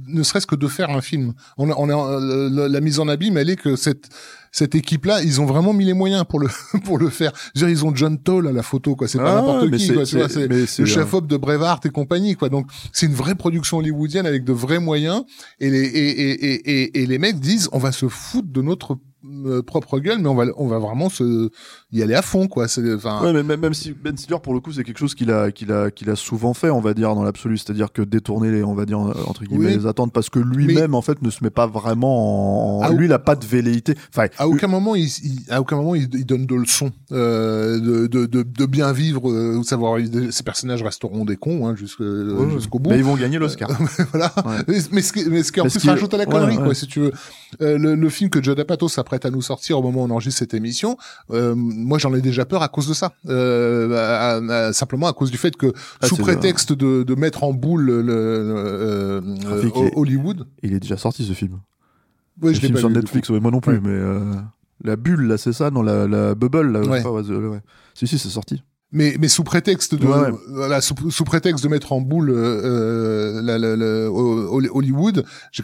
ne 0.08 0.22
serait-ce 0.22 0.46
que 0.46 0.56
de 0.56 0.68
faire 0.68 0.90
un 0.90 1.00
film. 1.00 1.32
On 1.56 1.70
a, 1.70 1.74
on 1.78 1.88
a 1.88 1.94
euh, 2.20 2.50
la, 2.50 2.68
la 2.68 2.80
mise 2.82 2.98
en 3.00 3.08
abîme, 3.08 3.38
elle 3.38 3.48
est 3.48 3.56
que 3.56 3.76
cette 3.76 4.10
cette 4.52 4.74
équipe-là, 4.74 5.22
ils 5.22 5.40
ont 5.40 5.46
vraiment 5.46 5.72
mis 5.72 5.84
les 5.86 5.94
moyens 5.94 6.24
pour 6.28 6.38
le 6.38 6.48
pour 6.84 6.98
le 6.98 7.08
faire. 7.08 7.32
Je 7.54 7.60
veux 7.60 7.66
dire, 7.66 7.76
ils 7.80 7.84
ont 7.84 7.94
John 7.94 8.18
Toll 8.18 8.46
à 8.46 8.52
la 8.52 8.62
photo, 8.62 8.94
quoi. 8.94 9.08
C'est 9.08 9.18
pas 9.18 9.32
Ah, 9.32 9.40
n'importe 9.40 9.70
qui, 9.76 9.86
c'est- 9.86 9.94
quoi. 9.94 10.04
Tu 10.04 10.16
vois, 10.18 10.28
c'est- 10.28 10.46
le 10.46 10.62
un- 10.62 10.86
chef-op 10.86 11.26
de 11.26 11.36
Brevard 11.36 11.80
et 11.84 11.88
compagnie, 11.90 12.36
quoi. 12.36 12.48
Donc 12.50 12.66
c'est 12.92 13.06
une 13.06 13.14
vraie 13.14 13.34
production 13.34 13.78
hollywoodienne 13.78 14.26
avec 14.26 14.44
de 14.44 14.52
vrais 14.52 14.78
moyens. 14.78 15.24
Et 15.58 15.70
les 15.70 15.80
et 15.80 16.10
et 16.20 16.30
et, 16.52 16.82
et, 16.82 17.02
et 17.02 17.06
les 17.06 17.18
mecs 17.18 17.40
disent, 17.40 17.68
on 17.72 17.78
va 17.78 17.90
se 17.92 18.08
foutre 18.08 18.48
de 18.48 18.62
notre 18.62 18.98
euh, 19.46 19.62
propre 19.62 20.00
gueule, 20.00 20.18
mais 20.18 20.28
on 20.28 20.34
va 20.34 20.44
on 20.56 20.66
va 20.66 20.78
vraiment 20.78 21.08
se 21.08 21.50
y 21.92 22.02
aller 22.02 22.14
à 22.14 22.22
fond, 22.22 22.48
quoi. 22.48 22.68
C'est 22.68 22.94
enfin. 22.94 23.20
Ouais, 23.22 23.32
mais 23.32 23.42
même, 23.42 23.60
même 23.60 23.74
si 23.74 23.92
Ben 23.92 24.16
Stiller, 24.16 24.38
pour 24.42 24.54
le 24.54 24.60
coup, 24.60 24.72
c'est 24.72 24.82
quelque 24.84 24.98
chose 24.98 25.14
qu'il 25.14 25.30
a, 25.30 25.50
qu'il 25.52 25.70
a, 25.72 25.90
qu'il 25.90 26.08
a 26.10 26.16
souvent 26.16 26.54
fait, 26.54 26.70
on 26.70 26.80
va 26.80 26.94
dire, 26.94 27.14
dans 27.14 27.22
l'absolu. 27.22 27.58
C'est-à-dire 27.58 27.92
que 27.92 28.02
détourner 28.02 28.50
les, 28.50 28.62
on 28.64 28.74
va 28.74 28.86
dire, 28.86 28.98
euh, 29.00 29.12
entre 29.26 29.44
guillemets, 29.44 29.66
Oui. 29.66 29.76
les 29.76 29.86
attentes, 29.86 30.12
parce 30.12 30.30
que 30.30 30.38
lui-même, 30.38 30.94
en 30.94 31.02
fait, 31.02 31.20
ne 31.22 31.30
se 31.30 31.44
met 31.44 31.50
pas 31.50 31.66
vraiment 31.66 32.78
en, 32.78 32.82
Ah, 32.82 32.90
lui, 32.90 33.06
il 33.06 33.12
a 33.12 33.18
pas 33.18 33.36
de 33.36 33.44
velléité. 33.44 33.94
Enfin, 34.14 34.28
À 34.38 34.48
aucun 34.48 34.68
moment, 34.68 34.94
il, 34.94 35.04
il- 35.22 35.42
à 35.50 35.60
aucun 35.60 35.76
moment, 35.76 35.94
il, 35.94 36.08
il 36.14 36.24
donne 36.24 36.46
de 36.46 36.54
leçons 36.54 36.90
euh, 37.12 37.78
de, 37.78 38.06
de, 38.06 38.26
de, 38.26 38.42
de 38.42 38.66
bien 38.66 38.92
vivre, 38.92 39.30
euh, 39.30 39.56
ou 39.56 39.62
savoir. 39.64 39.98
Ces 40.30 40.42
personnages 40.42 40.82
resteront 40.82 41.24
des 41.24 41.36
cons 41.36 41.66
hein, 41.66 41.72
ouais, 41.72 41.76
jusqu'au 41.76 42.78
bout. 42.78 42.90
Mais 42.90 42.98
ils 42.98 43.04
vont 43.04 43.16
gagner 43.16 43.38
l'Oscar. 43.38 43.68
voilà. 44.12 44.32
Ouais. 44.46 44.56
Mais, 44.68 44.78
mais 44.92 45.02
ce 45.02 45.12
qui, 45.12 45.24
mais 45.28 45.42
ce 45.42 45.52
qui 45.52 45.60
en 45.60 45.64
plus 45.64 45.78
qui- 45.78 45.88
rajoute 45.88 46.14
à 46.14 46.16
la 46.16 46.26
connerie, 46.26 46.56
quoi, 46.56 46.74
si 46.74 46.86
tu 46.86 47.00
veux. 47.00 47.12
Euh, 47.60 47.76
le, 47.78 47.94
le 47.94 48.08
film 48.08 48.30
que 48.30 48.42
Judd 48.42 48.58
Apatow 48.58 48.88
s'apprête 48.88 49.26
à 49.26 49.30
nous 49.30 49.42
sortir 49.42 49.78
au 49.78 49.82
moment 49.82 50.02
où 50.02 50.06
on 50.06 50.10
enregistre 50.10 50.38
cette 50.38 50.54
émission, 50.54 50.96
euh, 51.30 51.54
moi 51.82 51.98
j'en 51.98 52.14
ai 52.14 52.20
déjà 52.20 52.44
peur 52.44 52.62
à 52.62 52.68
cause 52.68 52.88
de 52.88 52.94
ça. 52.94 53.12
Euh, 53.28 53.96
à- 53.96 54.36
à- 54.36 54.66
à- 54.68 54.72
simplement 54.72 55.06
à 55.08 55.12
cause 55.12 55.30
du 55.30 55.36
fait 55.38 55.56
que 55.56 55.72
Ah, 56.00 56.06
sous 56.06 56.16
prétexte 56.16 56.72
de, 56.72 57.02
de 57.02 57.14
mettre 57.14 57.44
en 57.44 57.52
boule 57.52 57.82
le, 57.82 58.02
le- 58.02 58.12
euh, 58.14 59.20
Trafic, 59.40 59.72
il 59.76 59.84
est- 59.86 59.92
Hollywood. 59.96 60.46
Il 60.62 60.72
est 60.72 60.80
déjà 60.80 60.96
sorti, 60.96 61.24
ce 61.24 61.32
film. 61.32 61.58
Oui, 62.40 62.48
le 62.50 62.54
je 62.54 62.60
film 62.60 62.72
pas 62.74 62.78
sur 62.80 62.90
Netflix, 62.90 63.28
ouais, 63.30 63.40
moi 63.40 63.50
non 63.50 63.60
plus, 63.60 63.74
Ouais. 63.74 63.80
mais 63.82 63.90
euh, 63.90 64.20
la 64.84 64.96
bulle, 64.96 65.26
là, 65.26 65.36
c'est 65.38 65.52
ça, 65.52 65.70
non, 65.70 65.82
la, 65.82 66.06
la 66.08 66.34
bubble, 66.34 66.72
là, 66.72 66.80
Ouais. 66.80 67.02
pas, 67.02 67.10
ouais. 67.10 67.22
Si, 67.94 68.06
si, 68.06 68.18
c'est 68.18 68.28
sorti. 68.30 68.62
Mais, 68.92 69.16
mais 69.18 69.28
sous 69.28 69.42
prétexte 69.42 69.94
de 69.94 70.06
Ouais, 70.06 70.30
voilà 70.50 70.80
sous, 70.82 70.94
sous 71.10 71.24
prétexte 71.24 71.64
de 71.64 71.68
mettre 71.70 71.92
en 71.92 72.00
boule 72.02 72.30
euh, 72.30 73.40
la, 73.42 73.58
la- 73.58 73.74
la- 73.76 74.10
Ho- 74.10 74.68
Hollywood, 74.74 75.24
j'ai 75.50 75.62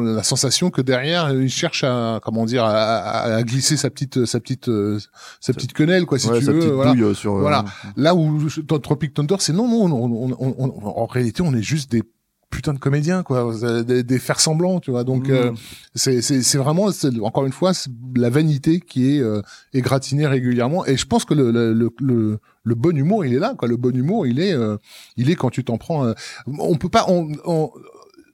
la 0.00 0.22
sensation 0.22 0.70
que 0.70 0.80
derrière 0.80 1.30
il 1.32 1.50
cherche 1.50 1.84
à 1.84 2.20
comment 2.24 2.46
dire 2.46 2.64
à, 2.64 2.70
à- 2.72 3.34
à 3.36 3.42
glisser 3.42 3.76
sa 3.76 3.90
petite 3.90 4.24
sa 4.24 4.40
petite 4.40 4.68
euh, 4.68 4.98
sa 5.40 5.52
petite 5.52 5.72
quenelle 5.74 6.06
quoi 6.06 6.18
si 6.18 6.28
ouais, 6.28 6.38
tu 6.38 6.44
sa 6.46 6.52
veux 6.52 6.70
voilà. 6.70 6.92
euh, 6.92 7.14
sur. 7.14 7.36
euh, 7.36 7.40
Voilà. 7.40 7.64
Là 7.96 8.14
où 8.14 8.48
Tropic 8.82 9.14
Thunder 9.14 9.36
c'est 9.40 9.52
non 9.52 9.68
non 9.68 9.96
on, 9.96 10.32
on- 10.32 10.36
on- 10.40 10.54
on- 10.82 10.86
en 11.02 11.06
réalité 11.06 11.42
on 11.42 11.52
est 11.54 11.62
juste 11.62 11.90
des 11.90 12.02
putains 12.50 12.74
de 12.74 12.78
comédiens 12.78 13.22
quoi. 13.22 13.54
Des, 13.84 14.02
des 14.02 14.18
faire 14.18 14.40
semblants 14.40 14.80
tu 14.80 14.90
vois. 14.90 15.04
Donc 15.04 15.28
Mm. 15.28 15.32
euh, 15.32 15.52
c'est 15.94 16.20
c'est 16.20 16.42
c'est 16.42 16.58
vraiment 16.58 16.90
encore 17.22 17.46
une 17.46 17.52
fois 17.52 17.72
la 18.16 18.28
vanité 18.30 18.80
qui 18.80 19.16
est 19.16 19.20
euh, 19.20 19.40
égratignée 19.72 20.26
régulièrement. 20.26 20.84
Et 20.86 20.96
je 20.96 21.06
pense 21.06 21.24
que 21.24 21.34
le 21.34 21.50
le, 21.52 21.72
le, 21.72 21.90
le 22.00 22.38
le 22.64 22.74
bon 22.74 22.96
humour 22.96 23.24
il 23.24 23.32
est 23.34 23.38
là 23.38 23.54
quoi. 23.56 23.68
Le 23.68 23.76
bon 23.76 23.94
humour 23.96 24.26
il 24.26 24.40
est 24.40 24.52
euh, 24.52 24.76
il 25.16 25.30
est 25.30 25.36
quand 25.36 25.50
tu 25.50 25.64
t'en 25.64 25.78
prends 25.78 26.04
euh, 26.06 26.12
on 26.58 26.76
peut 26.76 26.88
pas 26.88 27.06
on, 27.08 27.30
on 27.44 27.70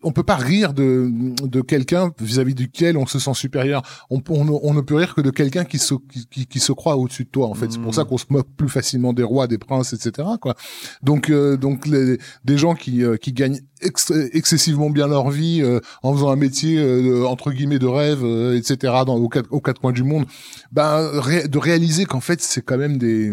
on 0.02 0.12
peut 0.12 0.22
pas 0.22 0.36
rire 0.36 0.72
de, 0.72 1.10
de 1.42 1.60
quelqu'un 1.60 2.12
vis-à-vis 2.20 2.54
duquel 2.54 2.96
on 2.96 3.06
se 3.06 3.18
sent 3.18 3.34
supérieur. 3.34 3.82
On, 4.10 4.22
on, 4.28 4.60
on 4.62 4.74
ne 4.74 4.80
peut 4.80 4.94
rire 4.96 5.14
que 5.14 5.20
de 5.20 5.30
quelqu'un 5.30 5.64
qui 5.64 5.78
se, 5.78 5.94
qui, 6.30 6.46
qui, 6.46 6.60
se 6.60 6.72
croit 6.72 6.96
au-dessus 6.96 7.24
de 7.24 7.28
toi, 7.30 7.46
en 7.48 7.54
fait. 7.54 7.70
C'est 7.72 7.78
pour 7.80 7.90
Mm. 7.90 7.94
ça 7.94 8.04
qu'on 8.04 8.18
se 8.18 8.26
moque 8.30 8.48
plus 8.56 8.68
facilement 8.68 9.12
des 9.12 9.22
rois, 9.22 9.46
des 9.46 9.58
princes, 9.58 9.92
etc., 9.92 10.28
quoi. 10.40 10.54
Donc, 11.02 11.30
euh, 11.30 11.56
donc 11.56 11.86
les, 11.86 12.18
des 12.44 12.58
gens 12.58 12.74
qui, 12.74 13.02
euh, 13.04 13.16
qui 13.16 13.32
gagnent 13.32 13.60
ex- 13.80 14.12
excessivement 14.32 14.90
bien 14.90 15.06
leur 15.08 15.30
vie 15.30 15.60
euh, 15.62 15.80
en 16.02 16.12
faisant 16.14 16.30
un 16.30 16.36
métier, 16.36 16.78
euh, 16.78 17.26
entre 17.26 17.50
guillemets, 17.52 17.78
de 17.78 17.86
rêve, 17.86 18.20
euh, 18.24 18.56
etc., 18.56 18.92
dans, 19.06 19.16
aux, 19.16 19.28
quatre, 19.28 19.48
aux 19.52 19.60
quatre 19.60 19.80
coins 19.80 19.92
du 19.92 20.02
monde, 20.04 20.26
ben, 20.72 21.08
ré- 21.20 21.48
de 21.48 21.58
réaliser 21.58 22.04
qu'en 22.04 22.20
fait, 22.20 22.40
c'est 22.40 22.62
quand 22.62 22.78
même 22.78 22.98
des, 22.98 23.32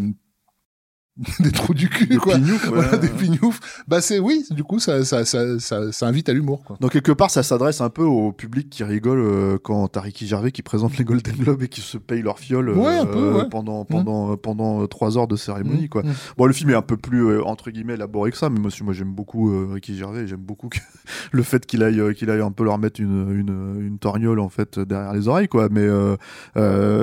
des 1.40 1.52
trous 1.52 1.76
du 1.76 1.90
cul, 1.90 2.08
Des 2.08 2.18
quoi. 2.18 2.34
pignoufs, 2.36 2.64
ouais. 2.70 2.72
Voilà, 2.74 2.98
des 2.98 3.08
pignoufs. 3.08 3.60
Bah, 3.88 4.02
c'est, 4.02 4.18
oui, 4.18 4.46
du 4.50 4.64
coup, 4.64 4.80
ça, 4.80 5.06
ça, 5.06 5.26
ça, 5.26 5.60
ça, 5.60 5.92
ça 5.92 6.08
invite 6.08 6.28
à 6.28 6.34
l'humour, 6.34 6.64
quoi. 6.64 6.76
Donc 6.82 6.92
quelque 6.92 7.12
part, 7.12 7.30
ça 7.30 7.44
s'adresse 7.44 7.82
un 7.82 7.92
peu 7.92 8.02
au 8.04 8.32
public 8.32 8.68
qui 8.72 8.84
rigole 8.84 9.20
euh, 9.20 9.58
quand 9.62 9.88
t'as 9.90 10.02
Ricky 10.02 10.26
Gervais 10.26 10.52
qui 10.52 10.64
présente 10.64 10.98
les 10.98 11.04
Golden 11.04 11.36
Globes 11.36 11.62
et 11.62 11.68
qui 11.68 11.82
se 11.82 12.00
paye 12.00 12.24
leur 12.24 12.40
fiole 12.40 12.70
euh, 12.70 12.74
Ouais, 12.74 13.06
peu, 13.06 13.34
ouais. 13.34 13.50
pendant 13.52 13.86
pendant 13.86 14.32
euh, 14.32 14.38
pendant 14.38 14.82
euh, 14.82 14.88
trois 14.88 15.16
heures 15.20 15.28
de 15.28 15.36
cérémonie 15.36 15.84
Mmh, 15.86 15.90
quoi. 15.90 16.02
mmh. 16.02 16.14
Bon, 16.38 16.46
le 16.48 16.54
film 16.54 16.72
est 16.72 16.76
un 16.76 16.82
peu 16.82 16.98
plus 16.98 17.28
euh, 17.28 17.44
entre 17.46 17.70
guillemets 17.70 17.94
élaboré 17.94 18.32
que 18.32 18.38
ça, 18.38 18.50
mais 18.50 18.60
monsieur, 18.60 18.84
moi 18.84 18.94
j'aime 18.96 19.14
beaucoup 19.14 19.54
Ricky 19.72 19.96
Gervais, 19.96 20.26
j'aime 20.26 20.40
beaucoup 20.42 20.68
que- 20.70 20.80
le 21.32 21.44
fait 21.44 21.66
qu'il 21.68 21.84
aille 21.84 22.16
qu'il 22.16 22.32
aille 22.32 22.42
un 22.42 22.52
peu 22.52 22.64
leur 22.64 22.80
mettre 22.80 23.00
une 23.00 23.30
une 23.40 23.86
une 23.86 24.00
torgnole 24.00 24.40
en 24.40 24.50
fait 24.50 24.80
derrière 24.80 25.14
les 25.14 25.28
oreilles 25.28 25.48
quoi. 25.48 25.70
Mais 25.70 25.88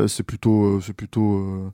c'est 0.09 0.23
plutôt 0.25 0.81
c'est 0.81 0.93
plutôt 0.95 1.71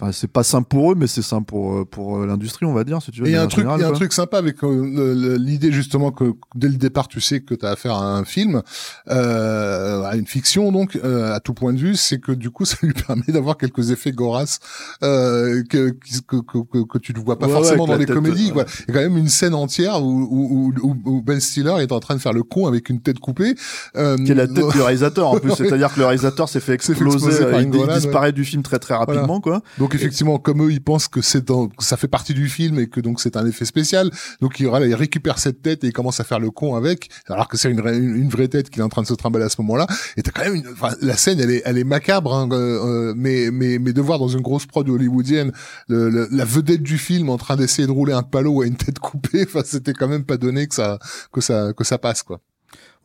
enfin 0.00 0.12
c'est 0.12 0.30
pas 0.30 0.42
simple 0.42 0.68
pour 0.68 0.92
eux, 0.92 0.94
mais 0.94 1.06
c'est 1.06 1.22
simple 1.22 1.46
pour 1.46 1.79
pour 1.84 2.18
euh, 2.18 2.26
l'industrie 2.26 2.66
on 2.66 2.72
va 2.72 2.84
dire 2.84 3.02
si 3.02 3.10
tu 3.10 3.20
veux. 3.20 3.26
Et 3.26 3.30
il 3.30 3.34
y 3.34 3.36
a 3.36 3.40
de 3.40 3.44
un 3.44 3.48
truc, 3.48 3.66
il 3.76 3.80
y 3.80 3.84
a 3.84 3.88
un 3.88 3.92
truc 3.92 4.12
sympa 4.12 4.38
avec 4.38 4.62
euh, 4.64 5.36
l'idée 5.38 5.72
justement 5.72 6.10
que 6.12 6.32
dès 6.54 6.68
le 6.68 6.76
départ 6.76 7.08
tu 7.08 7.20
sais 7.20 7.40
que 7.40 7.54
tu 7.54 7.66
as 7.66 7.70
affaire 7.70 7.94
à 7.94 8.16
un 8.16 8.24
film, 8.24 8.62
euh, 9.08 10.02
à 10.04 10.16
une 10.16 10.26
fiction 10.26 10.72
donc 10.72 10.98
euh, 11.04 11.34
à 11.34 11.40
tout 11.40 11.54
point 11.54 11.72
de 11.72 11.78
vue, 11.78 11.96
c'est 11.96 12.20
que 12.20 12.32
du 12.32 12.50
coup 12.50 12.64
ça 12.70 12.76
lui 12.82 12.92
permet 12.92 13.24
d'avoir 13.28 13.56
quelques 13.56 13.90
effets 13.90 14.12
goras 14.12 14.58
euh, 15.02 15.62
que, 15.68 15.90
que, 16.26 16.36
que, 16.36 16.58
que, 16.58 16.84
que 16.84 16.98
tu 16.98 17.12
ne 17.12 17.18
vois 17.20 17.38
pas 17.38 17.46
Ouais, 17.46 17.52
forcément 17.52 17.84
ouais, 17.84 17.90
dans 17.90 17.96
les 17.96 18.06
tête, 18.06 18.14
comédies. 18.14 18.50
Quoi. 18.50 18.64
Il 18.88 18.94
y 18.94 18.96
a 18.96 19.00
quand 19.00 19.08
même 19.08 19.16
une 19.16 19.28
scène 19.28 19.54
entière 19.54 20.02
où, 20.02 20.28
où, 20.30 20.72
où, 20.82 20.96
où 21.04 21.22
Ben 21.22 21.40
Stiller 21.40 21.74
est 21.80 21.92
en 21.92 22.00
train 22.00 22.14
de 22.14 22.20
faire 22.20 22.32
le 22.32 22.42
con 22.42 22.66
avec 22.66 22.88
une 22.88 23.00
tête 23.00 23.18
coupée. 23.18 23.54
Euh, 23.96 24.16
qui 24.16 24.32
est 24.32 24.34
la 24.34 24.46
tête 24.46 24.68
du 24.68 24.80
réalisateur 24.80 25.28
en 25.28 25.38
plus, 25.38 25.52
c'est-à-dire 25.52 25.92
que 25.92 25.98
le 25.98 26.06
réalisateur 26.06 26.48
s'est 26.48 26.60
fait 26.60 26.70
S'est 26.80 26.94
fait 26.94 27.04
exploser, 27.04 27.26
exploser 27.26 27.44
euh, 27.44 27.62
il, 27.62 27.74
il 27.74 27.94
disparaît 27.94 28.32
du 28.32 28.44
film 28.44 28.62
très 28.62 28.78
très 28.78 28.94
rapidement 28.94 29.40
quoi. 29.40 29.62
Donc 29.78 29.94
effectivement, 29.94 30.38
comme 30.38 30.62
eux, 30.62 30.72
ils 30.72 30.82
pensent 30.82 31.08
que 31.08 31.20
c'est 31.20 31.44
dans, 31.44 31.68
que 31.76 31.84
ça 31.84 31.96
fait 31.96 32.08
partie 32.08 32.34
du 32.34 32.48
film 32.48 32.78
et 32.78 32.88
que 32.88 33.00
donc 33.00 33.20
c'est 33.20 33.36
un 33.36 33.46
effet 33.46 33.64
spécial. 33.64 34.10
Donc 34.40 34.60
il, 34.60 34.68
récupère 34.94 35.38
cette 35.38 35.62
tête 35.62 35.84
et 35.84 35.88
il 35.88 35.92
commence 35.92 36.20
à 36.20 36.24
faire 36.24 36.40
le 36.40 36.50
con 36.50 36.74
avec, 36.74 37.10
alors 37.28 37.48
que 37.48 37.56
c'est 37.56 37.70
une, 37.70 37.80
une, 37.80 38.16
une 38.16 38.28
vraie 38.28 38.48
tête 38.48 38.70
qu'il 38.70 38.80
est 38.80 38.84
en 38.84 38.88
train 38.88 39.02
de 39.02 39.06
se 39.06 39.14
trimballer 39.14 39.44
à 39.44 39.48
ce 39.48 39.60
moment-là. 39.62 39.86
Et 40.16 40.22
t'as 40.22 40.30
quand 40.30 40.42
même 40.44 40.54
une, 40.56 40.74
la 41.02 41.16
scène, 41.16 41.40
elle 41.40 41.50
est, 41.50 41.62
elle 41.64 41.78
est 41.78 41.84
macabre, 41.84 42.34
hein, 42.34 42.48
euh, 42.52 43.10
euh, 43.10 43.14
mais, 43.16 43.50
mais, 43.52 43.78
mais 43.78 43.92
de 43.92 44.00
voir 44.00 44.18
dans 44.18 44.28
une 44.28 44.40
grosse 44.42 44.66
prod 44.66 44.88
hollywoodienne 44.88 45.52
le, 45.88 46.10
le- 46.10 46.28
la 46.30 46.44
vedette 46.44 46.82
du 46.82 46.98
film 46.98 47.28
en 47.30 47.36
train 47.36 47.56
d'essayer 47.56 47.86
de 47.86 47.92
rouler 47.92 48.12
un 48.12 48.22
palo 48.22 48.62
à 48.62 48.66
une 48.66 48.76
tête 48.76 48.98
coupée, 48.98 49.44
enfin, 49.48 49.62
c'était 49.64 49.92
quand 49.92 50.08
même 50.08 50.24
pas 50.24 50.36
donné 50.36 50.66
que 50.66 50.74
ça, 50.74 50.98
que 51.32 51.40
ça, 51.40 51.72
que 51.72 51.84
ça 51.84 51.98
passe, 51.98 52.22
quoi. 52.22 52.40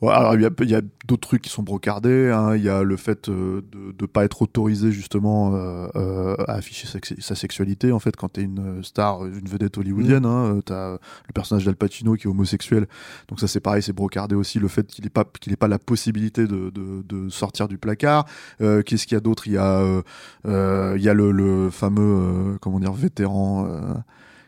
Ouais, 0.02 0.12
alors 0.12 0.34
il 0.34 0.42
y 0.42 0.74
a, 0.74 0.82
d'autres 1.06 1.26
trucs 1.26 1.40
qui 1.40 1.48
sont 1.48 1.62
brocardés. 1.62 2.30
hein. 2.30 2.54
Il 2.54 2.62
y 2.62 2.68
a 2.68 2.82
le 2.82 2.96
fait 2.98 3.30
euh, 3.30 3.62
de 3.72 3.94
ne 3.98 4.06
pas 4.06 4.24
être 4.26 4.42
autorisé 4.42 4.92
justement 4.92 5.54
euh, 5.54 5.88
euh, 5.96 6.36
à 6.48 6.54
afficher 6.54 6.86
sa, 6.86 6.98
sa 7.18 7.34
sexualité. 7.34 7.92
En 7.92 7.98
fait, 7.98 8.14
quand 8.14 8.28
t'es 8.28 8.42
une 8.42 8.84
star, 8.84 9.24
une 9.24 9.48
vedette 9.48 9.78
hollywoodienne, 9.78 10.26
hein, 10.26 10.56
euh, 10.56 10.60
t'as 10.60 10.92
le 10.92 11.32
personnage 11.34 11.64
d'Al 11.64 11.76
Pacino 11.76 12.14
qui 12.14 12.26
est 12.26 12.30
homosexuel. 12.30 12.86
Donc 13.28 13.40
ça 13.40 13.48
c'est 13.48 13.60
pareil, 13.60 13.82
c'est 13.82 13.94
brocardé 13.94 14.34
aussi. 14.34 14.58
Le 14.58 14.68
fait 14.68 14.86
qu'il 14.86 15.04
n'ait 15.04 15.10
pas 15.10 15.24
qu'il 15.40 15.56
pas 15.56 15.68
la 15.68 15.78
possibilité 15.78 16.46
de, 16.46 16.68
de, 16.68 17.02
de 17.02 17.30
sortir 17.30 17.66
du 17.66 17.78
placard. 17.78 18.26
Qu'est-ce 18.58 19.06
qu'il 19.06 19.14
y 19.14 19.16
a 19.16 19.20
d'autre? 19.20 19.46
Il 19.46 19.54
y 19.54 19.58
a 19.58 20.02
il 20.44 21.02
y 21.02 21.08
a 21.08 21.14
le, 21.14 21.30
le 21.30 21.70
fameux 21.70 22.58
comment 22.60 22.80
dire 22.80 22.92
vétéran. 22.92 23.66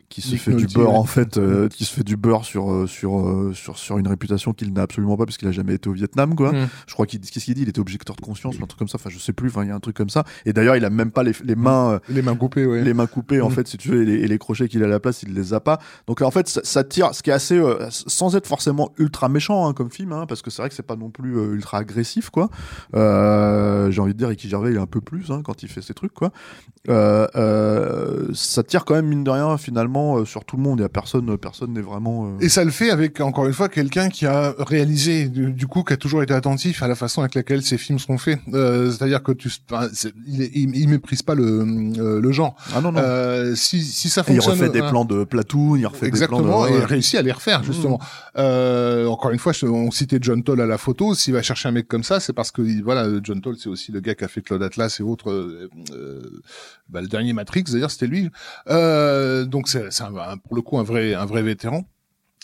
Qui 0.09 0.23
se 0.23 0.33
Nick 0.33 0.41
fait 0.41 0.55
du 0.55 0.67
beurre 0.67 0.93
ouais. 0.93 0.97
en 0.99 1.05
fait, 1.05 1.37
euh, 1.37 1.69
qui 1.69 1.85
se 1.85 1.93
fait 1.93 2.03
du 2.05 2.17
beurre 2.17 2.45
sur 2.45 2.73
euh, 2.73 2.87
sur 2.87 3.21
euh, 3.21 3.53
sur 3.55 3.77
sur 3.79 3.99
une 3.99 4.09
réputation 4.09 4.53
qu'il 4.55 4.73
n'a 4.73 4.83
absolument 4.83 5.17
pas 5.17 5.27
parce 5.27 5.37
qu'il 5.37 5.49
a 5.49 5.53
jamais 5.53 5.75
été 5.75 5.89
au 5.89 5.93
Vietnam 5.93 6.35
quoi. 6.35 6.53
Mm. 6.53 6.69
Je 6.87 6.93
crois 6.95 7.07
qu'il 7.07 7.21
qu'est-ce 7.21 7.45
qu'il 7.45 7.55
dit, 7.55 7.63
il 7.63 7.69
était 7.69 7.79
objecteur 7.81 8.17
de 8.17 8.21
conscience 8.23 8.59
ou 8.59 8.65
un 8.65 8.67
truc 8.67 8.79
comme 8.79 8.89
ça. 8.89 8.97
Enfin, 8.99 9.11
je 9.11 9.19
sais 9.19 9.33
plus. 9.35 9.49
Enfin, 9.49 9.65
il 9.65 9.69
y 9.69 9.71
a 9.71 9.75
un 9.75 9.81
truc 9.81 9.97
comme 9.97 10.09
ça. 10.09 10.25
Et 10.47 10.53
d'ailleurs, 10.53 10.77
il 10.77 10.85
a 10.85 10.91
même 10.91 11.11
pas 11.11 11.23
les, 11.23 11.33
les 11.45 11.55
mains. 11.57 11.93
euh, 11.93 11.99
Les 12.09 12.23
mains 12.23 12.37
coupées, 12.37 12.65
ouais. 12.67 12.83
les 12.83 12.95
mains 12.95 13.07
coupées 13.07 13.41
en 13.43 13.49
Mm. 13.51 13.53
fait 13.53 13.69
si 13.69 13.77
tu 13.77 13.89
veux 13.91 14.03
et 14.03 14.05
les, 14.07 14.15
et 14.25 14.29
les 14.29 14.39
crochets 14.39 14.69
qu'il 14.69 14.83
a 14.83 14.87
à 14.87 14.89
la 14.89 15.01
place 15.01 15.23
il 15.23 15.35
les 15.35 15.53
a 15.55 15.61
pas 15.61 15.79
donc 16.07 16.23
en 16.23 16.31
fait 16.31 16.49
ça, 16.49 16.61
ça 16.65 16.85
tire 16.85 17.15
ce 17.15 17.23
qui 17.23 17.31
est 17.31 17.35
assez 17.35 17.59
euh, 17.59 17.87
sans 17.91 18.35
être 18.37 18.47
forcément 18.47 18.93
ultra 18.99 19.29
méchant 19.29 19.67
hein, 19.69 19.73
comme 19.75 19.91
film 19.91 20.13
hein, 20.13 20.25
parce 20.27 20.41
que 20.43 20.51
c'est 20.51 20.63
vrai 20.63 20.69
que 20.71 20.75
c'est 20.75 20.83
pas 20.83 20.97
non 20.97 21.11
plus 21.11 21.37
euh, 21.37 21.53
ultra 21.55 21.79
agressif 21.79 22.31
quoi 22.31 22.49
Euh, 22.95 23.91
j'ai 23.91 24.01
envie 24.01 24.13
de 24.15 24.19
dire 24.19 24.29
Ricky 24.29 24.49
Gervais 24.49 24.71
il 24.71 24.77
est 24.77 24.81
un 24.81 24.87
peu 24.87 25.01
plus 25.01 25.31
hein, 25.31 25.43
quand 25.45 25.63
il 25.63 25.69
fait 25.69 25.83
ses 25.83 25.95
trucs 25.95 26.15
quoi 26.15 26.31
Euh, 26.89 27.27
euh, 27.37 28.29
ça 28.35 28.63
tire 28.63 28.85
quand 28.85 28.95
même 28.95 29.07
mine 29.07 29.25
de 29.25 29.31
rien 29.31 29.57
finalement 29.59 29.98
euh, 30.19 30.25
sur 30.25 30.45
tout 30.45 30.57
le 30.57 30.63
monde 30.63 30.79
il 30.79 30.83
y 30.83 30.85
a 30.85 30.89
personne 30.89 31.37
personne 31.39 31.73
n'est 31.73 31.81
vraiment 31.81 32.27
euh, 32.27 32.39
Et 32.41 32.49
ça 32.49 32.65
le 32.65 32.71
fait 32.71 32.91
avec, 32.91 33.21
encore 33.21 33.47
une 33.47 33.53
fois, 33.53 33.69
quelqu'un 33.69 34.09
qui 34.09 34.27
a 34.27 34.55
réalisé, 34.59 35.29
du, 35.29 35.53
du 35.53 35.67
coup, 35.67 35.83
qui 35.83 35.93
a 35.93 35.97
toujours 35.97 36.23
été 36.23 36.35
attentif 36.35 36.83
à 36.83 36.89
la 36.89 36.95
façon 36.95 37.21
avec 37.23 37.35
laquelle 37.35 37.63
ces 37.63 37.79
films 37.79 37.99
sont 37.99 38.19
faits. 38.19 38.39
Euh, 38.55 38.91
C'est-à-dire 38.91 39.23
que 39.23 39.33
tu, 39.33 39.51
enfin, 39.71 39.89
il, 40.27 40.43
il, 40.55 40.77
il 40.77 40.89
méprise 40.89 41.23
pas 41.23 41.35
le, 41.35 41.65
euh, 41.99 42.21
le 42.21 42.33
genre. 42.33 42.55
ah 42.75 42.81
non 42.81 42.93
non 42.93 43.01
Euh, 43.01 43.55
si, 43.55 43.83
si 43.83 44.09
ça 44.09 44.23
Et 44.23 44.25
il 44.33 44.35
fonctionne, 44.37 44.55
refait 44.61 44.71
des 44.71 44.81
plans 44.81 45.05
de 45.05 45.25
platoon 45.25 45.77
il 45.77 45.87
refait 45.87 46.07
Exactement, 46.07 46.41
des 46.41 46.45
plans 46.49 46.65
de... 46.65 46.69
et 46.71 46.79
ouais. 46.81 46.85
réussit 46.85 47.17
à 47.19 47.23
les 47.23 47.33
refaire 47.33 47.63
justement. 47.65 47.99
Euh, 48.37 49.07
encore 49.07 49.31
une 49.33 49.39
fois, 49.39 49.53
on 49.65 49.91
citait 49.91 50.19
John 50.21 50.43
Toll 50.43 50.61
à 50.61 50.67
la 50.67 50.79
photo. 50.79 51.15
S'il 51.15 51.35
va 51.35 51.43
chercher 51.43 51.69
un 51.69 51.73
mec 51.73 51.89
comme 51.89 52.05
ça, 52.05 52.21
c'est 52.21 52.33
parce 52.33 52.51
que 52.51 52.63
voilà, 52.83 53.07
John 53.23 53.41
Toll, 53.41 53.57
c'est 53.59 53.69
aussi 53.69 53.93
le 53.93 54.01
gars 54.01 54.15
qui 54.15 54.25
a 54.25 54.29
fait 54.29 54.43
Claude 54.43 54.63
Atlas 54.63 55.01
et 55.01 55.03
autres. 55.03 55.31
euh, 55.31 55.69
euh, 55.95 56.23
bah, 56.89 57.01
le 57.03 57.09
dernier 57.09 57.33
Matrix, 57.33 57.65
d'ailleurs, 57.71 57.91
c'était 57.91 58.07
lui. 58.07 58.31
Euh, 58.71 59.45
donc 59.45 59.69
c'est 59.69 59.88
c'est 59.91 60.05
pour 60.45 60.57
le 60.57 60.63
coup 60.63 60.79
un 60.79 60.83
vrai 60.83 61.15
un 61.15 61.27
vrai 61.27 61.43
vétéran. 61.43 61.85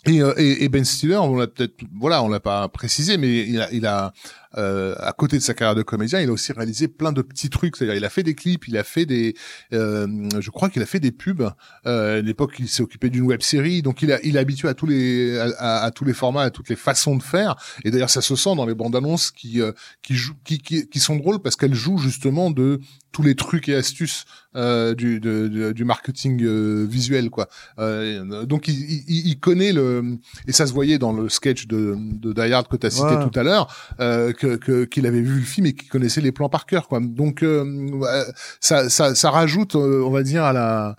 Et, 0.06 0.20
euh, 0.20 0.34
et, 0.36 0.68
Ben 0.68 0.84
Stiller, 0.84 1.16
on 1.16 1.34
l'a 1.36 1.46
peut-être, 1.46 1.76
voilà, 1.98 2.22
on 2.22 2.28
l'a 2.28 2.40
pas 2.40 2.68
précisé, 2.68 3.16
mais 3.16 3.46
il 3.72 3.86
a 3.86 4.12
euh, 4.56 4.94
à 4.98 5.12
côté 5.12 5.36
de 5.36 5.42
sa 5.42 5.54
carrière 5.54 5.74
de 5.74 5.82
comédien, 5.82 6.20
il 6.20 6.28
a 6.28 6.32
aussi 6.32 6.52
réalisé 6.52 6.88
plein 6.88 7.12
de 7.12 7.22
petits 7.22 7.50
trucs. 7.50 7.76
C'est-à-dire, 7.76 7.96
il 7.96 8.04
a 8.04 8.10
fait 8.10 8.22
des 8.22 8.34
clips, 8.34 8.68
il 8.68 8.76
a 8.76 8.84
fait 8.84 9.06
des, 9.06 9.34
euh, 9.72 10.06
je 10.40 10.50
crois 10.50 10.68
qu'il 10.70 10.82
a 10.82 10.86
fait 10.86 11.00
des 11.00 11.12
pubs. 11.12 11.48
Euh, 11.86 12.18
à 12.18 12.20
l'époque, 12.20 12.54
il 12.58 12.68
s'est 12.68 12.82
occupé 12.82 13.10
d'une 13.10 13.22
web 13.24 13.40
série, 13.42 13.82
donc 13.82 14.02
il, 14.02 14.12
a, 14.12 14.20
il 14.24 14.36
est 14.36 14.38
habitué 14.40 14.68
à 14.68 14.74
tous 14.74 14.86
les, 14.86 15.38
à, 15.38 15.44
à- 15.58 15.84
à 15.84 15.90
tous 15.90 16.04
les 16.04 16.14
formats, 16.14 16.42
à 16.42 16.50
toutes 16.50 16.68
les 16.68 16.76
façons 16.76 17.16
de 17.16 17.22
faire. 17.22 17.56
Et 17.84 17.90
d'ailleurs, 17.90 18.10
ça 18.10 18.20
se 18.22 18.36
sent 18.36 18.54
dans 18.56 18.66
les 18.66 18.74
bandes 18.74 18.94
annonces 18.96 19.30
qui, 19.30 19.60
euh, 19.60 19.72
qui, 20.02 20.14
jouent, 20.14 20.34
qui, 20.44 20.58
qui, 20.58 20.88
qui 20.88 21.00
sont 21.00 21.16
drôles 21.16 21.40
parce 21.40 21.56
qu'elles 21.56 21.74
jouent 21.74 21.98
justement 21.98 22.50
de 22.50 22.80
tous 23.12 23.22
les 23.22 23.36
trucs 23.36 23.68
et 23.68 23.76
astuces 23.76 24.24
euh, 24.56 24.94
du, 24.94 25.20
de- 25.20 25.72
du 25.72 25.84
marketing 25.84 26.42
euh, 26.44 26.84
visuel, 26.88 27.30
quoi. 27.30 27.48
Euh, 27.78 28.44
donc, 28.44 28.66
il, 28.68 28.74
il, 29.08 29.28
il 29.28 29.38
connaît 29.38 29.72
le, 29.72 30.18
et 30.48 30.52
ça 30.52 30.66
se 30.66 30.72
voyait 30.72 30.98
dans 30.98 31.12
le 31.12 31.28
sketch 31.28 31.66
de, 31.66 31.96
de 31.96 32.32
Die 32.32 32.52
Hard 32.52 32.66
que 32.68 32.76
tu 32.76 32.86
as 32.86 32.90
cité 32.90 33.04
Ouais. 33.04 33.28
tout 33.28 33.38
à 33.38 33.42
l'heure, 33.42 33.72
euh, 34.00 34.32
que 34.32 34.43
que- 34.56 34.84
qu'il 34.84 35.06
avait 35.06 35.20
vu 35.20 35.36
le 35.40 35.44
film 35.44 35.66
et 35.66 35.72
qu'il 35.74 35.88
connaissait 35.88 36.20
les 36.20 36.32
plans 36.32 36.48
par 36.48 36.66
cœur, 36.66 36.88
quoi. 36.88 37.00
Donc, 37.00 37.42
euh, 37.42 37.64
euh, 38.02 38.24
ça, 38.60 38.88
ça, 38.90 39.14
ça 39.14 39.30
rajoute, 39.30 39.74
euh, 39.76 40.02
on 40.04 40.10
va 40.10 40.22
dire, 40.22 40.44
à 40.44 40.52
la, 40.52 40.96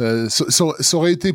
euh, 0.00 0.28
ça, 0.28 0.44
ça- 0.48 0.74
ça 0.80 0.96
aurait 0.96 1.12
été 1.12 1.34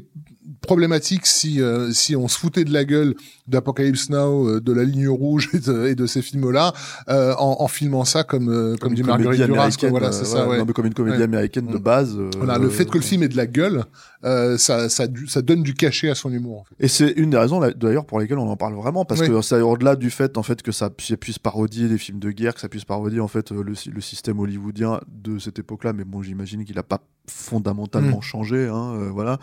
problématique 0.62 1.26
si 1.26 1.62
euh, 1.62 1.92
si 1.92 2.16
on 2.16 2.28
se 2.28 2.38
foutait 2.38 2.64
de 2.64 2.72
la 2.74 2.86
gueule 2.86 3.16
d'Apocalypse 3.48 4.10
Now, 4.10 4.48
euh, 4.48 4.60
de 4.62 4.72
la 4.72 4.84
ligne 4.84 5.08
rouge 5.10 5.50
et 5.54 5.60
de, 5.60 5.88
et 5.88 5.96
de 5.96 6.06
ces 6.06 6.22
films-là 6.22 6.74
euh, 7.10 7.34
en, 7.38 7.58
en 7.60 7.68
filmant 7.68 8.06
ça 8.06 8.24
comme 8.24 8.50
euh, 8.50 8.76
comme, 8.78 8.92
une 8.92 8.96
du 8.98 9.04
Marguerite 9.04 9.42
Duras, 9.44 9.70
Voilà, 9.90 10.12
c'est 10.12 10.26
ça. 10.26 10.44
ouais, 10.46 10.52
Ouais. 10.52 10.58
non, 10.60 10.66
mais 10.66 10.74
comme 10.74 10.86
une 10.86 10.94
comédie 10.94 11.18
Ouais. 11.18 11.24
américaine 11.24 11.68
de 11.68 11.78
Mm. 11.78 11.82
base 11.84 12.18
Voilà, 12.38 12.58
le 12.58 12.70
fait 12.70 12.86
que 12.86 12.98
le 12.98 13.04
film 13.04 13.24
ait 13.24 13.28
de 13.28 13.38
la 13.38 13.46
gueule, 13.48 13.84
ça, 14.24 14.88
ça, 14.90 15.06
ça 15.28 15.42
donne 15.42 15.64
du 15.64 15.74
cachet 15.74 16.10
à 16.10 16.16
son 16.16 16.32
humour. 16.32 16.62
En 16.62 16.64
fait. 16.64 16.76
Et 16.80 16.88
c'est 16.88 17.12
une 17.12 17.32
des 17.32 17.38
raisons 17.38 17.60
d'ailleurs 17.76 18.06
pour 18.06 18.20
lesquelles 18.20 18.38
on 18.38 18.50
en 18.50 18.56
parle 18.56 18.74
vraiment 18.76 19.04
parce 19.04 19.20
Oui. 19.22 19.28
que 19.28 19.42
c'est 19.42 19.60
au-delà 19.60 19.96
du 19.98 20.10
fait 20.10 20.38
en 20.38 20.44
fait 20.44 20.62
que 20.62 20.72
ça 20.72 20.90
pu- 20.90 21.18
puisse 21.18 21.40
parodier 21.40 21.88
les 21.90 21.98
films 21.98 22.20
de 22.20 22.32
guerre, 22.32 22.54
que 22.56 22.62
ça 22.62 22.70
puisse 22.70 22.86
parodier 22.86 23.20
en 23.20 23.28
fait 23.28 23.52
le, 23.52 23.76
sy- 23.76 23.90
le 23.90 24.00
système 24.02 24.40
hollywoodien 24.40 25.02
de 25.12 25.40
cette 25.40 25.60
époque-là, 25.60 25.92
mais 25.94 26.06
bon 26.06 26.22
j'imagine 26.22 26.64
qu'il 26.64 26.78
a 26.80 26.84
pas 26.84 27.00
fondamentalement 27.30 28.20
Mm. 28.20 28.22
changé, 28.22 28.68
hein, 28.68 29.10
voilà. 29.14 29.40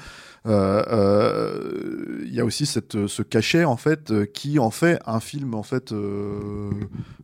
Il 2.24 2.34
y 2.34 2.40
a 2.40 2.44
aussi 2.44 2.66
cette, 2.66 3.06
ce 3.06 3.22
cachet 3.22 3.64
en 3.64 3.76
fait 3.76 3.89
euh, 4.10 4.26
qui 4.26 4.58
en 4.58 4.70
fait 4.70 4.98
un 5.06 5.20
film 5.20 5.54
en 5.54 5.62
fait 5.62 5.92
euh, 5.92 6.70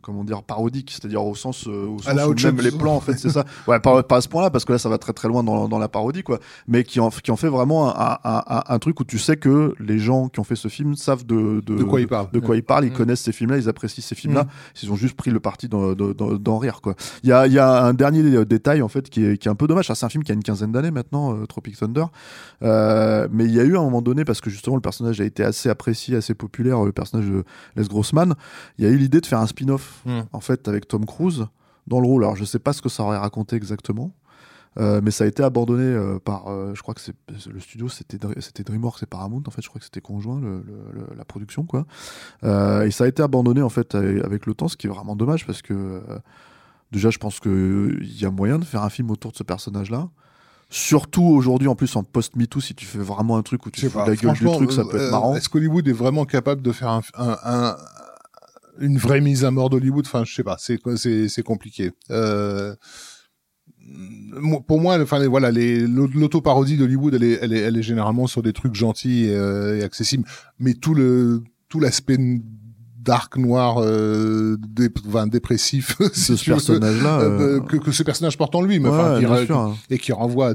comment 0.01 0.23
dire 0.23 0.43
parodique, 0.43 0.91
c'est-à-dire 0.91 1.23
au 1.23 1.35
sens, 1.35 1.67
euh, 1.67 1.85
au 1.87 1.97
À 2.05 2.13
sens 2.15 2.25
où 2.27 2.29
même 2.29 2.37
Shots. 2.57 2.63
les 2.63 2.71
plans 2.71 2.95
en 2.95 2.99
fait 3.01 3.17
c'est 3.17 3.29
ça. 3.29 3.45
Ouais, 3.67 3.79
pas, 3.79 4.03
pas 4.03 4.17
à 4.17 4.21
ce 4.21 4.27
point-là 4.27 4.49
parce 4.49 4.65
que 4.65 4.71
là 4.73 4.77
ça 4.79 4.89
va 4.89 4.97
très 4.97 5.13
très 5.13 5.27
loin 5.27 5.43
dans, 5.43 5.67
dans 5.67 5.79
la 5.79 5.87
parodie 5.87 6.23
quoi 6.23 6.39
mais 6.67 6.83
qui 6.83 6.99
en, 6.99 7.09
qui 7.09 7.31
en 7.31 7.35
fait 7.35 7.49
vraiment 7.49 7.89
un, 7.89 8.17
un- 8.23 8.43
un- 8.47 8.63
un 8.67 8.79
truc 8.79 8.99
où 8.99 9.03
tu 9.03 9.19
sais 9.19 9.37
que 9.37 9.73
les 9.79 9.99
gens 9.99 10.29
qui 10.29 10.39
ont 10.39 10.43
fait 10.43 10.55
ce 10.55 10.67
film 10.67 10.95
savent 10.95 11.25
de, 11.25 11.61
De 11.65 11.83
quoi 11.83 11.99
il 12.01 12.07
parle. 12.07 12.29
de 12.31 12.39
quoi 12.39 12.55
ils 12.55 12.63
parlent, 12.63 12.85
ils 12.85 12.91
Mm. 12.91 12.95
connaissent 12.95 13.21
ces 13.21 13.31
films-là, 13.31 13.57
ils 13.57 13.69
apprécient 13.69 14.03
ces 14.03 14.15
films-là, 14.15 14.43
Mm. 14.43 14.47
ils 14.83 14.91
ont 14.91 14.95
juste 14.95 15.15
pris 15.15 15.31
le 15.31 15.39
parti 15.39 15.67
d'en, 15.67 16.57
rire. 16.57 16.81
quoi. 16.81 16.95
Il 17.23 17.29
y 17.29 17.31
a, 17.33 17.47
il 17.47 17.53
y 17.53 17.59
a 17.59 17.83
un 17.83 17.93
dernier 17.93 18.45
détail 18.45 18.81
en 18.81 18.87
fait 18.87 19.09
qui 19.09 19.23
est, 19.25 19.37
qui 19.37 19.47
est 19.47 19.51
un 19.51 19.55
peu 19.55 19.67
dommage. 19.67 19.87
Ah, 19.89 19.95
c'est 19.95 20.05
un 20.05 20.09
film 20.09 20.23
qui 20.23 20.31
a 20.31 20.35
une 20.35 20.43
quinzaine 20.43 20.71
d'années 20.71 20.91
maintenant, 20.91 21.35
euh, 21.35 21.45
Tropic 21.45 21.77
Thunder, 21.77 22.05
Euh, 22.63 23.27
mais 23.31 23.45
il 23.45 23.53
y 23.53 23.59
a 23.59 23.63
eu 23.63 23.77
un 23.77 23.81
moment 23.81 24.01
donné 24.01 24.25
parce 24.25 24.41
que 24.41 24.49
justement 24.49 24.75
le 24.75 24.81
personnage 24.81 25.21
a 25.21 25.25
été 25.25 25.43
assez 25.43 25.69
apprécié, 25.69 26.15
assez 26.15 26.33
populaire, 26.33 26.56
le 26.63 26.91
personnage 26.91 27.27
de 27.29 27.43
Les 27.75 27.83
Grossman. 27.87 28.33
Il 28.77 28.85
y 28.85 28.87
a 28.87 28.91
eu 28.91 28.97
l'idée 28.97 29.21
de 29.21 29.25
faire 29.25 29.39
un 29.39 29.47
spin-off 29.47 30.01
Mm. 30.05 30.21
en 30.33 30.39
fait 30.39 30.67
avec 30.67 30.87
Tom 30.87 31.05
Cruise 31.05 31.45
dans 31.87 31.99
le 31.99 32.07
rôle. 32.07 32.23
Alors 32.23 32.35
je 32.35 32.45
sais 32.45 32.59
pas 32.59 32.73
ce 32.73 32.81
que 32.81 32.89
ça 32.89 33.03
aurait 33.03 33.17
raconté 33.17 33.55
exactement. 33.55 34.13
Euh, 34.79 35.01
mais 35.03 35.09
ça 35.09 35.23
a 35.23 35.27
été 35.27 35.41
abandonné 35.41 35.81
euh, 35.83 36.19
par, 36.19 36.49
euh, 36.49 36.75
je 36.75 36.81
crois 36.83 36.93
que 36.93 37.01
c'est 37.01 37.15
le 37.51 37.59
studio, 37.59 37.89
c'était 37.89 38.17
Dr- 38.17 38.39
c'était 38.41 38.61
DreamWorks 38.63 39.01
et 39.01 39.07
Paramount. 39.07 39.41
En 39.47 39.49
fait, 39.49 39.63
je 39.63 39.69
crois 39.69 39.79
que 39.79 39.85
c'était 39.85 40.01
conjoint 40.01 40.39
le- 40.39 40.61
le- 40.61 40.91
le- 40.93 41.15
la 41.17 41.25
production, 41.25 41.63
quoi. 41.63 41.87
Et 42.43 42.91
ça 42.91 43.05
a 43.05 43.07
été 43.07 43.23
abandonné 43.23 43.63
en 43.63 43.69
fait 43.69 43.95
avec, 43.95 44.45
le 44.45 44.53
temps, 44.53 44.67
ce 44.67 44.77
qui 44.77 44.85
est 44.85 44.89
vraiment 44.89 45.15
dommage 45.15 45.47
parce 45.47 45.63
que 45.63 46.03
déjà, 46.91 47.09
je 47.09 47.17
pense 47.17 47.39
que 47.39 47.97
il 48.01 48.21
y 48.21 48.25
a 48.25 48.29
moyen 48.29 48.59
de 48.59 48.65
faire 48.65 48.83
un 48.83 48.89
film 48.89 49.09
autour 49.09 49.31
de 49.31 49.37
ce 49.37 49.43
personnage-là. 49.43 50.09
Surtout 50.69 51.23
aujourd'hui, 51.23 51.67
en 51.69 51.75
plus 51.75 51.95
en 51.95 52.03
post-MeToo, 52.03 52.59
si 52.59 52.75
tu 52.75 52.85
fais 52.85 52.97
vraiment 52.97 53.37
un 53.37 53.41
truc 53.41 53.65
où 53.65 53.71
tu 53.71 53.81
de 53.87 53.97
la 53.97 54.15
gueule 54.15 54.33
du 54.33 54.45
truc, 54.45 54.71
ça 54.71 54.83
peut 54.83 54.97
euh, 54.97 55.05
être 55.05 55.11
marrant. 55.11 55.35
Est-ce 55.35 55.47
qu'Hollywood 55.47 55.87
est 55.87 55.93
vraiment 55.93 56.25
capable 56.25 56.61
de 56.61 56.71
faire 56.73 56.89
un, 56.89 57.01
un- 57.17 57.37
un- 57.45 57.77
une 58.79 58.97
vraie 58.97 59.21
mise 59.21 59.45
à 59.45 59.51
mort 59.51 59.69
d'Hollywood? 59.69 60.05
Enfin, 60.05 60.23
je 60.25 60.35
sais 60.35 60.43
pas, 60.43 60.57
c'est 60.57 61.43
compliqué. 61.43 61.91
Euh, 62.11 62.75
pour 64.67 64.81
moi, 64.81 65.01
enfin 65.01 65.25
voilà, 65.27 65.51
l'auto-parodie 65.51 66.75
d'Hollywood, 66.77 67.13
elle 67.13 67.23
est, 67.23 67.39
elle 67.41 67.53
est, 67.53 67.59
elle 67.59 67.77
est 67.77 67.83
généralement 67.83 68.27
sur 68.27 68.43
des 68.43 68.51
trucs 68.53 68.75
gentils 68.75 69.25
et, 69.25 69.35
euh, 69.35 69.77
et 69.79 69.83
accessibles, 69.83 70.25
mais 70.59 70.73
tout 70.73 70.93
le 70.93 71.43
tout 71.69 71.79
l'aspect 71.79 72.17
dark 73.07 73.37
noir, 73.37 73.77
euh, 73.81 74.57
dé- 74.59 74.89
enfin, 75.07 75.25
dépressif, 75.27 75.95
si 76.13 76.19
ce 76.37 76.43
tu 76.43 76.49
veux, 76.49 76.55
personnage-là. 76.57 77.19
euh, 77.21 77.39
euh, 77.39 77.59
que, 77.61 77.77
que 77.77 77.91
ce 77.91 78.03
personnage 78.03 78.37
porte 78.37 78.53
en 78.53 78.61
lui, 78.61 78.79
mais 78.79 78.89
enfin, 78.89 79.13
ouais, 79.13 79.19
qui 79.21 79.25
ra- 79.25 79.45
sûr, 79.45 79.57
hein. 79.57 79.75
et 79.89 79.97
qui 79.97 80.11
renvoie 80.11 80.49
à, 80.51 80.53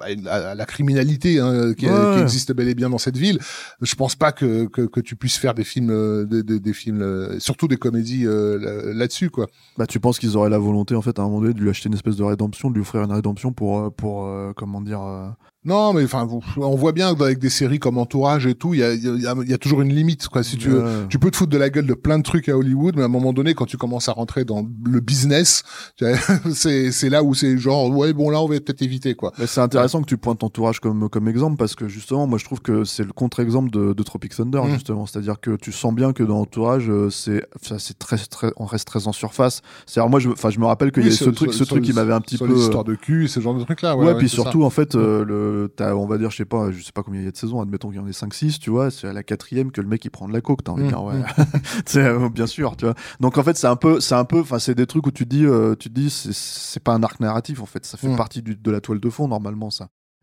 à 0.00 0.54
la 0.54 0.64
criminalité 0.66 1.40
hein, 1.40 1.74
qui, 1.74 1.86
Ouais. 1.88 2.14
qui 2.16 2.20
existe 2.22 2.52
bel 2.52 2.68
et 2.68 2.74
bien 2.74 2.90
dans 2.90 2.98
cette 2.98 3.16
ville. 3.16 3.38
Je 3.80 3.94
pense 3.94 4.14
pas 4.14 4.32
que, 4.32 4.66
que, 4.66 4.82
que 4.82 5.00
tu 5.00 5.16
puisses 5.16 5.36
faire 5.38 5.54
des 5.54 5.64
films, 5.64 5.90
euh, 5.90 6.24
des, 6.24 6.42
des, 6.42 6.60
des 6.60 6.72
films, 6.72 7.02
euh, 7.02 7.38
surtout 7.40 7.68
des 7.68 7.76
comédies 7.76 8.26
euh, 8.26 8.58
là- 8.58 8.92
là-dessus, 8.94 9.30
quoi. 9.30 9.46
Bah, 9.76 9.86
tu 9.86 10.00
penses 10.00 10.18
qu'ils 10.18 10.36
auraient 10.36 10.50
la 10.50 10.58
volonté, 10.58 10.94
en 10.94 11.02
fait, 11.02 11.18
à 11.18 11.22
un 11.22 11.26
moment 11.26 11.40
donné, 11.40 11.54
de 11.54 11.60
lui 11.60 11.70
acheter 11.70 11.88
une 11.88 11.94
espèce 11.94 12.16
de 12.16 12.24
rédemption, 12.24 12.68
de 12.70 12.74
lui 12.74 12.82
offrir 12.82 13.02
une 13.02 13.12
rédemption 13.12 13.52
pour, 13.52 13.78
euh, 13.80 13.90
pour 13.90 14.26
euh, 14.26 14.52
comment 14.56 14.80
dire. 14.80 15.00
euh, 15.02 15.28
Non, 15.64 15.92
mais 15.92 16.04
enfin, 16.04 16.26
on 16.56 16.76
voit 16.76 16.92
bien 16.92 17.08
avec 17.08 17.38
des 17.38 17.50
séries 17.50 17.78
comme 17.78 17.98
Entourage 17.98 18.46
et 18.46 18.54
tout, 18.54 18.74
il 18.74 18.80
y 18.80 18.82
a, 18.84 18.92
il 18.94 19.20
y, 19.22 19.26
a, 19.26 19.34
y 19.46 19.52
a 19.54 19.58
toujours 19.58 19.82
une 19.82 19.92
limite, 19.94 20.28
quoi. 20.28 20.42
Si 20.42 20.56
tu 20.56 20.68
veux, 20.68 20.82
ouais. 20.84 21.06
tu 21.08 21.18
peux 21.18 21.30
te 21.30 21.36
foutre 21.36 21.50
de 21.50 21.58
la 21.58 21.70
gueule 21.70 21.86
de 21.86 21.94
plein 21.94 22.18
de 22.18 22.22
trucs 22.22 22.48
à 22.48 22.56
Hollywood, 22.56 22.94
mais 22.96 23.02
à 23.02 23.06
un 23.06 23.08
moment 23.08 23.32
donné, 23.32 23.54
quand 23.54 23.66
tu 23.66 23.76
commences 23.76 24.08
à 24.08 24.12
rentrer 24.12 24.44
dans 24.44 24.66
le 24.84 25.00
business, 25.00 25.62
c'est 26.54 26.90
c'est 26.92 27.08
là 27.10 27.22
où 27.22 27.34
c'est 27.34 27.58
genre, 27.58 27.90
ouais, 27.96 28.12
bon, 28.12 28.30
là, 28.30 28.40
on 28.42 28.46
va 28.48 28.60
peut-être 28.60 28.82
éviter, 28.82 29.14
quoi. 29.14 29.32
C'est 29.46 29.60
intéressant 29.60 29.87
que 29.88 30.06
tu 30.06 30.16
pointes 30.18 30.42
Entourage 30.44 30.80
comme, 30.80 31.08
comme 31.08 31.28
exemple 31.28 31.56
parce 31.56 31.74
que 31.74 31.88
justement, 31.88 32.26
moi 32.26 32.38
je 32.38 32.44
trouve 32.44 32.60
que 32.60 32.84
c'est 32.84 33.02
le 33.04 33.12
contre-exemple 33.12 33.70
de, 33.70 33.92
de 33.92 34.02
Tropic 34.02 34.34
Thunder, 34.34 34.60
Mm. 34.64 34.70
justement. 34.70 35.06
C'est-à-dire 35.06 35.40
que 35.40 35.56
tu 35.56 35.72
sens 35.72 35.94
bien 35.94 36.12
que 36.12 36.22
dans 36.22 36.40
Entourage, 36.40 36.88
euh, 36.90 37.10
c'est 37.10 37.44
ça, 37.62 37.78
c'est 37.78 37.98
très, 37.98 38.16
très, 38.18 38.52
on 38.56 38.66
reste 38.66 38.86
très 38.86 39.06
en 39.08 39.12
surface. 39.12 39.62
C'est-à-dire, 39.86 40.10
moi 40.10 40.20
je, 40.20 40.28
je 40.48 40.58
me 40.60 40.66
rappelle 40.66 40.92
qu'il 40.92 41.02
y 41.02 41.06
avait 41.06 41.14
ce 41.14 41.30
truc, 41.30 41.52
ce 41.52 41.64
truc 41.64 41.82
qui 41.84 41.92
m'avait 41.92 42.12
un 42.12 42.20
petit 42.20 42.38
peu. 42.38 42.46
les 42.46 42.60
histoires 42.60 42.84
de 42.84 42.94
cul, 42.94 43.28
ce 43.28 43.40
genre 43.40 43.54
de 43.54 43.64
trucs-là. 43.64 43.96
Ouais, 43.96 44.06
Ouais, 44.06 44.14
puis 44.16 44.28
surtout, 44.28 44.60
ça. 44.60 44.66
en 44.66 44.70
fait, 44.70 44.94
euh, 44.94 45.24
le, 45.24 45.72
t'as, 45.74 45.94
on 45.94 46.06
va 46.06 46.18
dire, 46.18 46.30
je 46.30 46.36
sais 46.36 46.44
pas, 46.44 46.70
je 46.70 46.82
sais 46.82 46.92
pas 46.92 47.02
combien 47.02 47.20
il 47.20 47.24
y 47.24 47.28
a 47.28 47.30
de 47.32 47.36
saisons, 47.36 47.60
admettons 47.60 47.88
qu'il 47.88 47.98
y 47.98 48.00
en 48.00 48.06
ait 48.06 48.10
5-6, 48.12 48.58
tu 48.58 48.70
vois, 48.70 48.90
c'est 48.90 49.08
à 49.08 49.12
la 49.12 49.22
quatrième 49.22 49.70
que 49.70 49.80
le 49.80 49.88
mec 49.88 50.04
il 50.04 50.10
prend 50.10 50.28
de 50.28 50.32
la 50.32 50.40
coke, 50.40 50.62
t'as 50.64 50.72
envie 50.72 50.82
de 50.82 50.86
Mm, 50.86 50.90
dire, 50.90 51.02
ouais, 51.02 51.14
euh, 51.96 52.28
bien 52.28 52.46
sûr, 52.46 52.76
tu 52.76 52.84
vois. 52.84 52.94
Donc 53.20 53.38
en 53.38 53.42
fait, 53.42 53.56
c'est 53.56 53.66
un 53.66 53.76
peu, 53.76 54.00
c'est 54.00 54.14
un 54.14 54.24
peu, 54.24 54.40
enfin, 54.40 54.58
c'est 54.58 54.74
des 54.74 54.86
trucs 54.86 55.06
où 55.06 55.10
tu 55.10 55.24
te 55.24 55.28
dis, 55.28 55.44
euh, 55.44 55.74
tu 55.78 55.88
te 55.88 55.94
dis, 55.94 56.10
c'est, 56.10 56.82
pas 56.82 56.92
un 56.94 57.02
arc 57.02 57.20
narratif, 57.20 57.60
en 57.60 57.66
fait, 57.66 57.84
ça 57.84 57.96
fait 57.96 58.08
Mm. 58.08 58.16
partie 58.16 58.42
du- 58.42 58.56
de 58.56 58.70
la 58.70 58.80
toile 58.80 59.00
de 59.00 59.10
fond, 59.10 59.28
normalement. 59.28 59.70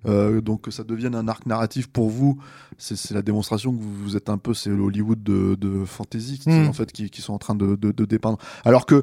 Euh, 0.08 0.40
donc 0.40 0.62
que 0.62 0.70
ça 0.70 0.84
devienne 0.84 1.16
un 1.16 1.28
arc 1.28 1.48
narratif 1.48 1.88
pour 1.88 2.12
vous, 2.12 2.38
c'est 2.78 3.12
la 3.16 3.24
démonstration 3.24 3.74
que 3.76 3.82
vous, 3.82 3.92
vous 4.04 4.16
êtes 4.16 4.30
un 4.30 4.38
peu, 4.38 4.54
c'est 4.54 4.70
le 4.70 4.80
Hollywood 4.84 5.24
de, 5.24 5.56
de 5.60 5.84
fantasy 5.84 6.40
c'est 6.44 6.52
Mm. 6.52 6.68
en 6.68 6.74
fait 6.74 6.92
qui, 6.92 7.10
qui 7.10 7.24
sont 7.24 7.34
en 7.34 7.40
train 7.40 7.56
de, 7.56 7.76
de, 7.76 7.92
de 7.92 8.06
dépeindre. 8.06 8.38
Alors 8.66 8.86
que 8.86 9.02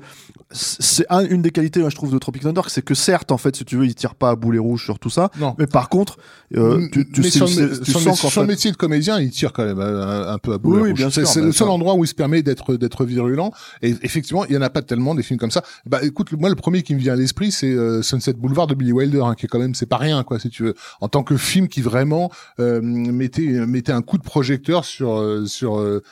c'est 0.53 1.05
un- 1.11 1.27
une 1.27 1.43
des 1.43 1.51
qualités, 1.51 1.81
moi, 1.81 1.91
je 1.91 1.97
trouve, 1.97 2.13
de 2.13 2.19
Tropic 2.19 2.43
Thunder, 2.43 2.61
c'est 2.69 2.85
que 2.85 2.95
certes, 2.95 3.33
en 3.33 3.37
fait, 3.39 3.57
si 3.57 3.65
tu 3.65 3.77
veux, 3.77 3.85
il 3.85 3.97
tire 3.97 4.15
pas 4.15 4.31
à 4.31 4.37
boulet 4.37 4.61
rouge 4.61 4.85
sur 4.85 5.01
tout 5.01 5.11
ça, 5.11 5.31
Non. 5.41 5.57
mais 5.59 5.67
par 5.67 5.89
contre, 5.89 6.19
euh, 6.57 6.87
tu, 6.93 7.11
tu 7.11 7.23
sais- 7.25 7.41
le, 7.41 7.81
tu 7.81 7.91
sens 7.91 8.21
qu'en 8.21 8.29
fait- 8.31 8.47
métier 8.47 8.71
de 8.71 8.77
comédien, 8.77 9.19
il 9.19 9.31
tire 9.31 9.53
quand 9.53 9.65
même 9.65 9.81
un, 9.81 10.29
un 10.29 10.39
peu 10.39 10.53
à 10.53 10.59
boulet 10.59 10.77
Oui, 10.77 10.83
oui, 10.85 10.91
rouge. 10.91 10.99
bien 10.99 11.11
C'est 11.11 11.41
le 11.43 11.51
seul 11.51 11.69
endroit 11.69 11.95
où 11.95 12.05
il 12.05 12.09
se 12.09 12.15
permet 12.15 12.45
d'être 12.45 12.77
d'être 12.77 13.05
virulent. 13.05 13.51
Et 13.83 13.97
effectivement, 14.03 14.45
il 14.45 14.53
y 14.55 14.57
en 14.57 14.63
a 14.63 14.71
pas 14.71 14.83
tellement 14.83 15.17
des 15.17 15.25
films 15.25 15.41
comme 15.41 15.51
ça. 15.51 15.65
Bah 15.85 15.99
écoute, 16.05 16.31
moi 16.33 16.49
le 16.49 16.55
premier 16.55 16.83
qui 16.85 16.95
me 16.95 17.01
vient 17.01 17.15
à 17.15 17.17
l'esprit, 17.17 17.51
c'est 17.51 17.73
euh, 17.73 18.03
Sunset 18.03 18.35
Boulevard 18.35 18.69
de 18.69 18.75
Billy 18.77 18.93
Wilder, 18.93 19.23
hein, 19.25 19.35
qui 19.35 19.47
est 19.47 19.49
quand 19.49 19.59
même 19.59 19.75
c'est 19.75 19.87
pas 19.87 19.97
rien 19.97 20.23
quoi, 20.23 20.39
si 20.39 20.49
tu 20.49 20.63
veux. 20.63 20.75
En 21.01 21.09
tant 21.09 21.23
que 21.23 21.37
film 21.37 21.69
qui 21.69 21.81
vraiment 21.81 22.31
euh, 22.59 22.81
mettait 22.83 23.67
mettait 23.67 23.93
un 23.93 24.03
coup 24.03 24.19
de 24.19 24.23
projecteur 24.23 24.85
sur 24.85 25.19
euh, 25.19 25.47
sur 25.47 25.79
euh, 25.79 26.03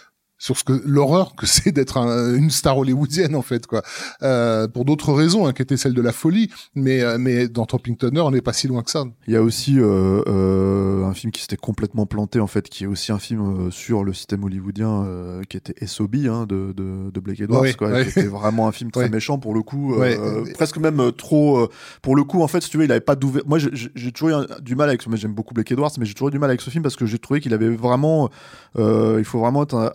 sur 0.41 0.57
ce 0.59 0.65
que 0.65 0.73
l'horreur 0.85 1.37
que 1.37 1.47
c'est 1.55 1.71
d'être 1.71 1.99
un- 1.99 2.35
une 2.35 2.51
star 2.51 2.77
hollywoodienne 2.79 3.37
en 3.37 3.43
fait 3.43 3.69
quoi 3.69 3.83
euh, 4.23 4.67
pour 4.67 4.85
d'autres 4.85 5.13
raisons 5.13 5.47
hein, 5.47 5.53
qui 5.53 5.63
étaient 5.63 5.77
celles 5.77 5.95
de 5.95 6.03
la 6.03 6.11
folie 6.13 6.51
mais 6.75 7.03
euh, 7.03 7.19
mais 7.19 7.47
dans 7.47 7.67
Tropic 7.67 7.99
Thunder 7.99 8.23
on 8.23 8.33
n'est 8.33 8.41
pas 8.41 8.53
si 8.55 8.67
loin 8.67 8.83
que 8.83 8.91
ça 8.91 9.05
Il 9.29 9.35
y 9.35 9.37
a 9.37 9.43
aussi 9.43 9.79
euh, 9.79 10.23
euh, 10.27 11.05
un 11.05 11.15
film 11.15 11.31
qui 11.31 11.43
s'était 11.43 11.57
complètement 11.57 12.07
planté 12.07 12.41
en 12.41 12.47
fait, 12.47 12.69
qui 12.69 12.85
est 12.85 12.87
aussi 12.87 13.13
un 13.13 13.19
film 13.19 13.67
euh, 13.67 13.71
sur 13.71 14.03
le 14.03 14.13
système 14.15 14.43
hollywoodien, 14.45 15.05
euh, 15.05 15.43
qui 15.49 15.57
était 15.57 15.75
SOB 15.87 16.17
hein, 16.27 16.47
de, 16.49 16.73
de, 16.77 17.11
de 17.11 17.21
Blake 17.21 17.41
Edwards, 17.41 17.61
Ouais, 17.63 17.75
quoi, 17.75 17.91
ouais. 17.91 18.05
qui 18.05 18.11
était 18.11 18.23
vraiment 18.29 18.67
un 18.69 18.73
film 18.73 18.91
très 18.91 19.03
Ouais. 19.05 19.09
méchant 19.11 19.39
pour 19.39 19.53
le 19.55 19.63
coup, 19.63 19.95
Ouais. 19.95 20.17
presque 20.55 20.79
même 20.79 21.13
trop. 21.17 21.59
euh, 21.59 21.69
pour 22.03 22.17
le 22.17 22.25
coup, 22.25 22.43
en 22.43 22.49
fait, 22.49 22.63
si 22.63 22.71
tu 22.71 22.79
veux, 22.79 22.85
il 22.85 22.91
avait 22.93 23.01
pas 23.01 23.17
d'ouvert. 23.17 23.43
Moi, 23.47 23.59
j'ai- 23.59 24.13
toujours 24.13 24.31
eu 24.31 24.35
un- 24.35 24.47
du 24.63 24.75
mal 24.77 24.89
avec. 24.89 25.03
ce- 25.03 25.09
J'aime 25.17 25.35
beaucoup 25.35 25.53
Blake 25.55 25.71
Edwards, 25.73 25.91
mais 25.99 26.07
j'ai 26.07 26.15
toujours 26.15 26.29
eu 26.29 26.33
du 26.33 26.39
mal 26.39 26.49
avec 26.51 26.61
ce 26.63 26.71
film 26.71 26.83
parce 26.83 26.97
que 26.97 27.05
j'ai 27.07 27.19
trouvé 27.19 27.41
qu'il 27.41 27.53
avait 27.55 27.69
vraiment. 27.69 28.31
euh, 28.79 29.17
il 29.19 29.25
faut 29.25 29.41
vraiment 29.41 29.65
être 29.65 29.75
un, 29.75 29.91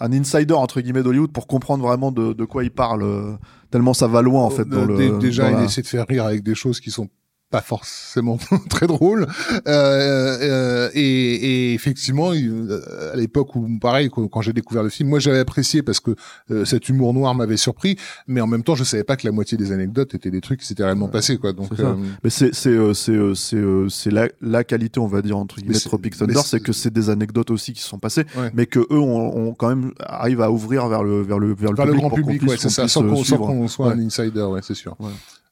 un 0.00 0.12
insider 0.12 0.54
entre 0.54 0.80
guillemets 0.80 1.02
d'Hollywood 1.02 1.32
pour 1.32 1.46
comprendre 1.46 1.86
vraiment 1.86 2.10
de, 2.12 2.32
de 2.32 2.44
quoi 2.44 2.64
il 2.64 2.70
parle. 2.70 3.02
euh, 3.02 3.32
tellement 3.70 3.94
ça 3.94 4.06
va 4.06 4.22
loin 4.22 4.42
en 4.42 4.50
fait. 4.50 4.64
Dans 4.68 4.78
Euh, 4.82 4.86
le, 4.86 4.96
dé- 4.96 5.18
déjà, 5.18 5.44
dans 5.44 5.50
il 5.50 5.60
la- 5.60 5.64
essaie 5.64 5.82
de 5.82 5.86
faire 5.86 6.06
rire 6.08 6.24
avec 6.24 6.42
des 6.42 6.54
choses 6.54 6.80
qui 6.80 6.90
sont 6.90 7.08
pas 7.50 7.60
forcément 7.60 8.38
très 8.68 8.86
drôles. 8.86 9.26
Euh, 9.66 10.38
euh, 10.40 10.90
et, 10.94 11.00
et 11.00 11.74
effectivement, 11.74 12.32
euh, 12.32 13.12
à 13.12 13.16
l'époque 13.16 13.54
où, 13.54 13.68
pareil, 13.80 14.10
quand, 14.10 14.40
j'ai 14.40 14.52
découvert 14.52 14.82
le 14.82 14.88
film, 14.88 15.08
moi 15.08 15.18
j'avais 15.20 15.38
apprécié 15.38 15.82
parce 15.82 16.00
que 16.00 16.16
euh, 16.50 16.64
cet 16.64 16.88
humour 16.88 17.14
noir 17.14 17.34
m'avait 17.34 17.56
surpris, 17.56 17.96
mais 18.26 18.40
en 18.40 18.46
même 18.46 18.62
temps, 18.62 18.74
je 18.74 18.84
savais 18.84 19.04
pas 19.04 19.16
que 19.16 19.26
la 19.26 19.32
moitié 19.32 19.56
des 19.56 19.72
anecdotes 19.72 20.14
étaient 20.14 20.30
des 20.30 20.40
trucs 20.40 20.60
qui 20.60 20.66
s'étaient 20.66 20.84
réellement 20.84 21.08
passés, 21.08 21.36
quoi. 21.38 21.52
Donc, 21.52 21.70
euh, 21.78 21.94
Mais 22.24 22.30
c'est 22.30 22.54
c'est 22.54 22.70
euh, 22.70 22.94
c'est 22.94 23.16
c'est 23.34 23.62
c'est 23.88 24.10
la, 24.10 24.28
la 24.40 24.64
qualité 24.64 24.98
on 25.00 25.06
va 25.06 25.22
dire 25.22 25.38
entre 25.38 25.56
guillemets 25.60 25.78
Tropic 25.78 26.16
Thunder 26.16 26.34
c'est- 26.44 26.60
que 26.60 26.72
c'est 26.72 26.92
des 26.92 27.10
anecdotes 27.10 27.50
aussi 27.50 27.72
qui 27.72 27.82
sont 27.82 27.98
passées 27.98 28.24
Ouais. 28.36 28.50
mais 28.54 28.66
que 28.66 28.80
eux 28.80 28.86
on, 28.98 29.48
on 29.48 29.54
quand 29.54 29.68
même 29.68 29.92
arrive 30.00 30.40
à 30.40 30.50
ouvrir 30.50 30.88
vers 30.88 31.02
le 31.04 31.22
vers 31.22 31.38
le 31.38 31.54
vers 31.54 31.70
le 31.70 31.76
vers 31.76 31.86
le 31.86 31.92
public 31.92 32.00
grand 32.00 32.10
public, 32.10 32.42
ouais, 32.42 32.56
c'est 32.58 32.68
ça, 32.70 32.88
sans 32.88 33.02
qu'on 33.02 33.68
soit 33.68 33.92
un 33.92 33.98
insider, 34.00 34.42
ouais, 34.42 34.60
c'est 34.62 34.74
sûr. 34.74 34.96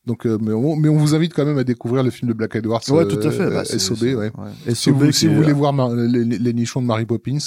Ouais. 0.07 0.13
Donc, 0.13 0.27
euh, 0.27 0.39
mais, 0.41 0.53
on, 0.53 0.77
mais 0.77 0.89
on 0.89 0.97
vous 0.97 1.15
invite 1.15 1.33
quand 1.35 1.45
même 1.47 1.59
à 1.59 1.65
découvrir 1.65 2.03
le 2.03 2.11
film 2.11 2.29
de 2.29 2.35
Black 2.37 2.55
Edwards, 2.57 2.83
Ouais, 2.91 3.07
tout 3.09 3.19
à 3.27 3.31
fait. 3.31 3.49
Bah, 3.51 3.61
euh, 3.61 3.65
c'est- 3.65 3.79
SOB, 3.79 3.97
c'est- 3.97 4.15
ouais. 4.15 4.31
Et 4.67 4.75
Si 4.75 4.91
vous, 4.91 5.11
si 5.13 5.27
vous 5.29 5.35
voulez 5.37 5.53
voir 5.53 5.73
Mar- 5.73 5.95
les, 5.95 6.25
les- 6.25 6.39
les 6.39 6.53
nichons 6.53 6.83
de 6.83 6.87
Mary 6.87 7.07
Poppins, 7.07 7.39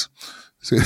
c'est 0.60 0.78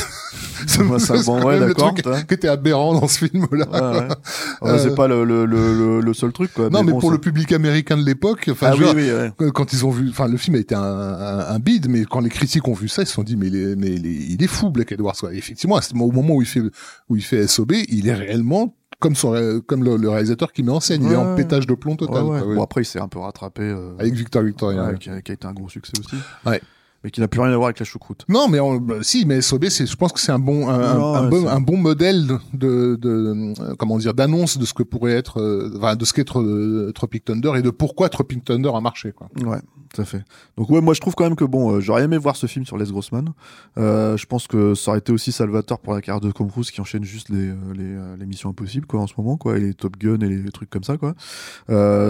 c'est 0.67 0.82
Ouais, 0.82 1.24
bon, 1.26 1.39
quand 1.39 1.45
ouais, 1.47 1.59
le 1.59 1.74
truc 1.74 2.03
toi. 2.03 2.22
qui 2.24 2.34
était 2.34 2.49
aberrant 2.49 2.93
dans 2.99 3.07
ce 3.07 3.19
film-là. 3.26 3.67
Ouais, 3.72 3.99
ouais. 3.99 4.07
Ouais, 4.61 4.69
Euh, 4.72 4.78
c'est 4.80 4.93
pas 4.95 5.07
le, 5.07 5.24
le, 5.24 5.45
le, 5.45 6.01
le, 6.01 6.13
seul 6.13 6.34
truc 6.34 6.53
quoi 6.53 6.69
Non, 6.69 6.84
mais, 6.84 6.91
bon, 6.91 6.99
pour 6.99 7.09
ça- 7.09 7.15
le 7.15 7.22
public 7.22 7.51
américain 7.53 7.97
de 7.97 8.03
l'époque, 8.05 8.49
enfin, 8.51 8.72
ah 8.74 8.76
oui 8.78 8.86
oui 8.93 9.09
ouais. 9.11 9.32
quand- 9.53 9.72
ils 9.74 9.86
ont 9.86 9.89
vu, 9.91 10.09
enfin, 10.09 10.28
le 10.28 10.36
film 10.38 10.57
a 10.57 10.59
été 10.59 10.76
un, 10.76 10.82
un, 10.84 11.39
un 11.55 11.59
bide, 11.59 11.88
mais 11.89 12.03
quand 12.03 12.19
les 12.19 12.30
critiques 12.30 12.67
ont 12.67 12.74
vu 12.74 12.89
ça, 12.89 13.01
ils 13.03 13.07
se 13.07 13.13
sont 13.13 13.24
dit, 13.24 13.38
mais, 13.38 13.47
il 13.47 13.55
est- 13.55 13.76
mais 13.78 13.88
il 13.95 14.05
est, 14.05 14.26
il 14.34 14.43
est 14.43 14.47
fou, 14.47 14.69
Black 14.72 14.91
Edwards. 14.91 15.15
quoi. 15.17 15.34
Effectivement, 15.34 15.78
à 15.78 15.82
ce 15.82 15.93
moment- 15.93 16.05
au 16.05 16.11
moment 16.11 16.36
où 16.36 16.41
il 16.41 16.47
fait, 16.47 16.61
où 17.09 17.15
il 17.15 17.24
fait 17.24 17.47
SOB, 17.47 17.72
il 17.88 18.07
est 18.09 18.13
réellement 18.13 18.76
comme 19.01 19.15
son, 19.15 19.61
comme 19.67 19.83
le, 19.83 19.97
le 19.97 20.09
réalisateur 20.09 20.53
qui 20.53 20.63
met 20.63 20.71
en 20.71 20.79
scène. 20.79 21.03
Il 21.03 21.11
est 21.11 21.15
en 21.17 21.35
pétage 21.35 21.67
de 21.67 21.73
plomb 21.73 21.97
total. 21.97 22.23
Ouais, 22.23 22.29
ouais. 22.29 22.39
quoi, 22.39 22.47
ouais. 22.47 22.55
Bon 22.55 22.63
après 22.63 22.81
il 22.83 22.85
s'est 22.85 22.99
un 23.01 23.09
peu 23.09 23.19
rattrapé 23.19 23.63
euh, 23.63 23.97
Avec 23.99 24.13
Victor 24.13 24.43
Victoria. 24.43 24.83
ouais, 24.85 24.91
ouais. 24.91 24.97
qui, 24.97 25.09
a, 25.09 25.21
qui 25.21 25.31
a 25.31 25.33
été 25.33 25.45
un 25.47 25.51
gros 25.53 25.67
succès 25.67 25.91
aussi 25.99 26.15
Ouais. 26.45 26.61
Mais 27.03 27.09
qui 27.11 27.19
n'a 27.19 27.27
plus 27.27 27.41
rien 27.41 27.51
à 27.51 27.55
voir 27.55 27.67
avec 27.67 27.79
la 27.79 27.85
choucroute 27.85 28.25
Non, 28.29 28.47
mais 28.47 28.59
on- 28.59 28.77
bah, 28.77 28.95
si, 29.01 29.25
mais 29.25 29.41
SOB, 29.41 29.65
c'est, 29.69 29.85
je 29.85 29.95
pense 29.95 30.11
que 30.11 30.19
c'est 30.19 30.31
un 30.31 30.39
bon, 30.39 30.69
un, 30.69 30.79
un- 30.79 30.93
Non, 30.97 31.15
un 31.15 31.23
ouais, 31.25 31.29
bon, 31.29 31.41
c'est- 31.43 31.47
un 31.49 31.61
bon 31.61 31.77
modèle 31.77 32.27
de, 32.53 32.99
euh, 33.03 33.53
comment 33.77 33.97
dire, 33.97 34.13
d'annonce 34.13 34.57
de 34.57 34.65
ce 34.65 34.73
que 34.73 34.83
pourrait 34.83 35.13
être, 35.13 35.39
euh, 35.41 35.95
de 35.95 36.05
ce 36.05 36.13
qu'est 36.13 36.35
euh, 36.35 36.91
Tropic 36.91 37.25
Thunder 37.25 37.53
et 37.57 37.61
de 37.61 37.69
pourquoi 37.69 38.09
Tropic 38.09 38.43
Thunder 38.43 38.71
a 38.75 38.81
marché, 38.81 39.11
quoi. 39.11 39.27
Ouais, 39.43 39.59
tout 39.93 40.01
à 40.01 40.05
fait. 40.05 40.23
Donc 40.57 40.69
ouais, 40.69 40.81
moi 40.81 40.93
je 40.93 40.99
trouve 41.01 41.15
quand 41.15 41.23
même 41.23 41.35
que 41.35 41.43
bon, 41.45 41.71
euh, 41.75 41.79
j'aurais 41.79 42.03
aimé 42.03 42.17
voir 42.17 42.35
ce 42.35 42.45
film 42.47 42.65
sur 42.65 42.77
Les 42.77 42.85
Grossman. 42.85 43.29
Euh, 43.77 44.15
je 44.17 44.25
pense 44.25 44.47
que 44.47 44.75
ça 44.75 44.91
aurait 44.91 44.99
été 44.99 45.11
aussi 45.11 45.31
salvateur 45.31 45.79
pour 45.79 45.93
la 45.93 46.01
carrière 46.01 46.21
de 46.21 46.31
Tom 46.31 46.49
Cruise 46.49 46.71
qui 46.71 46.81
enchaîne 46.81 47.03
juste 47.03 47.29
les, 47.29 47.47
les, 47.75 47.97
les 48.19 48.25
missions 48.25 48.49
impossibles 48.49 48.85
quoi 48.85 48.99
en 49.01 49.07
ce 49.07 49.13
moment 49.17 49.37
quoi, 49.37 49.57
et 49.57 49.61
les 49.61 49.73
Top 49.73 49.97
Gun 49.97 50.19
et 50.21 50.29
les 50.29 50.51
trucs 50.51 50.69
comme 50.69 50.83
ça 50.83 50.97
quoi. 50.97 51.13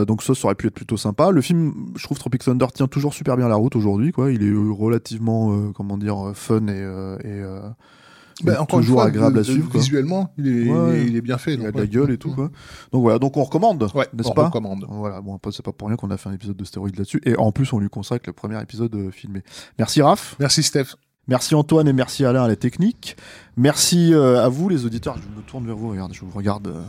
Donc 0.06 0.24
ça, 0.24 0.34
ça 0.36 0.46
aurait 0.46 0.56
pu 0.56 0.68
être 0.68 0.74
plutôt 0.74 0.98
sympa. 0.98 1.32
Le 1.32 1.42
film, 1.42 1.74
je 1.96 2.04
trouve 2.04 2.18
Tropic 2.20 2.44
Thunder 2.44 2.68
tient 2.74 2.88
toujours 2.88 3.14
super 3.14 3.38
bien 3.38 3.48
la 3.48 3.56
route 3.56 3.76
aujourd'hui 3.76 4.12
quoi. 4.12 4.32
Il 4.32 4.44
est 4.44 4.52
relativement 4.82 5.54
euh, 5.54 5.72
comment 5.74 5.98
dire 5.98 6.28
euh, 6.28 6.34
fun 6.34 6.68
et, 6.68 6.72
euh, 6.72 7.18
et 7.24 8.44
Bah, 8.44 8.62
encore 8.62 8.80
toujours 8.80 9.00
fois, 9.02 9.06
agréable 9.06 9.40
à 9.40 9.44
suivre. 9.44 9.70
Visuellement, 9.72 10.34
il 10.38 10.48
est, 10.48 10.70
Ouais, 10.70 10.96
il 10.96 10.96
est, 10.96 11.08
il 11.10 11.16
est 11.16 11.22
bien 11.22 11.38
fait. 11.38 11.54
Il 11.54 11.66
a 11.66 11.72
de 11.72 11.78
la 11.78 11.86
gueule 11.88 12.12
et 12.12 12.18
tout 12.18 12.32
quoi. 12.34 12.50
Donc 12.92 13.04
voilà, 13.04 13.20
donc 13.20 13.38
on 13.38 13.44
recommande, 13.44 13.84
Ouais, 13.94 14.08
n'est-ce 14.14 14.30
on 14.30 14.34
pas 14.34 14.46
recommande. 14.48 14.86
Voilà, 14.90 15.22
bon 15.22 15.40
c'est 15.52 15.64
pas 15.64 15.72
pour 15.72 15.88
rien 15.88 15.98
qu'on 15.98 16.10
a 16.12 16.18
fait 16.18 16.30
un 16.30 16.34
épisode 16.34 16.58
de 16.58 16.66
stéroïdes 16.66 16.98
là-dessus 16.98 17.22
et 17.26 17.36
en 17.38 17.52
plus 17.52 17.72
on 17.74 17.80
lui 17.80 17.90
consacre 17.90 18.24
le 18.28 18.34
premier 18.34 18.60
épisode 18.62 19.12
filmé. 19.12 19.44
Merci 19.78 20.02
Raph. 20.02 20.36
Merci 20.40 20.64
Steph. 20.64 20.96
Merci 21.28 21.54
Antoine 21.54 21.88
et 21.88 21.94
merci 21.94 22.26
Alain 22.26 22.44
à 22.44 22.48
la 22.48 22.56
technique. 22.56 23.16
Merci 23.56 24.12
euh, 24.14 24.44
à 24.44 24.50
vous 24.50 24.70
les 24.70 24.86
auditeurs. 24.86 25.18
Je 25.18 25.38
me 25.38 25.44
tourne 25.46 25.66
vers 25.68 25.76
vous, 25.76 25.90
regarde, 25.90 26.14
je 26.14 26.22
vous 26.26 26.32
regarde 26.36 26.68
euh, 26.68 26.82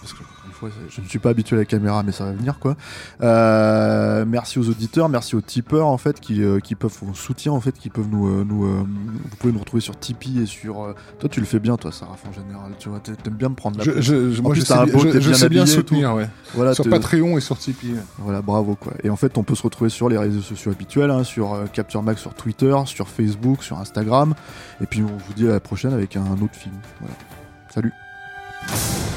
parce 0.00 0.12
que 0.12 0.22
fois, 0.70 0.70
je 0.88 1.00
ne 1.00 1.06
suis 1.06 1.18
pas 1.18 1.30
habitué 1.30 1.56
à 1.56 1.58
la 1.60 1.64
caméra, 1.64 2.02
mais 2.02 2.12
ça 2.12 2.24
va 2.24 2.32
venir 2.32 2.58
quoi. 2.58 2.76
Euh, 3.22 4.24
merci 4.26 4.58
aux 4.58 4.68
auditeurs, 4.68 5.08
merci 5.08 5.36
aux 5.36 5.40
tipeurs 5.40 5.86
en 5.86 5.98
fait 5.98 6.20
qui, 6.20 6.42
euh, 6.42 6.60
qui 6.60 6.74
peuvent 6.74 6.96
au 7.08 7.14
soutien 7.14 7.52
en 7.52 7.60
fait 7.60 7.72
qui 7.72 7.90
peuvent 7.90 8.08
nous 8.10 8.26
euh, 8.28 8.44
nous 8.48 8.62
vous 8.62 9.36
pouvez 9.38 9.52
nous 9.52 9.58
retrouver 9.58 9.80
sur 9.80 9.98
Tipeee 9.98 10.40
et 10.42 10.46
sur 10.46 10.94
toi 11.18 11.28
tu 11.28 11.40
le 11.40 11.46
fais 11.46 11.58
bien 11.58 11.76
toi 11.76 11.92
Sarah 11.92 12.16
en 12.28 12.32
général 12.32 12.72
tu 12.78 12.88
vois 12.88 13.00
t'a- 13.00 13.14
t'aimes 13.16 13.34
bien 13.34 13.48
me 13.48 13.54
prendre 13.54 13.78
la 13.78 13.84
Je, 13.84 13.90
place. 13.90 14.04
je, 14.04 14.30
je- 14.32 14.40
En 14.40 14.42
moi, 14.44 14.52
plus, 14.52 14.60
je 14.60 14.66
sais, 14.66 14.72
un 14.74 14.86
beau, 14.86 14.98
je- 14.98 15.08
t'es 15.08 15.20
je 15.20 15.46
bien 15.48 15.66
sais 15.66 15.74
soutenir, 15.74 16.14
ouais. 16.14 16.28
voilà 16.54 16.74
Sur 16.74 16.88
Patreon 16.88 17.36
et 17.38 17.40
sur 17.40 17.58
Tipeee. 17.58 17.94
Voilà, 18.18 18.42
bravo 18.42 18.74
quoi. 18.76 18.92
Et 19.02 19.10
en 19.10 19.16
fait, 19.16 19.36
on 19.38 19.42
peut 19.42 19.54
se 19.54 19.62
retrouver 19.62 19.90
sur 19.90 20.08
les 20.08 20.16
réseaux 20.18 20.40
sociaux 20.40 20.70
habituels, 20.72 21.10
hein, 21.10 21.24
sur 21.24 21.56
Capture 21.72 22.02
Max, 22.02 22.20
sur 22.20 22.34
Twitter, 22.34 22.74
sur 22.86 23.08
Facebook, 23.08 23.62
sur 23.62 23.78
Instagram. 23.78 24.34
Et 24.80 24.86
puis 24.86 25.02
on 25.02 25.06
vous 25.16 25.34
dit 25.34 25.46
à 25.46 25.52
la 25.52 25.60
prochaine 25.60 25.92
avec 25.92 26.16
un 26.16 26.22
autre 26.32 26.54
film. 26.54 26.74
Voilà. 27.00 27.14
Salut. 27.74 29.11